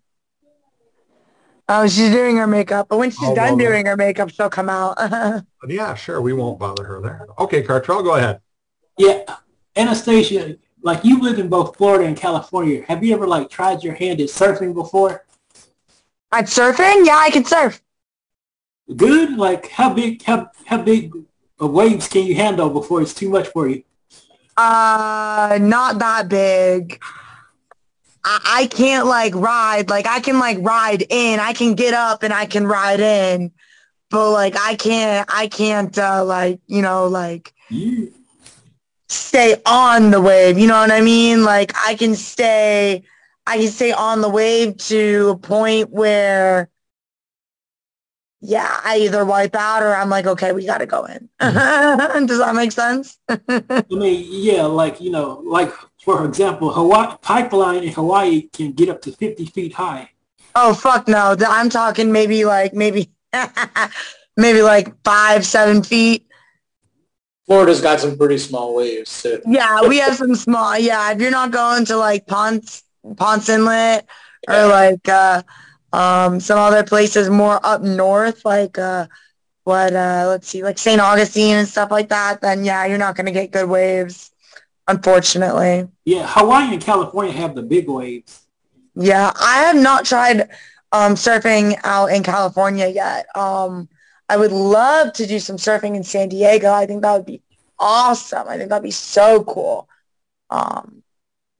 oh, 1.70 1.86
she's 1.86 2.10
doing 2.10 2.36
her 2.36 2.46
makeup. 2.46 2.88
But 2.88 2.98
when 2.98 3.10
she's 3.10 3.28
Oh, 3.28 3.34
done 3.34 3.56
well, 3.56 3.66
doing 3.66 3.86
her 3.86 3.96
makeup, 3.96 4.30
she'll 4.30 4.50
come 4.50 4.68
out. 4.68 4.98
Yeah, 5.68 5.94
sure, 5.94 6.22
we 6.22 6.32
won't 6.32 6.58
bother 6.58 6.84
her 6.84 7.00
there. 7.02 7.26
Okay, 7.38 7.62
Cartrell, 7.62 8.02
go 8.02 8.14
ahead. 8.16 8.40
Yeah, 8.96 9.24
Anastasia, 9.76 10.56
like 10.82 11.04
you 11.04 11.20
live 11.20 11.38
in 11.38 11.48
both 11.48 11.76
Florida 11.76 12.06
and 12.06 12.16
California. 12.16 12.82
Have 12.88 13.04
you 13.04 13.14
ever 13.14 13.26
like 13.26 13.50
tried 13.50 13.84
your 13.84 13.94
hand 13.94 14.20
at 14.22 14.28
surfing 14.28 14.72
before? 14.72 15.24
At 16.32 16.46
surfing? 16.46 17.04
Yeah, 17.04 17.18
I 17.18 17.28
can 17.30 17.44
surf. 17.44 17.82
Good. 18.96 19.36
Like 19.36 19.68
how 19.68 19.92
big? 19.92 20.22
How 20.22 20.50
how 20.64 20.78
big 20.82 21.12
of 21.58 21.70
waves 21.72 22.08
can 22.08 22.24
you 22.26 22.34
handle 22.34 22.70
before 22.70 23.02
it's 23.02 23.14
too 23.14 23.28
much 23.28 23.48
for 23.48 23.68
you? 23.68 23.82
Uh, 24.56 25.58
not 25.60 25.98
that 25.98 26.28
big. 26.28 27.00
I, 28.24 28.40
I 28.62 28.66
can't 28.66 29.06
like 29.06 29.34
ride. 29.34 29.90
Like 29.90 30.06
I 30.06 30.20
can 30.20 30.38
like 30.38 30.58
ride 30.60 31.04
in. 31.08 31.40
I 31.40 31.52
can 31.52 31.74
get 31.74 31.94
up 31.94 32.22
and 32.22 32.32
I 32.32 32.46
can 32.46 32.66
ride 32.66 33.00
in. 33.00 33.52
But 34.10 34.32
like 34.32 34.56
I 34.58 34.74
can't. 34.76 35.28
I 35.32 35.48
can't. 35.48 35.96
Uh, 35.98 36.24
like 36.24 36.60
you 36.66 36.82
know, 36.82 37.06
like 37.08 37.52
You 37.68 38.12
stay 39.08 39.56
on 39.66 40.10
the 40.10 40.20
wave. 40.20 40.58
You 40.58 40.66
know 40.66 40.80
what 40.80 40.90
I 40.92 41.00
mean? 41.00 41.44
Like 41.44 41.72
I 41.76 41.94
can 41.94 42.14
stay. 42.14 43.04
I 43.46 43.58
can 43.58 43.68
stay 43.68 43.92
on 43.92 44.20
the 44.20 44.28
wave 44.28 44.76
to 44.88 45.30
a 45.30 45.36
point 45.36 45.90
where. 45.90 46.68
Yeah, 48.42 48.80
I 48.84 48.98
either 49.00 49.24
wipe 49.26 49.54
out 49.54 49.82
or 49.82 49.94
I'm 49.94 50.08
like, 50.08 50.26
okay, 50.26 50.52
we 50.52 50.64
got 50.64 50.78
to 50.78 50.86
go 50.86 51.04
in. 51.04 51.28
Does 51.40 52.38
that 52.38 52.54
make 52.54 52.72
sense? 52.72 53.18
I 53.28 53.84
mean, 53.90 54.24
yeah, 54.30 54.64
like, 54.64 54.98
you 54.98 55.10
know, 55.10 55.42
like, 55.44 55.70
for 56.04 56.24
example, 56.24 56.72
Hawaii 56.72 57.16
pipeline 57.20 57.82
in 57.84 57.92
Hawaii 57.92 58.42
can 58.52 58.72
get 58.72 58.88
up 58.88 59.02
to 59.02 59.12
50 59.12 59.46
feet 59.46 59.74
high. 59.74 60.10
Oh 60.54 60.74
fuck 60.74 61.06
no! 61.06 61.36
I'm 61.46 61.70
talking 61.70 62.10
maybe 62.10 62.44
like 62.44 62.74
maybe 62.74 63.10
maybe 64.36 64.62
like 64.62 64.92
five 65.04 65.44
seven 65.46 65.82
feet. 65.82 66.26
Florida's 67.46 67.80
got 67.80 68.00
some 68.00 68.16
pretty 68.16 68.38
small 68.38 68.74
waves 68.74 69.22
too. 69.22 69.40
Yeah, 69.46 69.86
we 69.86 69.98
have 69.98 70.16
some 70.16 70.34
small. 70.34 70.78
Yeah, 70.78 71.12
if 71.12 71.20
you're 71.20 71.30
not 71.30 71.50
going 71.50 71.84
to 71.86 71.96
like 71.96 72.26
Ponce 72.26 72.82
Ponce 73.16 73.48
Inlet 73.48 74.06
or 74.48 74.54
Yeah. 74.54 74.64
like 74.66 75.08
uh, 75.08 75.42
um 75.92 76.40
some 76.40 76.58
other 76.58 76.84
places 76.84 77.28
more 77.30 77.58
up 77.64 77.82
north, 77.82 78.44
like 78.44 78.78
uh 78.78 79.06
what 79.64 79.92
uh 79.94 80.26
let's 80.28 80.48
see, 80.48 80.62
like 80.62 80.78
St. 80.78 81.00
Augustine 81.00 81.56
and 81.56 81.68
stuff 81.68 81.90
like 81.90 82.08
that, 82.10 82.40
then 82.40 82.64
yeah, 82.64 82.86
you're 82.86 82.98
not 82.98 83.16
gonna 83.16 83.32
get 83.32 83.50
good 83.50 83.68
waves, 83.68 84.30
unfortunately. 84.90 85.88
Yeah, 86.04 86.26
Hawaii 86.28 86.72
and 86.72 86.82
California 86.82 87.32
have 87.32 87.54
the 87.54 87.62
big 87.62 87.88
waves. 87.88 88.46
Yeah, 88.94 89.32
I 89.40 89.58
have 89.62 89.76
not 89.76 90.04
tried 90.04 90.48
um, 90.92 91.14
surfing 91.14 91.78
out 91.84 92.06
in 92.06 92.22
California 92.22 92.88
yet. 92.88 93.26
Um, 93.36 93.88
I 94.28 94.36
would 94.36 94.52
love 94.52 95.12
to 95.14 95.26
do 95.26 95.38
some 95.38 95.56
surfing 95.56 95.96
in 95.96 96.04
San 96.04 96.28
Diego. 96.28 96.72
I 96.72 96.86
think 96.86 97.02
that 97.02 97.12
would 97.16 97.26
be 97.26 97.42
awesome. 97.78 98.48
I 98.48 98.56
think 98.56 98.68
that'd 98.68 98.82
be 98.82 98.90
so 98.90 99.44
cool. 99.44 99.88
Um, 100.50 101.02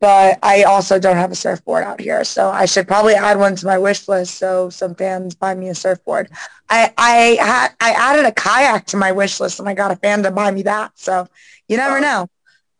but 0.00 0.38
I 0.42 0.62
also 0.62 0.98
don't 0.98 1.16
have 1.16 1.30
a 1.30 1.34
surfboard 1.34 1.84
out 1.84 2.00
here, 2.00 2.24
so 2.24 2.48
I 2.48 2.64
should 2.64 2.88
probably 2.88 3.14
add 3.14 3.38
one 3.38 3.54
to 3.56 3.66
my 3.66 3.76
wish 3.76 4.08
list 4.08 4.36
so 4.36 4.70
some 4.70 4.94
fans 4.94 5.34
buy 5.34 5.54
me 5.54 5.68
a 5.68 5.74
surfboard. 5.74 6.30
I 6.70 6.92
I 6.96 7.36
had 7.38 7.68
I 7.80 7.90
added 7.92 8.24
a 8.24 8.32
kayak 8.32 8.86
to 8.86 8.96
my 8.96 9.12
wish 9.12 9.40
list 9.40 9.60
and 9.60 9.68
I 9.68 9.74
got 9.74 9.90
a 9.90 9.96
fan 9.96 10.22
to 10.22 10.30
buy 10.30 10.50
me 10.50 10.62
that. 10.62 10.92
So 10.98 11.28
you 11.68 11.76
never 11.76 12.00
know. 12.00 12.28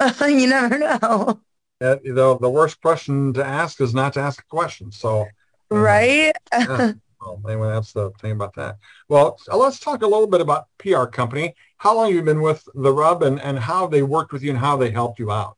you 0.21 0.47
never 0.47 0.79
know. 0.79 1.41
Uh, 1.81 1.97
the 2.05 2.39
the 2.41 2.51
worst 2.51 2.81
question 2.81 3.33
to 3.33 3.45
ask 3.45 3.81
is 3.81 3.95
not 3.95 4.13
to 4.15 4.21
ask 4.21 4.43
a 4.43 4.47
question. 4.47 4.93
So 4.93 5.27
Right? 5.71 6.33
yeah. 6.53 6.93
Well, 7.21 7.41
anyway, 7.47 7.69
that's 7.69 7.93
the 7.93 8.11
thing 8.21 8.33
about 8.33 8.55
that. 8.55 8.79
Well, 9.09 9.39
let's 9.53 9.79
talk 9.79 10.03
a 10.03 10.07
little 10.07 10.27
bit 10.27 10.41
about 10.41 10.69
PR 10.79 11.05
company. 11.05 11.55
How 11.77 11.95
long 11.95 12.07
have 12.07 12.15
you 12.15 12.23
been 12.23 12.41
with 12.41 12.67
the 12.75 12.93
Rub, 12.93 13.23
and 13.23 13.41
and 13.41 13.59
how 13.59 13.87
they 13.87 14.03
worked 14.03 14.33
with 14.33 14.43
you, 14.43 14.51
and 14.51 14.59
how 14.59 14.77
they 14.77 14.91
helped 14.91 15.19
you 15.19 15.31
out? 15.31 15.57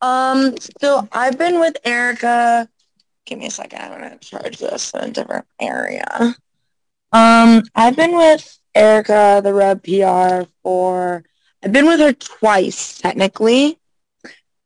Um, 0.00 0.54
so 0.80 1.06
I've 1.12 1.38
been 1.38 1.60
with 1.60 1.76
Erica. 1.84 2.68
Give 3.26 3.38
me 3.38 3.46
a 3.46 3.50
second. 3.50 3.80
I'm 3.80 3.92
gonna 3.92 4.18
charge 4.18 4.58
this 4.58 4.90
in 4.94 5.00
a 5.00 5.10
different 5.10 5.46
area. 5.60 6.34
Um, 7.12 7.62
I've 7.74 7.96
been 7.96 8.16
with 8.16 8.58
Erica, 8.74 9.40
the 9.44 9.52
Rub 9.52 9.82
PR, 9.82 10.50
for 10.62 11.24
I've 11.62 11.72
been 11.72 11.86
with 11.86 12.00
her 12.00 12.12
twice 12.12 12.98
technically. 12.98 13.78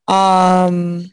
Um, 0.07 1.11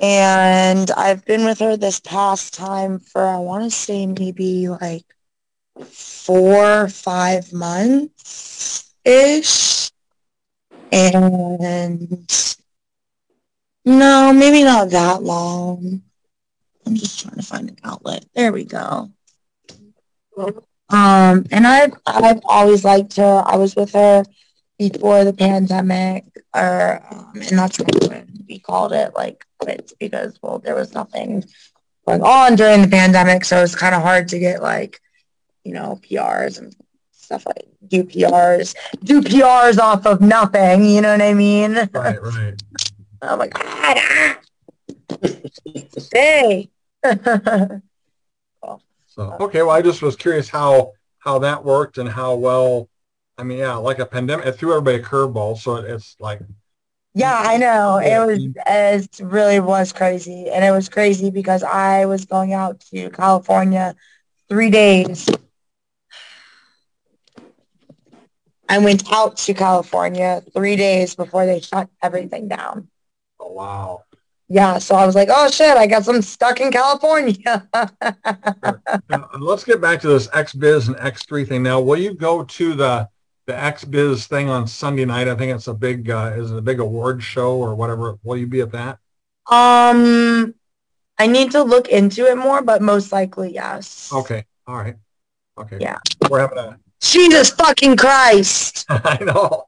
and 0.00 0.90
I've 0.90 1.24
been 1.24 1.44
with 1.44 1.60
her 1.60 1.76
this 1.76 2.00
past 2.00 2.54
time 2.54 2.98
for 2.98 3.24
I 3.24 3.38
want 3.38 3.64
to 3.64 3.70
say 3.70 4.06
maybe 4.06 4.68
like 4.68 5.04
four, 5.86 6.82
or 6.82 6.88
five 6.88 7.52
months 7.52 8.94
ish. 9.04 9.90
And 10.90 12.26
no, 13.84 14.32
maybe 14.32 14.64
not 14.64 14.90
that 14.90 15.22
long. 15.22 16.02
I'm 16.86 16.94
just 16.94 17.20
trying 17.20 17.36
to 17.36 17.42
find 17.42 17.68
an 17.68 17.76
outlet. 17.84 18.24
There 18.34 18.52
we 18.52 18.64
go. 18.64 19.10
Um, 20.36 21.46
and 21.50 21.66
I've 21.66 21.94
I've 22.06 22.40
always 22.44 22.84
liked 22.84 23.16
her. 23.16 23.42
I 23.46 23.56
was 23.56 23.74
with 23.74 23.92
her 23.92 24.24
before 24.78 25.24
the 25.24 25.32
pandemic, 25.32 26.24
or 26.54 27.02
um, 27.10 27.32
and 27.34 27.58
that's 27.58 27.78
when 27.78 28.44
we 28.48 28.58
called 28.58 28.92
it 28.92 29.14
like 29.14 29.46
quits 29.58 29.94
because 29.98 30.38
well, 30.42 30.58
there 30.58 30.74
was 30.74 30.94
nothing 30.94 31.44
going 32.06 32.22
on 32.22 32.56
during 32.56 32.82
the 32.82 32.88
pandemic, 32.88 33.44
so 33.44 33.62
it's 33.62 33.74
kind 33.74 33.94
of 33.94 34.02
hard 34.02 34.28
to 34.28 34.38
get 34.38 34.62
like 34.62 35.00
you 35.64 35.72
know 35.72 36.00
PRs 36.02 36.58
and 36.58 36.74
stuff 37.12 37.46
like 37.46 37.66
do 37.86 38.04
PRs, 38.04 38.74
do 39.02 39.20
PRs 39.22 39.78
off 39.78 40.06
of 40.06 40.20
nothing. 40.20 40.84
You 40.84 41.00
know 41.00 41.12
what 41.12 41.22
I 41.22 41.34
mean? 41.34 41.74
Right, 41.92 42.22
right. 42.22 42.62
Oh 43.26 43.38
my 43.38 43.46
god. 43.46 43.62
ah. 43.66 44.38
hey. 46.12 46.68
So 49.14 49.36
okay, 49.40 49.62
well, 49.62 49.70
I 49.70 49.80
just 49.80 50.02
was 50.02 50.16
curious 50.16 50.48
how 50.48 50.92
how 51.18 51.38
that 51.40 51.64
worked 51.64 51.98
and 51.98 52.08
how 52.08 52.34
well. 52.34 52.88
I 53.36 53.42
mean, 53.42 53.58
yeah, 53.58 53.74
like 53.74 53.98
a 53.98 54.06
pandemic, 54.06 54.46
it 54.46 54.52
threw 54.52 54.72
everybody 54.72 54.98
a 54.98 55.02
curveball. 55.02 55.58
So 55.58 55.76
it's 55.76 56.16
like, 56.20 56.40
yeah, 57.14 57.42
I 57.44 57.56
know. 57.58 57.98
It 57.98 58.18
was 58.26 58.40
it 58.66 59.20
really 59.22 59.60
was 59.60 59.92
crazy. 59.92 60.48
And 60.50 60.64
it 60.64 60.70
was 60.70 60.88
crazy 60.88 61.30
because 61.30 61.62
I 61.62 62.06
was 62.06 62.24
going 62.24 62.52
out 62.52 62.80
to 62.92 63.10
California 63.10 63.94
three 64.48 64.70
days. 64.70 65.28
I 68.68 68.78
went 68.78 69.12
out 69.12 69.36
to 69.36 69.54
California 69.54 70.42
three 70.52 70.76
days 70.76 71.14
before 71.14 71.46
they 71.46 71.60
shut 71.60 71.88
everything 72.02 72.48
down. 72.48 72.88
oh 73.38 73.52
wow. 73.52 74.04
Yeah, 74.48 74.78
so 74.78 74.94
I 74.94 75.06
was 75.06 75.14
like, 75.14 75.28
oh 75.30 75.50
shit, 75.50 75.76
I 75.76 75.86
guess 75.86 76.06
I'm 76.06 76.20
stuck 76.22 76.60
in 76.60 76.70
California. 76.70 77.68
Now, 79.08 79.28
let's 79.38 79.64
get 79.64 79.80
back 79.80 80.00
to 80.00 80.08
this 80.08 80.28
X 80.32 80.52
Biz 80.52 80.88
and 80.88 80.96
X3 80.96 81.46
thing. 81.46 81.62
Now, 81.62 81.80
will 81.80 81.98
you 81.98 82.14
go 82.14 82.44
to 82.44 82.74
the 82.74 83.08
the 83.46 83.52
XBiz 83.52 84.26
thing 84.26 84.48
on 84.48 84.66
Sunday 84.66 85.04
night. 85.04 85.28
I 85.28 85.34
think 85.34 85.54
it's 85.54 85.68
a 85.68 85.74
big 85.74 86.10
uh, 86.10 86.32
is 86.36 86.50
it 86.50 86.58
a 86.58 86.62
big 86.62 86.80
award 86.80 87.22
show 87.22 87.56
or 87.56 87.74
whatever. 87.74 88.18
Will 88.22 88.36
you 88.36 88.46
be 88.46 88.60
at 88.60 88.72
that? 88.72 88.98
Um, 89.50 90.54
I 91.18 91.26
need 91.26 91.52
to 91.52 91.62
look 91.62 91.88
into 91.88 92.26
it 92.26 92.36
more, 92.36 92.62
but 92.62 92.82
most 92.82 93.12
likely 93.12 93.52
yes. 93.52 94.10
Okay. 94.12 94.44
All 94.66 94.76
right. 94.76 94.96
Okay. 95.58 95.78
Yeah. 95.80 95.98
We're 96.30 96.40
having 96.40 96.58
a 96.58 96.78
Jesus 97.00 97.50
fucking 97.50 97.96
Christ. 97.96 98.86
I 98.88 99.22
know. 99.22 99.66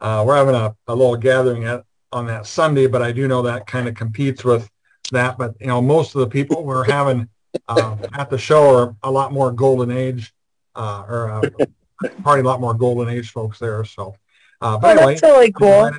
Uh, 0.00 0.22
we're 0.26 0.36
having 0.36 0.54
a, 0.54 0.76
a 0.86 0.94
little 0.94 1.16
gathering 1.16 1.64
at, 1.64 1.84
on 2.12 2.26
that 2.26 2.46
Sunday, 2.46 2.86
but 2.86 3.02
I 3.02 3.12
do 3.12 3.26
know 3.26 3.42
that 3.42 3.66
kind 3.66 3.88
of 3.88 3.94
competes 3.94 4.44
with 4.44 4.68
that. 5.10 5.38
But, 5.38 5.54
you 5.58 5.68
know, 5.68 5.80
most 5.80 6.14
of 6.14 6.20
the 6.20 6.26
people 6.26 6.64
we're 6.64 6.84
having 6.84 7.28
um, 7.68 8.04
at 8.12 8.28
the 8.28 8.36
show 8.36 8.74
are 8.74 8.96
a 9.02 9.10
lot 9.10 9.32
more 9.32 9.50
golden 9.50 9.90
age, 9.90 10.34
uh, 10.74 11.04
or 11.08 11.30
uh, 11.30 11.64
probably 12.22 12.40
a 12.40 12.44
lot 12.44 12.60
more 12.60 12.74
golden 12.74 13.08
age 13.08 13.30
folks 13.30 13.58
there. 13.58 13.84
So, 13.84 14.14
uh, 14.60 14.78
but 14.78 14.86
Oh, 14.88 15.00
anyway, 15.00 15.14
that's 15.14 15.22
really 15.22 15.52
cool. 15.52 15.90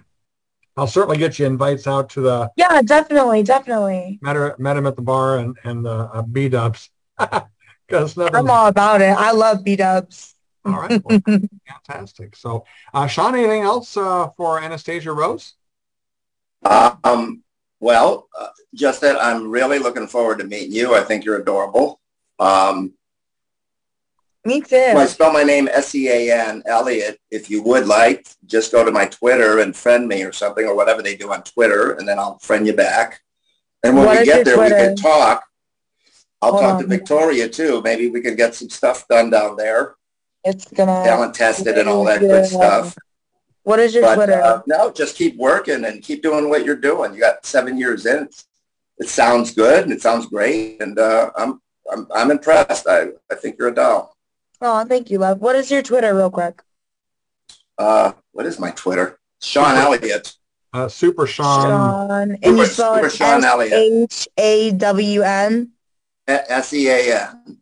I'll 0.76 0.86
certainly 0.88 1.18
get 1.18 1.40
you 1.40 1.48
invites 1.48 1.88
out 1.88 2.10
to 2.12 2.22
the 2.22 2.52
Yeah, 2.56 2.82
definitely, 2.84 3.42
definitely. 3.44 4.20
met, 4.22 4.36
her, 4.36 4.56
met 4.60 4.78
him 4.78 4.86
at 4.86 4.96
the 4.96 5.02
bar 5.02 5.40
and, 5.40 5.58
and 5.64 5.84
the 5.84 5.92
uh, 6.14 6.22
B-dubs. 6.22 6.90
Because 7.88 8.18
I'm 8.18 8.50
all 8.50 8.68
about 8.68 9.02
it. 9.02 9.16
I 9.18 9.32
love 9.32 9.64
B 9.64 9.78
dubs. 9.78 10.36
all 10.66 10.74
right. 10.74 11.02
Well, 11.06 11.22
fantastic. 11.88 12.36
So, 12.36 12.66
uh, 12.94 13.08
Sean, 13.08 13.34
anything 13.34 13.62
else 13.62 13.96
uh, 13.96 14.28
for 14.36 14.62
Anastasia 14.62 15.14
Rose? 15.14 15.54
Um, 16.64 17.44
well, 17.80 18.28
uh, 18.38 18.48
just 18.74 19.00
that 19.02 19.18
I'm 19.24 19.50
really 19.50 19.80
looking 19.80 20.08
forward 20.08 20.40
to 20.40 20.44
meeting 20.44 20.74
you. 20.74 20.96
I 20.96 21.02
think 21.04 21.24
you're 21.24 21.40
adorable. 21.40 22.02
Um, 22.40 22.94
Me 24.48 24.62
too. 24.62 24.94
I 24.96 25.06
spell 25.08 25.34
my 25.34 25.44
name 25.44 25.68
S-E-A-N, 25.68 26.64
Elliot. 26.66 27.20
If 27.32 27.50
you 27.50 27.62
would 27.64 27.86
like, 27.86 28.26
just 28.46 28.72
go 28.72 28.86
to 28.86 28.92
my 28.92 29.06
Twitter 29.06 29.60
and 29.60 29.76
friend 29.76 30.08
me 30.08 30.24
or 30.24 30.32
something 30.32 30.66
or 30.66 30.74
whatever 30.74 31.02
they 31.02 31.18
do 31.18 31.34
on 31.34 31.44
Twitter, 31.44 31.92
and 31.92 32.08
then 32.08 32.18
I'll 32.18 32.40
friend 32.40 32.66
you 32.66 32.72
back. 32.72 33.20
And 33.84 33.98
when 33.98 34.06
What 34.06 34.20
we 34.20 34.26
get 34.26 34.46
there, 34.46 34.58
we 34.58 34.70
can 34.70 34.96
talk. 34.96 35.44
I'll 36.42 36.52
Hold 36.52 36.64
talk 36.64 36.82
to. 36.82 36.88
Victoria 36.88 37.50
too. 37.50 37.82
Maybe 37.82 38.08
we 38.10 38.22
can 38.22 38.38
get 38.38 38.56
some 38.56 38.70
stuff 38.70 39.06
done 39.10 39.30
down 39.30 39.58
there, 39.58 39.96
It's 40.46 40.66
gonna. 40.72 41.04
talent 41.04 41.36
tested 41.36 41.78
and 41.78 41.90
all 41.90 42.06
that 42.06 42.22
good 42.22 42.46
stuff. 42.46 42.96
What 43.64 43.80
is 43.80 43.94
your 43.94 44.04
But 44.04 44.16
Twitter? 44.16 44.42
uh, 44.42 44.62
no, 44.66 44.92
just 44.92 45.18
keep 45.18 45.36
working 45.36 45.84
and 45.84 46.02
keep 46.02 46.24
doing 46.24 46.50
what 46.50 46.64
you're 46.64 46.78
doing. 46.78 47.14
You 47.14 47.20
got 47.20 47.46
seven 47.46 47.78
years 47.78 48.06
in. 48.06 48.30
It 48.98 49.10
sounds 49.10 49.54
good 49.54 49.84
and 49.84 49.92
it 49.92 50.02
sounds 50.02 50.26
great, 50.28 50.82
and 50.82 50.98
uh, 50.98 51.32
I'm 51.36 51.60
I'm 51.92 52.08
I'm 52.16 52.32
impressed. 52.32 52.88
I 52.88 53.10
I 53.30 53.36
think 53.36 53.58
you're 53.60 53.68
a 53.68 53.76
doll. 53.76 54.16
Oh, 54.62 54.86
thank 54.86 55.10
you, 55.10 55.20
love. 55.20 55.40
What 55.40 55.56
is 55.56 55.70
your 55.72 55.82
Twitter, 55.82 56.16
real 56.16 56.30
quick? 56.32 56.62
Uh, 57.78 58.14
what 58.32 58.46
is 58.46 58.60
my 58.60 58.72
Twitter? 58.72 59.20
Sean 59.42 59.76
Elliott. 59.76 60.36
Uh, 60.74 60.88
Super 60.88 61.28
Sean. 61.28 61.68
Sean, 61.68 62.32
and 62.32 62.44
Super- 62.44 62.58
you 62.58 62.66
spell 62.66 62.96
Super 62.96 63.08
it 63.08 63.12
Sean 63.14 63.44
Elliott. 63.44 63.74
S 64.12 64.28
H 64.38 64.44
A 64.44 64.72
W 64.72 65.22
N. 65.22 65.72
S 66.28 66.74
E 66.74 66.88
A 66.90 67.22
N. 67.30 67.58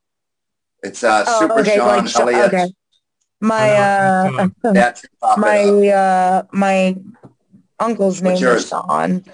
It's 0.84 1.04
uh, 1.04 1.24
Oh, 1.28 1.40
Super 1.42 1.60
okay, 1.60 1.76
Sean 1.76 2.06
like 2.06 2.16
Elliott. 2.16 2.54
okay. 2.54 2.68
My 3.42 3.72
uh, 3.74 4.48
uh, 4.64 4.72
That's 4.74 5.06
pop 5.22 5.38
it 5.38 5.42
my 5.42 5.88
uh, 5.90 6.44
my 6.52 6.96
uncle's 7.80 8.22
name 8.22 8.34
What's 8.34 8.42
was 8.42 8.42
yours? 8.42 8.70
Sean. 8.70 9.26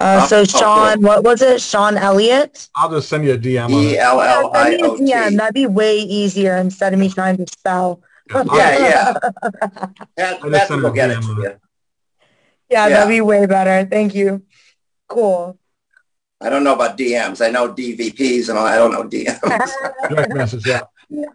Uh, 0.00 0.26
so 0.26 0.44
Sean, 0.44 0.94
cool. 0.94 1.02
what 1.02 1.24
was 1.24 1.42
it? 1.42 1.60
Sean 1.60 1.96
Elliott. 1.98 2.68
I'll 2.74 2.90
just 2.90 3.08
send 3.08 3.24
you 3.24 3.34
a 3.34 3.38
DM 3.38 3.66
on 3.66 3.70
E 3.72 3.94
it. 3.94 3.98
L 3.98 4.16
Yeah, 4.18 4.52
send 4.62 4.70
me 4.70 4.82
a 4.82 4.86
O 4.86 4.96
DM. 5.30 5.36
That'd 5.36 5.54
be 5.54 5.66
way 5.66 5.98
easier 5.98 6.56
instead 6.56 6.94
of 6.94 6.98
me 6.98 7.10
trying 7.10 7.36
to 7.36 7.46
spell. 7.46 8.02
I'll- 8.32 8.46
Yeah, 8.56 8.78
yeah. 8.78 9.12
Pat, 10.16 10.38
I 10.42 10.48
just 10.48 10.68
Pat 10.68 10.70
will 10.70 10.86
a 10.92 10.92
get 10.92 11.10
it 11.10 11.18
DM 11.18 11.22
to 11.36 11.42
you. 11.42 11.42
Yeah, 12.70 12.86
Yeah. 12.86 12.88
that'd 12.88 13.08
be 13.10 13.20
way 13.20 13.44
better. 13.46 13.86
Thank 13.88 14.14
you. 14.14 14.42
Cool. 15.08 15.58
I 16.40 16.48
don't 16.48 16.64
know 16.64 16.72
about 16.74 16.96
DMs. 16.96 17.44
I 17.44 17.50
know 17.50 17.68
DVPs 17.68 18.48
and 18.48 18.56
all. 18.56 18.64
I 18.66 18.76
don't 18.76 18.92
know 18.92 19.04
DMs. 19.04 19.70
Direct 20.08 20.32
message, 20.32 20.66
yeah. 20.66 20.80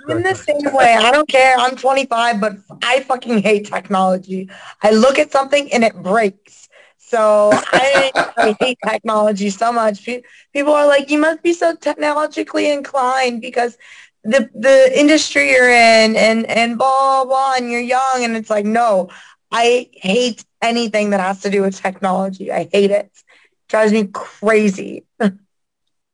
I'm 0.09 0.23
the 0.23 0.33
same 0.33 0.73
way. 0.73 0.95
I 0.95 1.11
don't 1.11 1.27
care. 1.27 1.55
I'm 1.59 1.75
25, 1.75 2.39
but 2.41 2.53
I 2.81 3.01
fucking 3.01 3.43
hate 3.43 3.67
technology. 3.67 4.49
I 4.81 4.91
look 4.91 5.19
at 5.19 5.31
something 5.31 5.71
and 5.73 5.83
it 5.83 5.93
breaks. 6.01 6.64
So 7.07 7.51
I, 7.53 8.11
I 8.37 8.55
hate 8.59 8.77
technology 8.85 9.49
so 9.49 9.71
much. 9.71 10.05
People 10.05 10.73
are 10.73 10.87
like, 10.87 11.09
you 11.09 11.19
must 11.19 11.43
be 11.43 11.53
so 11.53 11.75
technologically 11.75 12.71
inclined 12.71 13.41
because 13.41 13.77
the 14.23 14.49
the 14.55 14.99
industry 14.99 15.51
you're 15.51 15.69
in 15.69 16.15
and 16.15 16.47
and 16.47 16.79
blah 16.79 17.23
blah 17.25 17.53
and 17.57 17.71
you're 17.71 17.79
young 17.79 18.23
and 18.23 18.35
it's 18.35 18.49
like 18.49 18.65
no, 18.65 19.09
I 19.51 19.89
hate 19.93 20.43
anything 20.61 21.11
that 21.11 21.19
has 21.19 21.41
to 21.41 21.49
do 21.49 21.61
with 21.61 21.79
technology. 21.79 22.51
I 22.51 22.67
hate 22.71 22.91
it. 22.91 23.05
it 23.05 23.25
drives 23.69 23.91
me 23.91 24.09
crazy. 24.11 25.05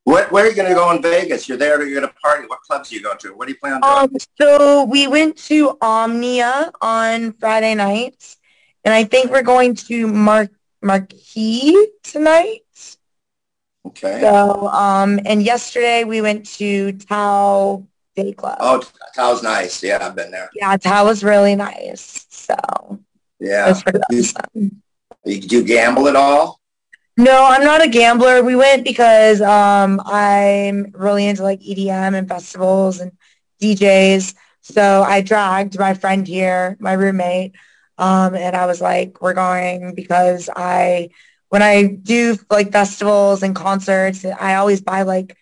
Where, 0.04 0.28
where 0.30 0.46
are 0.46 0.50
you 0.50 0.56
going 0.56 0.68
to 0.68 0.74
go 0.74 0.90
in 0.92 1.02
Vegas? 1.02 1.48
You're 1.48 1.60
there. 1.60 1.80
You're 1.86 2.02
going 2.02 2.12
to 2.12 2.20
party. 2.20 2.48
What 2.48 2.62
clubs 2.62 2.92
are 2.92 2.96
you 2.96 3.04
going 3.04 3.20
to? 3.20 3.36
What 3.36 3.48
do 3.48 3.54
you 3.54 3.60
plan 3.60 3.74
on 3.74 3.82
doing? 3.82 3.94
Um, 3.94 4.18
so 4.42 4.84
we 4.86 5.08
went 5.08 5.38
to 5.44 5.78
Omnia 5.80 6.72
on 6.82 7.34
Friday 7.34 7.76
night, 7.76 8.36
and 8.84 8.96
I 8.96 9.04
think 9.04 9.30
we're 9.30 9.44
going 9.44 9.76
to 9.76 10.08
Mar- 10.08 10.50
Marquee 10.82 11.88
tonight. 12.04 12.98
okay. 13.86 14.22
So, 14.22 14.68
um, 14.68 15.20
and 15.26 15.44
yesterday 15.44 16.04
we 16.04 16.22
went 16.22 16.46
to 16.58 16.94
Tao 16.94 17.86
Day 18.16 18.34
Club. 18.34 18.58
Oh, 18.60 18.84
Tao's 19.16 19.44
nice. 19.44 19.84
Yeah, 19.84 20.00
I've 20.02 20.16
been 20.16 20.32
there. 20.32 20.50
Yeah, 20.56 20.78
Tao 20.78 21.06
was 21.06 21.24
really 21.24 21.56
nice. 21.56 22.26
So 22.30 22.56
Yeah. 23.40 23.80
You-. 24.10 24.72
You, 25.24 25.40
do 25.40 25.58
you 25.58 25.64
gamble 25.64 26.08
at 26.08 26.16
all? 26.16 26.60
No, 27.18 27.46
I'm 27.46 27.64
not 27.64 27.84
a 27.84 27.88
gambler. 27.88 28.42
We 28.42 28.56
went 28.56 28.84
because 28.84 29.42
um, 29.42 30.02
I'm 30.06 30.92
really 30.94 31.28
into 31.28 31.44
like 31.44 31.60
EDM 31.60 32.16
and 32.16 32.28
festivals 32.28 33.00
and 33.00 33.12
DJs. 33.62 34.34
So 34.62 35.04
I 35.04 35.22
dragged 35.22 35.78
my 35.78 35.94
friend 35.94 36.28
here, 36.28 36.78
my 36.80 36.94
roommate, 36.94 37.54
um, 38.02 38.36
and 38.36 38.58
I 38.58 38.66
was 38.68 38.82
like, 38.82 39.22
we're 39.22 39.36
going 39.36 39.96
because 39.96 40.50
I, 40.56 41.12
when 41.50 41.62
I 41.62 41.86
do 41.86 42.38
like 42.50 42.74
festivals 42.74 43.44
and 43.44 43.56
concerts, 43.56 44.26
I 44.26 44.56
always 44.56 44.82
buy 44.82 45.04
like 45.04 45.38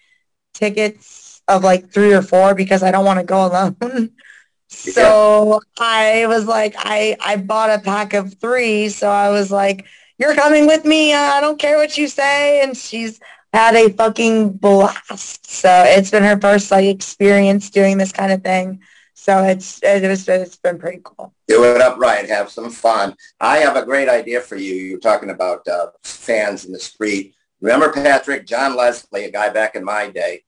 tickets 0.54 1.42
of 1.48 1.64
like 1.64 1.92
three 1.92 2.14
or 2.14 2.22
four 2.22 2.56
because 2.56 2.84
I 2.84 2.92
don't 2.92 3.06
want 3.06 3.20
to 3.20 3.26
go 3.26 3.48
alone. 3.48 4.12
so 4.70 5.62
I 5.80 6.28
was 6.28 6.46
like, 6.48 6.76
I, 6.78 7.18
I 7.22 7.38
bought 7.38 7.72
a 7.72 7.82
pack 7.82 8.14
of 8.14 8.36
three. 8.40 8.90
So 8.90 9.10
I 9.10 9.30
was 9.30 9.52
like, 9.52 9.86
you're 10.18 10.36
coming 10.36 10.68
with 10.68 10.86
me. 10.86 11.14
I 11.14 11.42
don't 11.42 11.60
care 11.60 11.78
what 11.78 11.98
you 11.98 12.10
say. 12.10 12.62
And 12.62 12.76
she's 12.76 13.22
had 13.54 13.76
a 13.76 13.90
fucking 13.90 14.54
blast. 14.54 15.50
So 15.50 15.84
it's 15.88 16.12
been 16.12 16.24
her 16.24 16.40
first 16.40 16.72
like 16.72 16.86
experience 16.86 17.70
doing 17.70 17.98
this 17.98 18.12
kind 18.12 18.34
of 18.34 18.44
thing. 18.44 18.82
So 19.20 19.44
it's 19.44 19.82
it 19.84 20.08
was 20.08 20.30
it's 20.30 20.56
been 20.56 20.80
pretty 20.80 21.02
cool. 21.04 21.34
Do 21.50 21.66
it 21.66 21.82
upright. 21.82 22.30
Have 22.30 22.50
some 22.50 22.70
fun. 22.70 23.18
I 23.42 23.58
have 23.58 23.76
a 23.76 23.84
great 23.84 24.08
idea 24.08 24.40
for 24.40 24.56
you. 24.56 24.76
You're 24.76 24.98
talking 24.98 25.30
about 25.30 25.68
uh, 25.68 25.88
fans 26.04 26.64
in 26.64 26.72
the 26.72 26.80
street. 26.80 27.36
Remember 27.60 27.92
Patrick, 27.92 28.48
John 28.48 28.78
Leslie, 28.78 29.26
a 29.26 29.30
guy 29.30 29.50
back 29.50 29.76
in 29.76 29.84
my 29.84 30.10
day. 30.10 30.44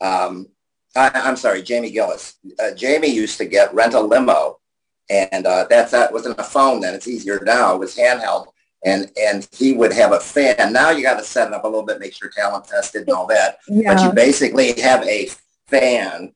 Um, 0.00 0.48
I, 0.96 1.10
I'm 1.14 1.36
sorry, 1.36 1.60
Jamie 1.60 1.90
Gillis. 1.90 2.38
Uh, 2.58 2.70
Jamie 2.70 3.08
used 3.08 3.36
to 3.38 3.44
get 3.44 3.74
rent 3.74 3.92
a 3.92 4.00
limo, 4.00 4.58
and 5.10 5.46
uh, 5.46 5.66
that's 5.68 5.90
that 5.90 6.10
wasn't 6.10 6.40
a 6.40 6.44
phone 6.44 6.80
then. 6.80 6.94
It's 6.94 7.08
easier 7.08 7.40
now. 7.44 7.74
It 7.74 7.78
was 7.78 7.94
handheld, 7.94 8.46
and 8.86 9.12
and 9.20 9.46
he 9.52 9.74
would 9.74 9.92
have 9.92 10.12
a 10.12 10.20
fan. 10.20 10.72
Now 10.72 10.88
you 10.88 11.02
got 11.02 11.18
to 11.18 11.24
set 11.24 11.48
it 11.48 11.52
up 11.52 11.64
a 11.64 11.68
little 11.68 11.84
bit, 11.84 12.00
make 12.00 12.14
sure 12.14 12.30
talent 12.30 12.64
tested 12.64 13.02
and 13.02 13.10
all 13.10 13.26
that. 13.26 13.58
Yeah. 13.68 13.92
But 13.92 14.02
you 14.02 14.12
basically 14.12 14.80
have 14.80 15.06
a 15.06 15.28
fan 15.66 16.32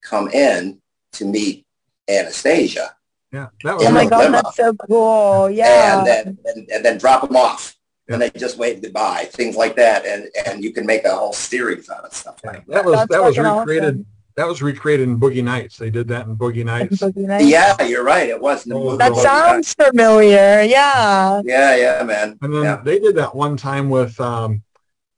come 0.00 0.28
in 0.28 0.80
to 1.12 1.24
meet 1.24 1.64
Anastasia 2.08 2.94
Yeah, 3.32 3.48
that 3.64 3.76
was 3.76 3.86
Oh 3.86 3.90
my 3.92 4.02
Yeah. 4.02 4.08
god, 4.10 4.18
Limo. 4.24 4.32
that's 4.42 4.56
so 4.56 4.72
cool. 4.74 5.50
Yeah. 5.50 5.98
and 5.98 6.06
then 6.06 6.38
and, 6.46 6.68
and 6.70 6.84
then 6.84 6.98
drop 6.98 7.26
them 7.26 7.36
off. 7.36 7.74
And 8.10 8.22
they 8.22 8.30
just 8.30 8.56
wave 8.56 8.80
goodbye, 8.80 9.24
things 9.32 9.54
like 9.54 9.76
that, 9.76 10.06
and 10.06 10.30
and 10.46 10.64
you 10.64 10.72
can 10.72 10.86
make 10.86 11.04
a 11.04 11.14
whole 11.14 11.34
series 11.34 11.90
out 11.90 12.06
of 12.06 12.14
stuff 12.14 12.40
like 12.42 12.64
that 12.68 12.82
was 12.82 12.94
That's 13.00 13.10
that 13.10 13.22
was 13.22 13.36
recreated. 13.38 13.84
awesome. 13.96 14.06
That 14.36 14.46
was 14.46 14.62
recreated 14.62 15.08
in 15.08 15.20
Boogie 15.20 15.44
Nights. 15.44 15.76
They 15.76 15.90
did 15.90 16.08
that 16.08 16.24
in 16.26 16.34
Boogie 16.36 16.64
Nights. 16.64 16.96
Boogie. 17.02 17.26
Nights. 17.26 17.44
Yeah, 17.44 17.82
you're 17.82 18.04
right. 18.04 18.28
It 18.30 18.40
was 18.40 18.66
Oh. 18.72 18.96
That 18.96 19.12
Boogie 19.12 19.22
sounds 19.22 19.74
familiar. 19.74 20.62
Yeah. 20.62 21.42
Yeah, 21.44 21.76
yeah, 21.76 22.02
man. 22.04 22.38
And 22.40 22.54
then 22.54 22.62
Yeah. 22.62 22.80
they 22.82 22.98
did 22.98 23.14
that 23.16 23.34
one 23.34 23.58
time 23.58 23.90
with 23.90 24.18
um 24.20 24.62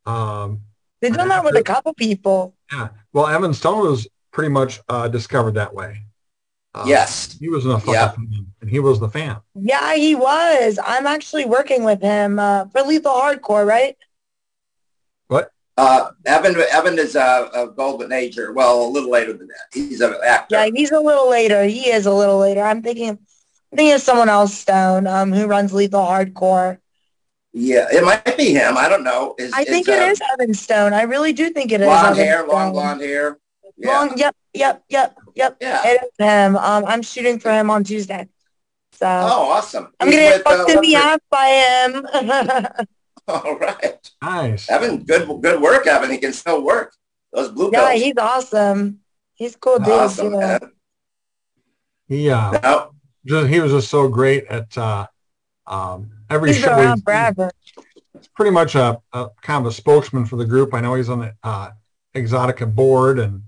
um 0.04 0.62
They've 1.00 1.14
done 1.14 1.28
that 1.28 1.44
with 1.44 1.54
a 1.54 1.62
couple 1.62 1.94
people. 1.94 2.54
yeah. 2.72 2.88
Well, 3.12 3.26
Evan 3.28 3.54
Stone 3.54 3.86
was 3.88 4.08
pretty 4.32 4.50
much 4.50 4.80
uh, 4.88 5.08
discovered 5.08 5.54
that 5.54 5.74
way. 5.74 6.02
Uh, 6.74 6.84
Yes. 6.86 7.36
he 7.40 7.48
was 7.48 7.64
in 7.64 7.72
a 7.72 7.78
fucking 7.80 7.94
Yeah. 7.94 8.10
fan, 8.10 8.46
and 8.60 8.70
he 8.70 8.78
was 8.78 9.00
the 9.00 9.08
fan. 9.08 9.38
Yeah, 9.54 9.94
he 9.96 10.14
was. 10.14 10.78
I'm 10.84 11.06
actually 11.06 11.44
working 11.44 11.82
with 11.84 12.00
him 12.00 12.38
uh, 12.38 12.66
for 12.66 12.82
Lethal 12.82 13.12
Hardcore, 13.12 13.66
right? 13.66 13.96
What? 15.28 15.50
Uh, 15.76 16.10
Evan 16.26 16.54
Evan 16.70 16.98
is 16.98 17.16
a, 17.16 17.50
a 17.54 17.68
golden 17.68 18.12
ager. 18.12 18.52
Well, 18.52 18.84
a 18.84 18.88
little 18.88 19.10
later 19.10 19.32
than 19.32 19.48
that. 19.48 19.66
He's 19.72 20.00
an 20.00 20.14
actor. 20.24 20.56
Yeah, 20.56 20.70
he's 20.74 20.90
a 20.90 21.00
little 21.00 21.30
later. 21.30 21.64
He 21.64 21.88
is 21.90 22.06
a 22.06 22.12
little 22.12 22.38
later. 22.38 22.60
I'm 22.62 22.82
thinking 22.82 23.18
I 23.72 23.76
think 23.76 23.94
it's 23.94 24.04
someone 24.04 24.28
else, 24.28 24.52
Stone, 24.52 25.06
um, 25.06 25.32
who 25.32 25.46
runs 25.46 25.72
Lethal 25.72 26.00
Hardcore. 26.02 26.78
Yeah, 27.52 27.86
it 27.92 28.04
might 28.04 28.36
be 28.36 28.52
him. 28.52 28.76
I 28.76 28.88
don't 28.88 29.04
know. 29.04 29.34
Is, 29.38 29.52
I 29.54 29.64
think 29.64 29.88
it's, 29.88 29.96
it 29.96 30.02
uh, 30.02 30.06
is 30.06 30.20
Evan 30.34 30.54
Stone. 30.54 30.92
I 30.92 31.02
really 31.02 31.32
do 31.32 31.50
think 31.50 31.72
it 31.72 31.80
is. 31.80 31.86
blonde 31.86 32.18
Evan 32.18 32.24
hair, 32.24 32.46
long 32.46 32.48
Stone. 32.48 32.72
blonde 32.72 33.00
hair. 33.00 33.38
Yeah. 33.82 33.98
Long, 33.98 34.18
yep, 34.18 34.36
yep, 34.52 34.84
yep, 34.90 35.16
yep. 35.34 35.56
Yeah. 35.60 35.80
It 35.84 36.02
is 36.04 36.10
him. 36.26 36.56
Um, 36.56 36.84
I'm 36.86 37.02
shooting 37.02 37.38
for 37.38 37.50
him 37.50 37.70
on 37.70 37.82
Tuesday. 37.82 38.28
So 38.92 39.06
Oh, 39.06 39.50
awesome. 39.52 39.90
I'm 39.98 40.08
gonna 40.10 40.16
get 40.20 40.38
with, 40.38 40.46
uh, 40.46 40.56
fucked 40.58 40.70
in 40.70 40.80
the 40.82 40.94
ass 40.96 41.18
by 41.30 41.46
him. 41.48 42.86
All 43.28 43.56
right. 43.58 44.10
Nice. 44.22 44.68
Evan, 44.70 45.04
good 45.04 45.26
good 45.40 45.60
work, 45.62 45.86
Evan. 45.86 46.10
He 46.10 46.18
can 46.18 46.32
still 46.34 46.62
work. 46.62 46.92
Those 47.32 47.50
blue 47.52 47.70
yeah, 47.72 47.88
pills. 47.90 48.02
he's 48.02 48.14
awesome. 48.18 49.00
He's 49.34 49.56
cool 49.56 49.78
dude. 49.78 49.88
awesome, 49.88 50.32
too. 50.32 50.38
man. 50.40 50.60
He 52.08 52.28
uh, 52.28 52.58
No, 52.62 52.90
just 53.24 53.48
he 53.48 53.60
was 53.60 53.72
just 53.72 53.88
so 53.88 54.08
great 54.08 54.44
at 54.46 54.76
uh, 54.76 55.06
um, 55.66 56.10
every 56.28 56.52
He's 56.52 56.60
been 56.60 56.70
show. 56.70 56.76
around 56.78 56.96
He's, 56.98 57.04
forever. 57.04 57.50
he's 58.12 58.28
pretty 58.34 58.50
much 58.50 58.74
a, 58.74 59.00
a 59.12 59.28
kind 59.42 59.64
of 59.64 59.70
a 59.70 59.74
spokesman 59.74 60.26
for 60.26 60.36
the 60.36 60.44
group. 60.44 60.74
I 60.74 60.80
know 60.80 60.94
he's 60.94 61.08
on 61.08 61.20
the 61.20 61.34
uh, 61.42 61.70
Exxxotica 62.14 62.74
board 62.74 63.18
and. 63.18 63.42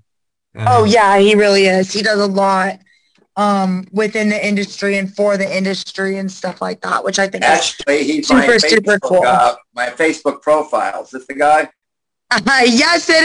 And 0.54 0.68
Oh 0.68 0.84
yeah, 0.84 1.18
he 1.18 1.34
really 1.34 1.66
is. 1.66 1.92
He 1.92 2.02
does 2.02 2.20
a 2.20 2.26
lot 2.26 2.78
um 3.36 3.86
within 3.92 4.28
the 4.28 4.46
industry 4.46 4.98
and 4.98 5.14
for 5.14 5.38
the 5.38 5.56
industry 5.56 6.18
and 6.18 6.30
stuff 6.30 6.60
like 6.60 6.80
that, 6.82 7.02
which 7.02 7.18
I 7.18 7.28
think 7.28 7.44
is 7.44 7.50
actually, 7.50 8.04
he's 8.04 8.30
my 8.30 8.46
Super, 8.46 8.58
Facebook, 8.58 8.68
super 8.68 8.98
cool. 9.00 9.26
uh, 9.26 9.56
my 9.74 9.86
Facebook 9.88 10.42
profile. 10.42 11.02
Is 11.04 11.10
this 11.10 11.26
the 11.26 11.34
guy? 11.34 11.70
yes 12.64 13.08
it 13.10 13.22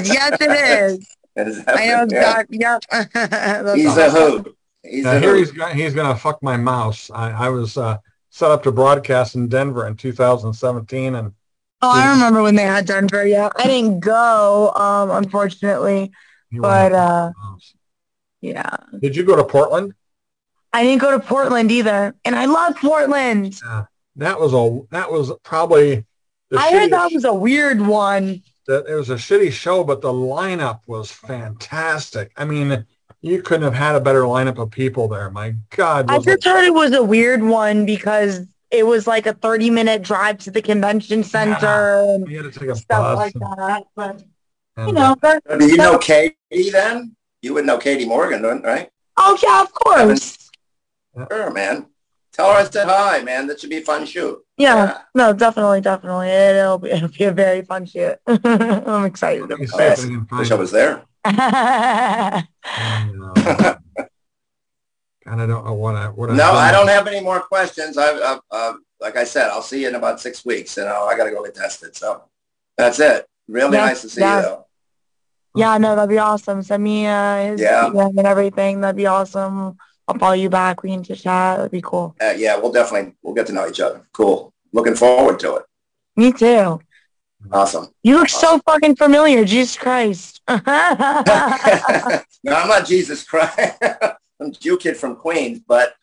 is. 0.00 0.08
Yes 0.08 0.36
it 0.40 0.50
is. 0.50 1.06
Is 1.36 1.62
I 1.68 1.86
know 1.86 1.92
Yeah. 2.10 2.40
exactly. 2.40 2.58
Yep. 2.60 2.82
That's 3.12 3.74
He's 3.76 3.96
a 3.96 4.06
awesome. 4.06 4.42
hoot. 4.44 4.56
He's 4.82 5.06
Uh, 5.06 5.10
a 5.10 5.20
here 5.20 5.30
hoot. 5.30 5.38
he's 5.38 5.50
gonna, 5.52 5.74
he's 5.74 5.94
gonna 5.94 6.16
fuck 6.16 6.42
my 6.42 6.56
mouse. 6.56 7.08
I, 7.14 7.30
I 7.30 7.48
was 7.50 7.76
uh, 7.78 7.98
set 8.30 8.50
up 8.50 8.64
to 8.64 8.72
broadcast 8.72 9.36
in 9.36 9.46
Denver 9.48 9.86
in 9.86 9.94
2017, 9.96 11.14
and 11.14 11.32
Oh, 11.82 11.90
I 11.90 12.10
remember 12.10 12.42
when 12.42 12.56
they 12.56 12.64
had 12.64 12.84
Denver. 12.84 13.24
Yeah, 13.26 13.48
I 13.56 13.64
didn't 13.68 14.00
go, 14.00 14.70
um, 14.74 15.10
unfortunately. 15.12 16.10
But, 16.52 16.92
uh. 16.92 17.32
Yeah, 18.40 18.74
did 19.00 19.14
you 19.14 19.24
go 19.24 19.36
to 19.36 19.44
Portland? 19.44 19.94
I 20.72 20.84
didn't 20.84 21.02
go 21.02 21.10
to 21.10 21.20
Portland 21.20 21.70
either, 21.70 22.14
and 22.24 22.34
I 22.34 22.46
love 22.46 22.76
Portland. 22.76 23.60
Yeah. 23.62 23.84
That 24.16 24.40
was 24.40 24.54
a 24.54 24.80
that 24.90 25.10
was 25.10 25.32
probably 25.42 26.04
I 26.56 26.72
heard 26.72 26.90
that 26.90 27.12
was 27.12 27.24
a 27.24 27.34
weird 27.34 27.80
one. 27.80 28.42
that 28.66 28.86
it 28.86 28.94
was 28.94 29.10
a 29.10 29.14
shitty 29.14 29.52
show, 29.52 29.84
but 29.84 30.00
the 30.00 30.12
lineup 30.12 30.80
was 30.86 31.10
fantastic. 31.10 32.32
I 32.36 32.44
mean, 32.44 32.86
you 33.20 33.42
couldn't 33.42 33.64
have 33.64 33.74
had 33.74 33.94
a 33.94 34.00
better 34.00 34.22
lineup 34.22 34.58
of 34.58 34.70
people 34.70 35.08
there. 35.08 35.30
My 35.30 35.54
God, 35.70 36.10
I 36.10 36.18
just 36.18 36.44
heard 36.44 36.64
it 36.64 36.74
was 36.74 36.92
a 36.92 37.02
weird 37.02 37.42
one 37.42 37.86
because 37.86 38.46
it 38.70 38.86
was 38.86 39.06
like 39.06 39.26
a 39.26 39.34
30 39.34 39.70
minute 39.70 40.02
drive 40.02 40.38
to 40.38 40.50
the 40.50 40.62
convention 40.62 41.24
center 41.24 42.00
and 42.00 42.28
you 42.28 42.42
had 42.42 42.52
to 42.52 42.58
take 42.58 42.68
a 42.68 42.76
stuff 42.76 43.16
bus. 43.16 43.16
like 43.16 43.34
and- 43.34 43.58
that. 43.58 43.82
But 43.94 44.22
and, 44.76 44.88
you 44.88 44.92
know, 44.94 45.16
that, 45.22 45.42
Do 45.58 45.66
you 45.66 45.76
know 45.76 45.98
Katie 45.98 46.36
then? 46.70 47.16
You 47.42 47.54
would 47.54 47.66
know 47.66 47.78
Katie 47.78 48.06
Morgan, 48.06 48.42
right? 48.42 48.90
oh 49.16 49.38
yeah, 49.42 49.62
of 49.62 49.72
course. 49.72 50.50
Sure, 51.30 51.50
man. 51.50 51.86
Tell 52.32 52.52
her 52.52 52.58
I 52.58 52.64
said 52.64 52.86
hi, 52.86 53.22
man. 53.22 53.46
That 53.48 53.60
should 53.60 53.70
be 53.70 53.78
a 53.78 53.82
fun 53.82 54.06
shoot. 54.06 54.38
Yeah, 54.56 54.98
no, 55.14 55.32
definitely, 55.32 55.80
definitely. 55.80 56.28
It'll 56.28 56.78
be, 56.78 56.90
it'll 56.90 57.08
be 57.08 57.24
a 57.24 57.32
very 57.32 57.62
fun 57.62 57.86
shoot. 57.86 58.16
I'm 58.26 59.04
excited 59.04 59.48
let 59.48 59.58
me 59.58 59.66
about 59.66 59.98
see 59.98 60.14
if 60.14 60.22
it. 60.22 60.26
I 60.30 60.38
Wish 60.38 60.50
I 60.50 60.54
was 60.54 60.70
there. 60.70 61.02
kind 65.30 65.40
of 65.40 65.48
don't 65.48 65.64
know 65.64 65.74
what 65.74 65.96
I 65.96 66.08
what 66.08 66.30
No, 66.30 66.52
I 66.52 66.72
don't 66.72 66.88
have 66.88 67.06
any 67.06 67.20
more 67.20 67.40
questions. 67.40 67.98
I, 67.98 68.10
uh, 68.12 68.38
uh, 68.50 68.72
like 69.00 69.16
I 69.16 69.24
said, 69.24 69.48
I'll 69.50 69.62
see 69.62 69.82
you 69.82 69.88
in 69.88 69.94
about 69.94 70.20
six 70.20 70.44
weeks, 70.44 70.78
and 70.78 70.88
uh, 70.88 71.04
I 71.04 71.16
got 71.16 71.24
to 71.24 71.30
go 71.30 71.44
get 71.44 71.54
tested. 71.54 71.96
So 71.96 72.24
that's 72.76 73.00
it. 73.00 73.26
Really 73.48 73.76
nice 73.76 74.02
to 74.02 74.08
see 74.08 74.20
you, 74.20 74.26
though. 74.26 74.66
yeah, 75.56 75.76
no, 75.78 75.96
that'd 75.96 76.08
be 76.10 76.18
awesome. 76.18 76.62
Send 76.62 76.82
me 76.84 77.06
uh, 77.06 77.52
his 77.52 77.60
Yeah. 77.60 77.90
DM 77.92 78.16
and 78.18 78.26
everything. 78.26 78.80
That'd 78.80 78.96
be 78.96 79.06
awesome. 79.06 79.76
I'll 80.08 80.18
follow 80.18 80.34
you 80.34 80.50
back. 80.50 80.82
We 80.82 80.90
can 80.90 81.02
just 81.02 81.22
chat. 81.22 81.58
That'd 81.58 81.70
be 81.72 81.82
cool. 81.82 82.14
Uh, 82.20 82.34
yeah, 82.36 82.56
we'll 82.56 82.72
definitely 82.72 83.14
we'll 83.22 83.34
get 83.34 83.46
to 83.48 83.52
know 83.52 83.68
each 83.68 83.80
other. 83.80 84.06
Cool. 84.12 84.52
Looking 84.72 84.94
forward 84.94 85.38
to 85.40 85.56
it. 85.56 85.64
Me 86.16 86.32
too. 86.32 86.80
Awesome. 87.52 87.88
You 88.02 88.18
look 88.18 88.28
so 88.28 88.58
fucking 88.66 88.96
familiar. 88.96 89.44
Jesus 89.44 89.76
Christ. 89.76 90.40
no, 90.48 90.60
I'm 90.66 92.22
not 92.44 92.86
Jesus 92.86 93.24
Christ. 93.24 93.76
I'm 93.82 94.48
a 94.48 94.50
Jew 94.50 94.76
kid 94.78 94.96
from 94.96 95.16
Queens, 95.16 95.60
but, 95.66 95.94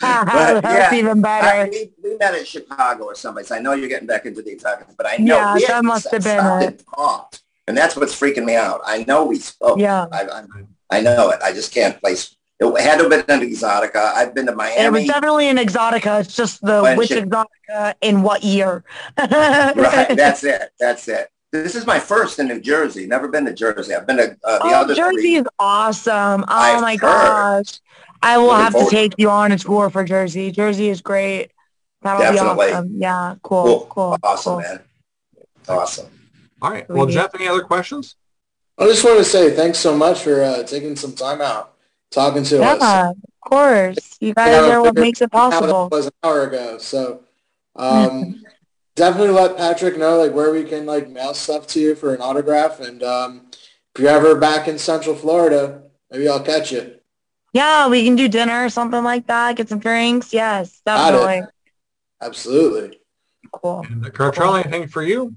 but 0.00 0.60
That's 0.62 0.92
yeah, 0.92 0.98
even 0.98 1.18
I, 1.24 1.40
better. 1.40 1.70
we, 1.70 1.90
we 2.02 2.16
met 2.16 2.34
in 2.34 2.44
Chicago 2.44 3.04
or 3.04 3.14
someplace. 3.14 3.50
I 3.50 3.58
know 3.58 3.72
you're 3.72 3.88
getting 3.88 4.06
back 4.06 4.26
into 4.26 4.42
the 4.42 4.50
exotic, 4.50 4.86
but 4.96 5.06
I 5.06 5.16
know 5.16 5.36
Yeah, 5.36 5.54
we 5.54 5.66
that 5.66 5.84
must 5.84 6.10
have 6.10 6.22
been 6.24 6.38
it. 6.38 6.66
and 6.66 6.82
talked, 6.94 7.42
and 7.66 7.76
that's 7.76 7.96
what's 7.96 8.18
freaking 8.18 8.44
me 8.44 8.56
out. 8.56 8.80
I 8.84 9.04
know 9.04 9.24
we 9.24 9.38
spoke. 9.38 9.78
Yeah. 9.78 10.06
I, 10.12 10.22
I, 10.24 10.44
I 10.98 11.00
know 11.00 11.30
it. 11.30 11.40
I 11.42 11.52
just 11.52 11.72
can't 11.72 11.98
place. 12.00 12.36
It 12.60 12.80
had 12.80 12.98
to 12.98 13.08
have 13.08 13.26
been 13.26 13.40
an 13.42 13.48
Exxxotica. 13.48 13.96
I've 14.14 14.34
been 14.34 14.46
to 14.46 14.54
Miami. 14.54 14.84
It 14.84 14.92
was 14.92 15.04
definitely 15.06 15.48
an 15.48 15.56
Exxxotica. 15.56 16.20
It's 16.20 16.36
just 16.36 16.60
the 16.60 16.80
When 16.82 16.96
which 16.96 17.10
Exxxotica 17.10 17.94
in 18.02 18.22
what 18.22 18.44
year. 18.44 18.84
right. 19.18 20.14
That's 20.16 20.44
it. 20.44 20.70
That's 20.78 21.08
it. 21.08 21.28
This 21.50 21.74
is 21.74 21.86
my 21.86 21.98
first 21.98 22.38
in 22.38 22.48
New 22.48 22.60
Jersey. 22.60 23.06
Never 23.06 23.28
been 23.28 23.44
to 23.46 23.52
Jersey. 23.52 23.94
I've 23.94 24.06
been 24.06 24.16
to 24.16 24.36
uh, 24.44 24.58
the 24.58 24.64
oh, 24.64 24.74
other 24.82 24.94
Jersey 24.94 25.16
three. 25.20 25.34
is 25.36 25.46
awesome. 25.58 26.42
Oh 26.42 26.46
I've 26.48 26.80
my 26.80 26.92
heard. 26.92 27.00
gosh. 27.00 27.80
I 28.22 28.38
will 28.38 28.48
Looking 28.48 28.62
have 28.62 28.76
to 28.76 28.90
take 28.90 29.14
you 29.18 29.30
on 29.30 29.52
a 29.52 29.58
tour 29.58 29.90
for 29.90 30.04
Jersey. 30.04 30.50
Jersey 30.52 30.88
is 30.88 31.00
great. 31.00 31.50
That'll 32.02 32.20
Definitely. 32.22 32.66
be 32.68 32.72
awesome. 32.72 32.90
Yeah, 32.96 33.34
cool, 33.42 33.64
Cool. 33.64 33.86
cool, 33.90 34.18
Awesome, 34.22 34.52
cool. 34.54 34.62
man. 34.62 34.80
Awesome. 35.68 36.06
All 36.60 36.70
right. 36.70 36.88
Well, 36.88 37.06
Jeff, 37.06 37.34
any 37.34 37.48
other 37.48 37.62
questions? 37.62 38.16
I 38.78 38.86
just 38.86 39.04
want 39.04 39.18
to 39.18 39.24
say 39.24 39.50
thanks 39.54 39.78
so 39.78 39.96
much 39.96 40.20
for 40.22 40.42
uh, 40.42 40.62
taking 40.64 40.96
some 40.96 41.12
time 41.14 41.40
out 41.40 41.74
talking 42.10 42.42
to 42.44 42.62
us. 42.62 42.80
Yeah, 42.80 43.10
of 43.10 43.16
course. 43.40 44.16
You 44.20 44.34
guys 44.34 44.52
Yeah, 44.52 44.76
are 44.76 44.82
what 44.82 44.94
makes 44.94 45.20
it 45.20 45.30
How 45.32 45.50
that 45.50 45.60
possible. 45.60 45.88
was 45.90 46.06
an 46.06 46.12
hour 46.24 46.42
ago. 46.46 46.78
So 46.78 47.20
um, 47.76 48.44
definitely 48.96 49.30
let 49.34 49.56
Patrick 49.56 49.96
know 49.98 50.18
like 50.18 50.32
where 50.32 50.50
we 50.52 50.64
can 50.64 50.86
like 50.86 51.08
mail 51.08 51.34
stuff 51.34 51.66
to 51.68 51.80
you 51.80 51.94
for 51.94 52.14
an 52.14 52.20
autograph. 52.20 52.80
And 52.80 53.02
um, 53.02 53.46
if 53.94 54.00
you're 54.00 54.10
ever 54.10 54.34
back 54.36 54.68
in 54.68 54.78
Central 54.78 55.14
Florida, 55.14 55.82
maybe 56.10 56.28
I'll 56.28 56.42
catch 56.42 56.72
you. 56.72 56.96
Yeah, 57.52 57.88
we 57.88 58.04
can 58.04 58.16
do 58.16 58.28
dinner 58.28 58.64
or 58.64 58.70
something 58.70 59.04
like 59.04 59.26
that. 59.26 59.56
Get 59.56 59.68
some 59.68 59.78
drinks. 59.78 60.32
Yes, 60.32 60.80
Got 60.86 61.14
it. 61.14 61.18
definitely. 61.18 61.48
Absolutely. 62.20 62.98
Cool. 63.52 63.84
And 63.88 64.06
uh, 64.06 64.10
Cartrell, 64.10 64.62
anything 64.62 64.88
for 64.88 65.02
you? 65.02 65.36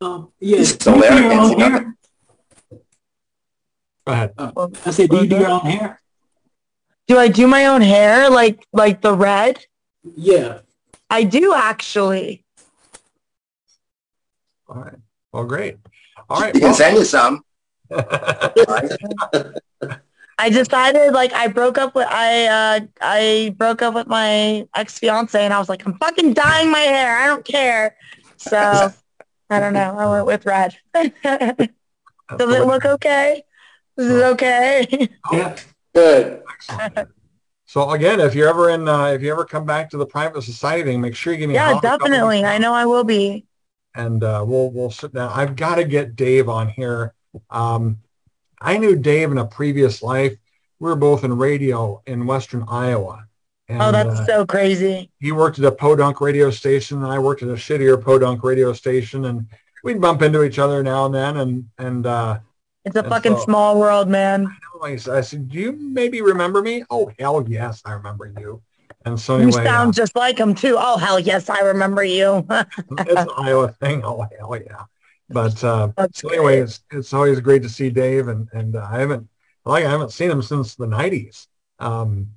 Um, 0.00 0.30
yeah, 0.38 0.58
He's 0.58 0.76
do 0.76 0.92
you 0.92 1.00
do 1.00 1.06
your 1.08 1.32
own 1.32 1.58
hair? 1.58 1.96
Go 4.06 4.12
ahead. 4.12 4.32
Uh, 4.38 4.68
I 4.86 4.90
said, 4.92 5.10
do 5.10 5.16
you 5.16 5.26
do 5.26 5.36
your 5.36 5.48
own 5.48 5.60
hair? 5.60 6.00
Do 7.08 7.18
I 7.18 7.26
do 7.28 7.48
my 7.48 7.66
own 7.66 7.80
hair 7.80 8.30
like 8.30 8.64
like 8.72 9.00
the 9.00 9.14
red? 9.14 9.64
Yeah. 10.16 10.60
I 11.10 11.24
do 11.24 11.54
actually. 11.54 12.44
All 14.68 14.76
right. 14.76 14.94
Well, 15.32 15.44
great. 15.44 15.78
All 16.28 16.40
right. 16.40 16.54
You 16.54 16.60
can 16.60 16.74
send 16.74 16.98
you 16.98 17.04
some. 17.04 17.42
Well, 20.38 20.46
I 20.46 20.50
decided 20.50 21.12
like 21.12 21.32
I 21.32 21.48
broke 21.48 21.78
up 21.78 21.94
with 21.94 22.06
I 22.08 22.46
uh 22.46 22.80
I 23.00 23.54
broke 23.56 23.82
up 23.82 23.94
with 23.94 24.06
my 24.06 24.66
ex 24.74 24.98
fiance 24.98 25.42
and 25.42 25.52
I 25.52 25.58
was 25.58 25.68
like 25.68 25.84
I'm 25.86 25.98
fucking 25.98 26.34
dyeing 26.34 26.70
my 26.70 26.78
hair. 26.78 27.18
I 27.18 27.26
don't 27.26 27.44
care. 27.44 27.96
So 28.36 28.92
I 29.50 29.60
don't 29.60 29.72
know. 29.72 29.96
I 29.98 30.10
went 30.10 30.26
with 30.26 30.46
red. 30.46 30.76
Does 30.94 31.10
it 32.40 32.66
look 32.66 32.84
okay? 32.84 33.42
This 33.96 34.06
is 34.06 34.16
it 34.18 34.24
okay? 34.24 35.08
Yeah. 35.32 35.56
Good. 35.94 36.42
Excellent. 36.52 37.08
So 37.66 37.90
again, 37.90 38.20
if 38.20 38.34
you're 38.34 38.48
ever 38.48 38.70
in, 38.70 38.88
uh, 38.88 39.06
if 39.06 39.22
you 39.22 39.30
ever 39.32 39.44
come 39.44 39.64
back 39.66 39.90
to 39.90 39.96
the 39.98 40.06
private 40.06 40.42
society 40.42 40.84
thing, 40.84 41.00
make 41.00 41.14
sure 41.16 41.32
you 41.32 41.38
give 41.40 41.48
me. 41.48 41.54
yeah, 41.56 41.78
a 41.78 41.80
definitely. 41.80 42.38
weeks 42.38 42.48
I 42.48 42.58
know 42.58 42.72
I 42.72 42.86
will 42.86 43.04
be. 43.04 43.46
and 43.94 44.22
uh, 44.24 44.44
we'll 44.46 44.70
we'll 44.70 44.90
sit 44.90 45.12
down. 45.14 45.32
I've 45.34 45.56
got 45.56 45.74
to 45.76 45.84
get 45.84 46.14
Dave 46.16 46.48
on 46.48 46.68
here. 46.68 47.14
Um, 47.50 47.98
I 48.60 48.78
knew 48.78 48.96
Dave 48.96 49.30
in 49.32 49.38
a 49.38 49.46
previous 49.46 50.02
life. 50.02 50.36
We 50.80 50.88
were 50.90 50.96
both 50.96 51.24
in 51.24 51.36
radio 51.36 52.02
in 52.06 52.26
Western 52.26 52.64
Iowa. 52.68 53.24
And, 53.68 53.82
Oh, 53.82 53.92
that's 53.92 54.20
uh, 54.20 54.26
so 54.26 54.46
crazy. 54.46 55.10
he 55.20 55.32
worked 55.32 55.58
at 55.58 55.64
a 55.64 55.72
podunk 55.72 56.20
radio 56.20 56.50
station, 56.50 57.02
and 57.02 57.12
I 57.12 57.18
worked 57.18 57.42
at 57.42 57.48
a 57.48 57.52
shittier 57.54 58.02
podunk 58.02 58.42
radio 58.42 58.72
station, 58.72 59.26
and 59.26 59.46
we'd 59.84 60.00
bump 60.00 60.22
into 60.22 60.42
each 60.42 60.58
other 60.58 60.82
now 60.82 61.06
and 61.06 61.14
then. 61.14 61.36
And 61.36 61.68
and 61.78 62.06
uh, 62.06 62.38
It's 62.84 62.96
a 62.96 63.02
fucking 63.02 63.36
so- 63.36 63.44
small 63.44 63.78
world, 63.78 64.08
man. 64.08 64.54
I 64.82 64.96
said, 64.96 65.48
"Do 65.48 65.58
you 65.58 65.72
maybe 65.72 66.22
remember 66.22 66.62
me?" 66.62 66.84
Oh 66.88 67.10
hell 67.18 67.44
yes, 67.48 67.82
I 67.84 67.92
remember 67.92 68.32
you. 68.38 68.62
And 69.04 69.18
so 69.18 69.38
You 69.38 69.50
sound 69.52 69.90
uh, 69.90 69.92
just 69.92 70.14
like 70.16 70.38
him 70.38 70.54
too. 70.54 70.76
Oh 70.78 70.96
hell 70.96 71.18
yes, 71.18 71.50
I 71.50 71.60
remember 71.60 72.04
you. 72.04 72.46
it's 72.50 73.20
an 73.20 73.28
Iowa 73.36 73.68
thing. 73.80 74.02
Oh 74.04 74.26
hell 74.38 74.56
yeah. 74.56 74.84
But 75.28 75.62
uh, 75.62 75.90
So 76.12 76.28
anyway, 76.30 76.60
it's, 76.60 76.82
it's 76.90 77.12
always 77.12 77.40
great 77.40 77.62
to 77.62 77.68
see 77.68 77.90
Dave, 77.90 78.28
and 78.28 78.48
and 78.52 78.76
uh, 78.76 78.88
I 78.90 79.00
haven't 79.00 79.28
like 79.64 79.84
I 79.84 79.90
haven't 79.90 80.12
seen 80.12 80.30
him 80.30 80.42
since 80.42 80.74
the 80.74 80.86
'90s. 80.86 81.46
Um, 81.78 82.28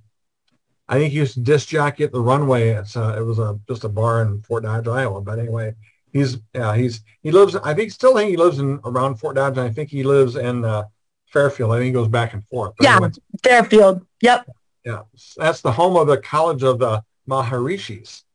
I 0.89 0.95
think 0.95 1.13
he 1.13 1.19
used 1.19 1.35
to 1.35 1.39
disc 1.39 1.69
jockey 1.69 2.03
at 2.03 2.11
the 2.11 2.19
runway. 2.19 2.69
It's 2.71 2.97
uh, 2.97 3.15
it 3.17 3.21
was 3.21 3.39
a 3.39 3.57
just 3.67 3.85
a 3.85 3.89
bar 3.89 4.21
in 4.23 4.41
Fort 4.41 4.63
Dodge, 4.63 4.87
Iowa. 4.87 5.21
But 5.21 5.39
anyway, 5.39 5.73
he's 6.11 6.37
yeah 6.53 6.75
he's 6.75 7.01
he 7.23 7.31
lives. 7.31 7.55
I 7.55 7.73
think 7.73 7.91
still 7.91 8.15
think 8.15 8.29
he 8.29 8.37
lives 8.37 8.59
in 8.59 8.79
around 8.83 9.15
Fort 9.15 9.37
Dodge. 9.37 9.57
And 9.57 9.65
I 9.65 9.71
think 9.71 9.89
he 9.89 10.03
lives 10.03 10.35
in 10.35 10.65
uh, 10.65 10.83
Fairfield. 11.27 11.71
I 11.71 11.77
think 11.77 11.85
he 11.85 11.91
goes 11.93 12.09
back 12.09 12.33
and 12.33 12.43
forth. 12.45 12.73
But 12.77 12.83
Yeah, 12.83 12.95
anyway, 12.97 13.11
Fairfield. 13.41 14.05
Yep. 14.21 14.49
yeah, 14.83 15.01
that's 15.37 15.61
the 15.61 15.71
home 15.71 15.95
of 15.95 16.07
the 16.07 16.17
College 16.17 16.63
of 16.63 16.79
the 16.79 17.01
Maharishis. 17.25 18.25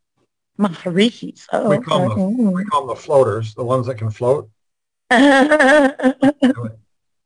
Maharishis. 0.58 1.46
Oh, 1.52 1.68
We 1.70 1.78
call 1.78 2.12
okay. 2.12 2.22
We 2.24 2.64
call 2.64 2.86
them 2.86 2.96
the 2.96 3.00
floaters, 3.00 3.54
the 3.54 3.64
ones 3.64 3.86
that 3.86 3.96
can 3.96 4.10
float. 4.10 4.48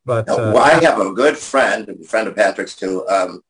But 0.06 0.26
No, 0.28 0.34
uh, 0.34 0.52
well, 0.54 0.58
I 0.64 0.82
have 0.82 0.98
a 0.98 1.12
good 1.12 1.36
friend, 1.36 1.88
a 1.88 2.04
friend 2.04 2.26
of 2.26 2.34
Patrick's 2.34 2.74
too, 2.74 3.06
um, 3.08 3.42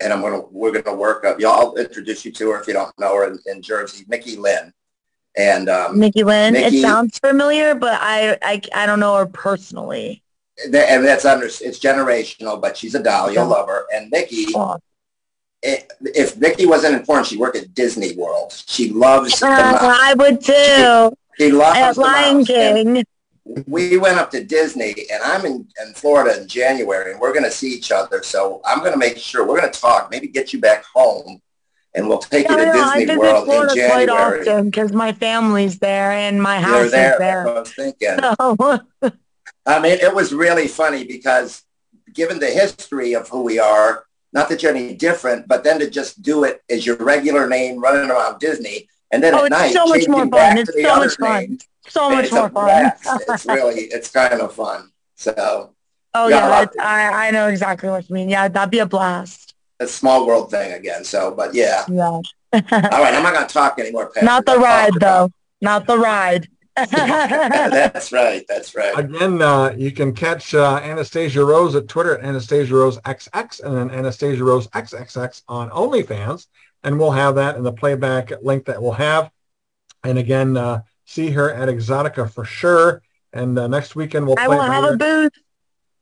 and 0.00 0.12
I'm 0.12 0.20
gonna 0.22 0.40
we're 0.50 0.80
gonna 0.80 0.96
work 0.96 1.24
up. 1.24 1.40
Y'all 1.40 1.52
I'll 1.52 1.74
introduce 1.76 2.24
you 2.24 2.30
to 2.32 2.50
her 2.50 2.60
if 2.60 2.68
you 2.68 2.72
don't 2.72 2.96
know 3.00 3.14
her 3.16 3.26
in, 3.26 3.38
in 3.46 3.62
Jersey, 3.62 4.04
Mickey 4.08 4.36
Lynn, 4.36 4.72
and 5.36 5.68
um, 5.68 5.98
Mickey 5.98 6.22
Lynn. 6.22 6.52
Mickey- 6.54 6.78
It 6.78 6.82
sounds 6.82 7.18
familiar, 7.18 7.74
but 7.74 7.98
I, 8.00 8.38
I 8.42 8.62
I 8.74 8.86
don't 8.86 9.00
know 9.00 9.16
her 9.16 9.26
personally. 9.26 10.22
and 10.64 10.72
that's 10.72 11.24
under 11.24 11.46
it's 11.46 11.78
generational, 11.80 12.60
but 12.60 12.76
she's 12.76 12.94
a 12.94 13.02
doll. 13.02 13.30
You'll 13.32 13.46
love 13.48 13.66
her. 13.68 13.86
And 13.92 14.08
Mickey, 14.10 14.46
Oh. 14.54 14.78
If 15.62 16.36
Mickey 16.38 16.66
wasn't 16.66 16.94
in 16.96 17.04
porn, 17.06 17.24
she'd 17.24 17.38
work 17.38 17.56
at 17.56 17.74
Disney 17.74 18.14
World. 18.16 18.52
She 18.66 18.90
loves 18.90 19.42
Uh. 19.42 19.48
I 19.48 20.14
would 20.18 20.40
too. 20.40 21.16
She 21.38 21.52
loves 21.52 21.78
At 21.78 21.96
Lion 21.96 22.38
mouse. 22.38 22.50
And 22.50 22.96
King. 22.96 23.04
we 23.66 23.96
went 23.96 24.18
up 24.18 24.30
to 24.32 24.44
Disney 24.44 24.94
and 25.12 25.22
I'm 25.22 25.44
in, 25.46 25.66
in 25.84 25.94
Florida 25.94 26.40
in 26.40 26.46
January 26.48 27.12
and 27.12 27.20
we're 27.20 27.32
going 27.32 27.44
to 27.44 27.50
see 27.50 27.72
each 27.72 27.90
other. 27.92 28.22
So 28.22 28.60
I'm 28.64 28.80
going 28.80 28.92
to 28.92 28.98
make 28.98 29.16
sure 29.16 29.46
we're 29.46 29.58
going 29.60 29.72
to 29.72 29.80
talk, 29.80 30.10
maybe 30.10 30.26
get 30.28 30.52
you 30.52 30.60
back 30.60 30.84
home 30.84 31.40
and 31.94 32.08
we'll 32.08 32.18
take 32.18 32.46
Yeah, 32.48 32.52
you 32.52 32.58
to 32.58 32.64
no, 32.64 32.70
I 32.72 32.84
Disney 32.98 33.04
visit 33.06 33.18
World 33.20 33.38
in 33.38 33.44
Florida 33.44 33.74
quite 33.74 34.06
January. 34.08 34.40
often 34.48 34.64
because 34.66 34.92
my 34.92 35.12
family's 35.12 35.78
there 35.78 36.10
and 36.12 36.42
my 36.42 36.60
house 36.60 36.76
You're 36.76 36.84
is 36.86 36.92
there. 36.92 37.16
there. 37.18 37.48
I 37.48 37.60
was 37.60 37.74
thinking. 37.74 38.16
So, 38.40 38.80
I 39.66 39.78
mean, 39.80 39.98
it 40.00 40.14
was 40.14 40.32
really 40.34 40.68
funny 40.68 41.04
because 41.04 41.62
given 42.12 42.38
the 42.40 42.50
history 42.50 43.14
of 43.14 43.28
who 43.28 43.42
we 43.42 43.58
are, 43.58 44.04
not 44.32 44.48
that 44.48 44.62
you're 44.62 44.74
any 44.74 44.94
different, 44.94 45.46
but 45.48 45.62
then 45.64 45.78
to 45.80 45.90
just 45.90 46.22
do 46.22 46.44
it 46.44 46.62
as 46.70 46.86
your 46.86 46.96
regular 46.96 47.48
name 47.48 47.78
running 47.80 48.10
around 48.10 48.38
Disney. 48.38 48.88
And 49.10 49.22
then 49.22 49.34
oh, 49.34 49.38
at 49.44 49.44
it's 49.44 49.50
night, 49.50 49.72
so 49.72 49.86
much 49.86 50.08
more 50.08 50.26
fun. 50.28 50.58
It's 50.58 50.72
so 50.82 50.96
much 50.96 51.16
fun. 51.16 51.40
name. 51.40 51.58
So 51.88 52.10
much 52.10 52.32
more 52.32 52.48
fun. 52.48 52.92
it's 53.28 53.46
really, 53.46 53.80
it's 53.82 54.10
kind 54.10 54.40
of 54.40 54.54
fun. 54.54 54.90
So 55.16 55.74
oh 56.14 56.28
Yeah, 56.28 56.66
I- 56.80 57.26
I 57.28 57.30
know 57.30 57.48
exactly 57.48 57.88
what 57.90 58.08
you 58.08 58.14
mean. 58.14 58.28
Yeah, 58.30 58.48
that'd 58.48 58.70
be 58.70 58.78
a 58.78 58.86
blast. 58.86 59.54
a 59.80 59.86
small 59.86 60.26
world 60.26 60.50
thing 60.50 60.72
again. 60.72 61.04
So, 61.04 61.32
but 61.32 61.54
yeah. 61.54 61.84
Yeah. 61.88 62.02
All 62.10 62.22
right, 62.52 63.14
I'm 63.14 63.22
not 63.22 63.48
to 63.48 63.52
talk 63.52 63.78
anymore. 63.78 64.06
Patrick. 64.06 64.24
Not 64.24 64.46
the 64.46 64.52
I'll 64.52 64.58
ride 64.60 64.96
about- 64.96 65.00
though. 65.28 65.30
Not 65.60 65.86
the 65.86 65.98
ride. 65.98 66.48
that's 66.76 68.12
right. 68.12 68.44
That's 68.48 68.74
right. 68.74 68.98
Again, 68.98 69.42
uh, 69.42 69.74
you 69.76 69.92
can 69.92 70.14
catch 70.14 70.54
uh, 70.54 70.80
Anastasia 70.82 71.44
Rose 71.44 71.74
at 71.74 71.86
Twitter 71.86 72.16
at 72.16 72.24
Anastasia 72.24 72.74
Rose 72.74 72.98
XX 73.00 73.62
and 73.62 73.76
then 73.76 73.90
Anastasia 73.90 74.42
Rose 74.42 74.68
XXX 74.68 75.42
on 75.48 75.68
OnlyFans. 75.70 76.46
And 76.82 76.98
we'll 76.98 77.10
have 77.10 77.34
that 77.34 77.56
in 77.56 77.62
the 77.62 77.72
playback 77.72 78.32
link 78.42 78.64
that 78.66 78.82
we'll 78.82 78.92
have. 78.92 79.30
And 80.02 80.18
again, 80.18 80.56
uh, 80.56 80.82
see 81.04 81.30
her 81.30 81.52
at 81.52 81.68
Exxxotica 81.68 82.30
for 82.30 82.44
sure. 82.44 83.02
And 83.32 83.58
uh, 83.58 83.66
next 83.68 83.94
weekend 83.94 84.26
we'll 84.26 84.38
I 84.38 84.46
play 84.46 84.56
will 84.56 84.62
have 84.62 84.84
a 84.84 84.96
booth. 84.96 85.32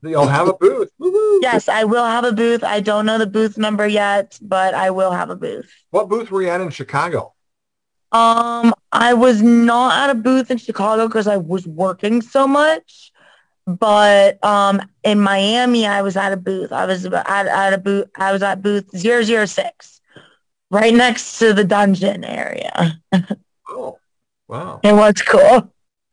You'll 0.02 0.26
have 0.28 0.48
a 0.48 0.54
booth. 0.54 0.90
Woo-hoo. 0.98 1.40
Yes, 1.42 1.68
I 1.68 1.84
will 1.84 2.06
have 2.06 2.24
a 2.24 2.32
booth. 2.32 2.64
I 2.64 2.80
don't 2.80 3.04
know 3.04 3.18
the 3.18 3.26
booth 3.26 3.58
number 3.58 3.86
yet, 3.86 4.38
but 4.40 4.72
I 4.72 4.90
will 4.90 5.10
have 5.10 5.28
a 5.28 5.36
booth. 5.36 5.70
What 5.90 6.08
booth 6.08 6.30
were 6.30 6.42
you 6.42 6.48
at 6.48 6.60
in 6.60 6.70
Chicago? 6.70 7.34
Um, 8.12 8.74
I 8.90 9.14
was 9.14 9.40
not 9.40 10.11
at 10.11 10.11
a 10.11 10.18
booth 10.18 10.50
in 10.50 10.58
Chicago 10.58 11.06
because 11.06 11.26
I 11.26 11.36
was 11.36 11.66
working 11.66 12.22
so 12.22 12.46
much. 12.48 13.12
But 13.66 14.42
um, 14.44 14.82
in 15.04 15.20
Miami, 15.20 15.86
I 15.86 16.02
was 16.02 16.16
at 16.16 16.32
a 16.32 16.36
booth. 16.36 16.72
I 16.72 16.86
was 16.86 17.06
at, 17.06 17.26
at 17.26 17.72
a 17.72 17.78
booth. 17.78 18.08
I 18.16 18.32
was 18.32 18.42
at 18.42 18.62
booth 18.62 18.90
006, 18.96 20.00
right 20.70 20.92
next 20.94 21.38
to 21.38 21.52
the 21.52 21.64
dungeon 21.64 22.24
area. 22.24 23.00
Oh, 23.68 23.98
wow. 24.48 24.80
It 24.82 24.92
was 24.92 25.22
cool. 25.22 25.72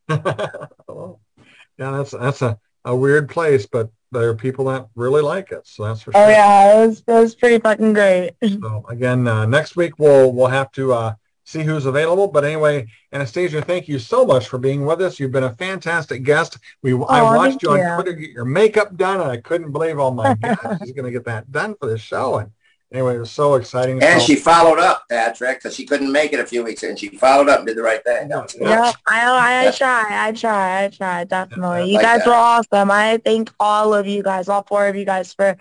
Oh. 0.10 1.20
yeah, 1.78 1.92
that's 1.92 2.12
that's 2.12 2.42
a, 2.44 2.60
a 2.86 2.96
weird 2.96 3.30
place, 3.30 3.66
but 3.66 3.90
there 4.12 4.30
are 4.30 4.36
people 4.36 4.66
that 4.66 4.88
really 4.96 5.22
like 5.22 5.52
it. 5.52 5.66
So 5.66 5.86
that's 5.86 6.02
for 6.02 6.12
sure. 6.12 6.22
Oh 6.22 6.30
yeah, 6.30 6.84
it 6.84 6.88
was 6.88 7.04
it 7.08 7.12
was 7.12 7.36
pretty 7.36 7.60
fucking 7.60 7.94
great. 7.94 8.34
So 8.44 8.86
again, 8.88 9.28
uh, 9.28 9.46
next 9.48 9.76
week 9.76 9.98
we'll 9.98 10.32
we'll 10.32 10.48
have 10.48 10.72
to 10.74 10.94
uh, 10.94 11.16
see 11.48 11.64
who's 11.64 11.86
available. 11.86 12.28
But 12.28 12.44
anyway, 12.44 12.88
Anastasia, 13.14 13.62
thank 13.62 13.88
you 13.88 14.00
so 14.00 14.26
much 14.26 14.50
for 14.50 14.58
being 14.58 14.86
with 14.86 15.02
us. 15.02 15.18
You've 15.18 15.32
been 15.32 15.46
a 15.46 15.54
fantastic 15.54 16.24
guest. 16.24 16.58
We 16.84 16.92
I 16.92 16.96
Oh, 17.22 17.36
watched 17.36 17.52
thank 17.52 17.62
you 17.64 17.70
on 17.72 17.80
you. 17.80 17.94
Twitter 17.96 18.14
get 18.14 18.32
your 18.32 18.44
makeup 18.46 18.98
done, 18.98 19.22
and 19.22 19.32
I 19.32 19.38
couldn't 19.38 19.72
believe, 19.72 19.98
oh 19.98 20.12
my 20.12 20.34
gosh, 20.36 20.78
she's 20.82 20.92
going 20.92 21.06
to 21.06 21.12
get 21.12 21.24
that 21.26 21.50
done 21.50 21.76
for 21.80 21.88
the 21.88 21.98
show. 21.98 22.40
And 22.40 22.52
anyway, 22.92 23.16
it 23.16 23.20
was 23.20 23.32
so 23.32 23.56
exciting. 23.56 24.04
And 24.04 24.20
So- 24.22 24.28
she 24.28 24.36
followed 24.36 24.80
up, 24.80 25.04
Patrick, 25.10 25.60
because 25.60 25.74
she 25.74 25.86
couldn't 25.86 26.12
make 26.12 26.34
it 26.34 26.42
a 26.42 26.46
few 26.46 26.66
weeks, 26.66 26.84
and 26.84 27.00
she 27.00 27.08
followed 27.18 27.48
up 27.48 27.60
and 27.60 27.68
did 27.68 27.78
the 27.78 27.82
right 27.82 28.04
thing. 28.04 28.28
That 28.28 28.44
was. 28.44 28.56
Yeah, 28.60 28.92
I 29.08 29.22
I 29.22 29.64
Yeah. 29.64 29.72
try, 29.72 30.28
I 30.28 30.32
try, 30.34 30.84
I 30.84 30.88
try, 30.90 31.24
definitely. 31.24 31.82
I 31.84 31.86
You 31.86 32.00
guys 32.02 32.20
that. 32.26 32.28
were 32.28 32.34
awesome. 32.34 32.92
I 32.92 33.22
thank 33.24 33.52
all 33.58 33.94
of 33.94 34.06
you 34.06 34.22
guys, 34.22 34.50
all 34.50 34.64
four 34.68 34.88
of 34.88 34.98
you 34.98 35.06
guys 35.06 35.34
for 35.34 35.56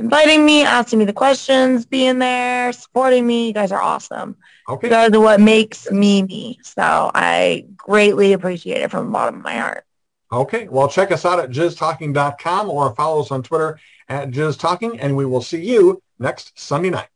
inviting 0.00 0.44
me, 0.44 0.62
asking 0.62 0.98
me 0.98 1.04
the 1.04 1.12
questions, 1.12 1.86
being 1.86 2.18
there, 2.18 2.72
supporting 2.72 3.26
me. 3.26 3.48
You 3.48 3.52
guys 3.52 3.70
are 3.70 3.80
awesome. 3.80 4.36
You 4.68 4.74
okay. 4.74 4.88
guys 4.88 5.12
are 5.12 5.20
what 5.20 5.40
makes 5.40 5.90
me 5.90 6.22
me. 6.22 6.58
So 6.62 7.10
I 7.14 7.66
greatly 7.76 8.32
appreciate 8.32 8.82
it 8.82 8.90
from 8.90 9.06
the 9.06 9.12
bottom 9.12 9.36
of 9.36 9.44
my 9.44 9.56
heart. 9.56 9.84
Okay. 10.32 10.68
Well, 10.68 10.88
check 10.88 11.12
us 11.12 11.24
out 11.24 11.38
at 11.38 11.50
jizztalking.com 11.50 12.70
or 12.70 12.94
follow 12.94 13.20
us 13.20 13.30
on 13.30 13.42
Twitter 13.42 13.78
at 14.08 14.30
jizztalking, 14.30 14.98
and 15.00 15.16
we 15.16 15.26
will 15.26 15.42
see 15.42 15.64
you 15.64 16.02
next 16.18 16.58
Sunday 16.58 16.90
night. 16.90 17.09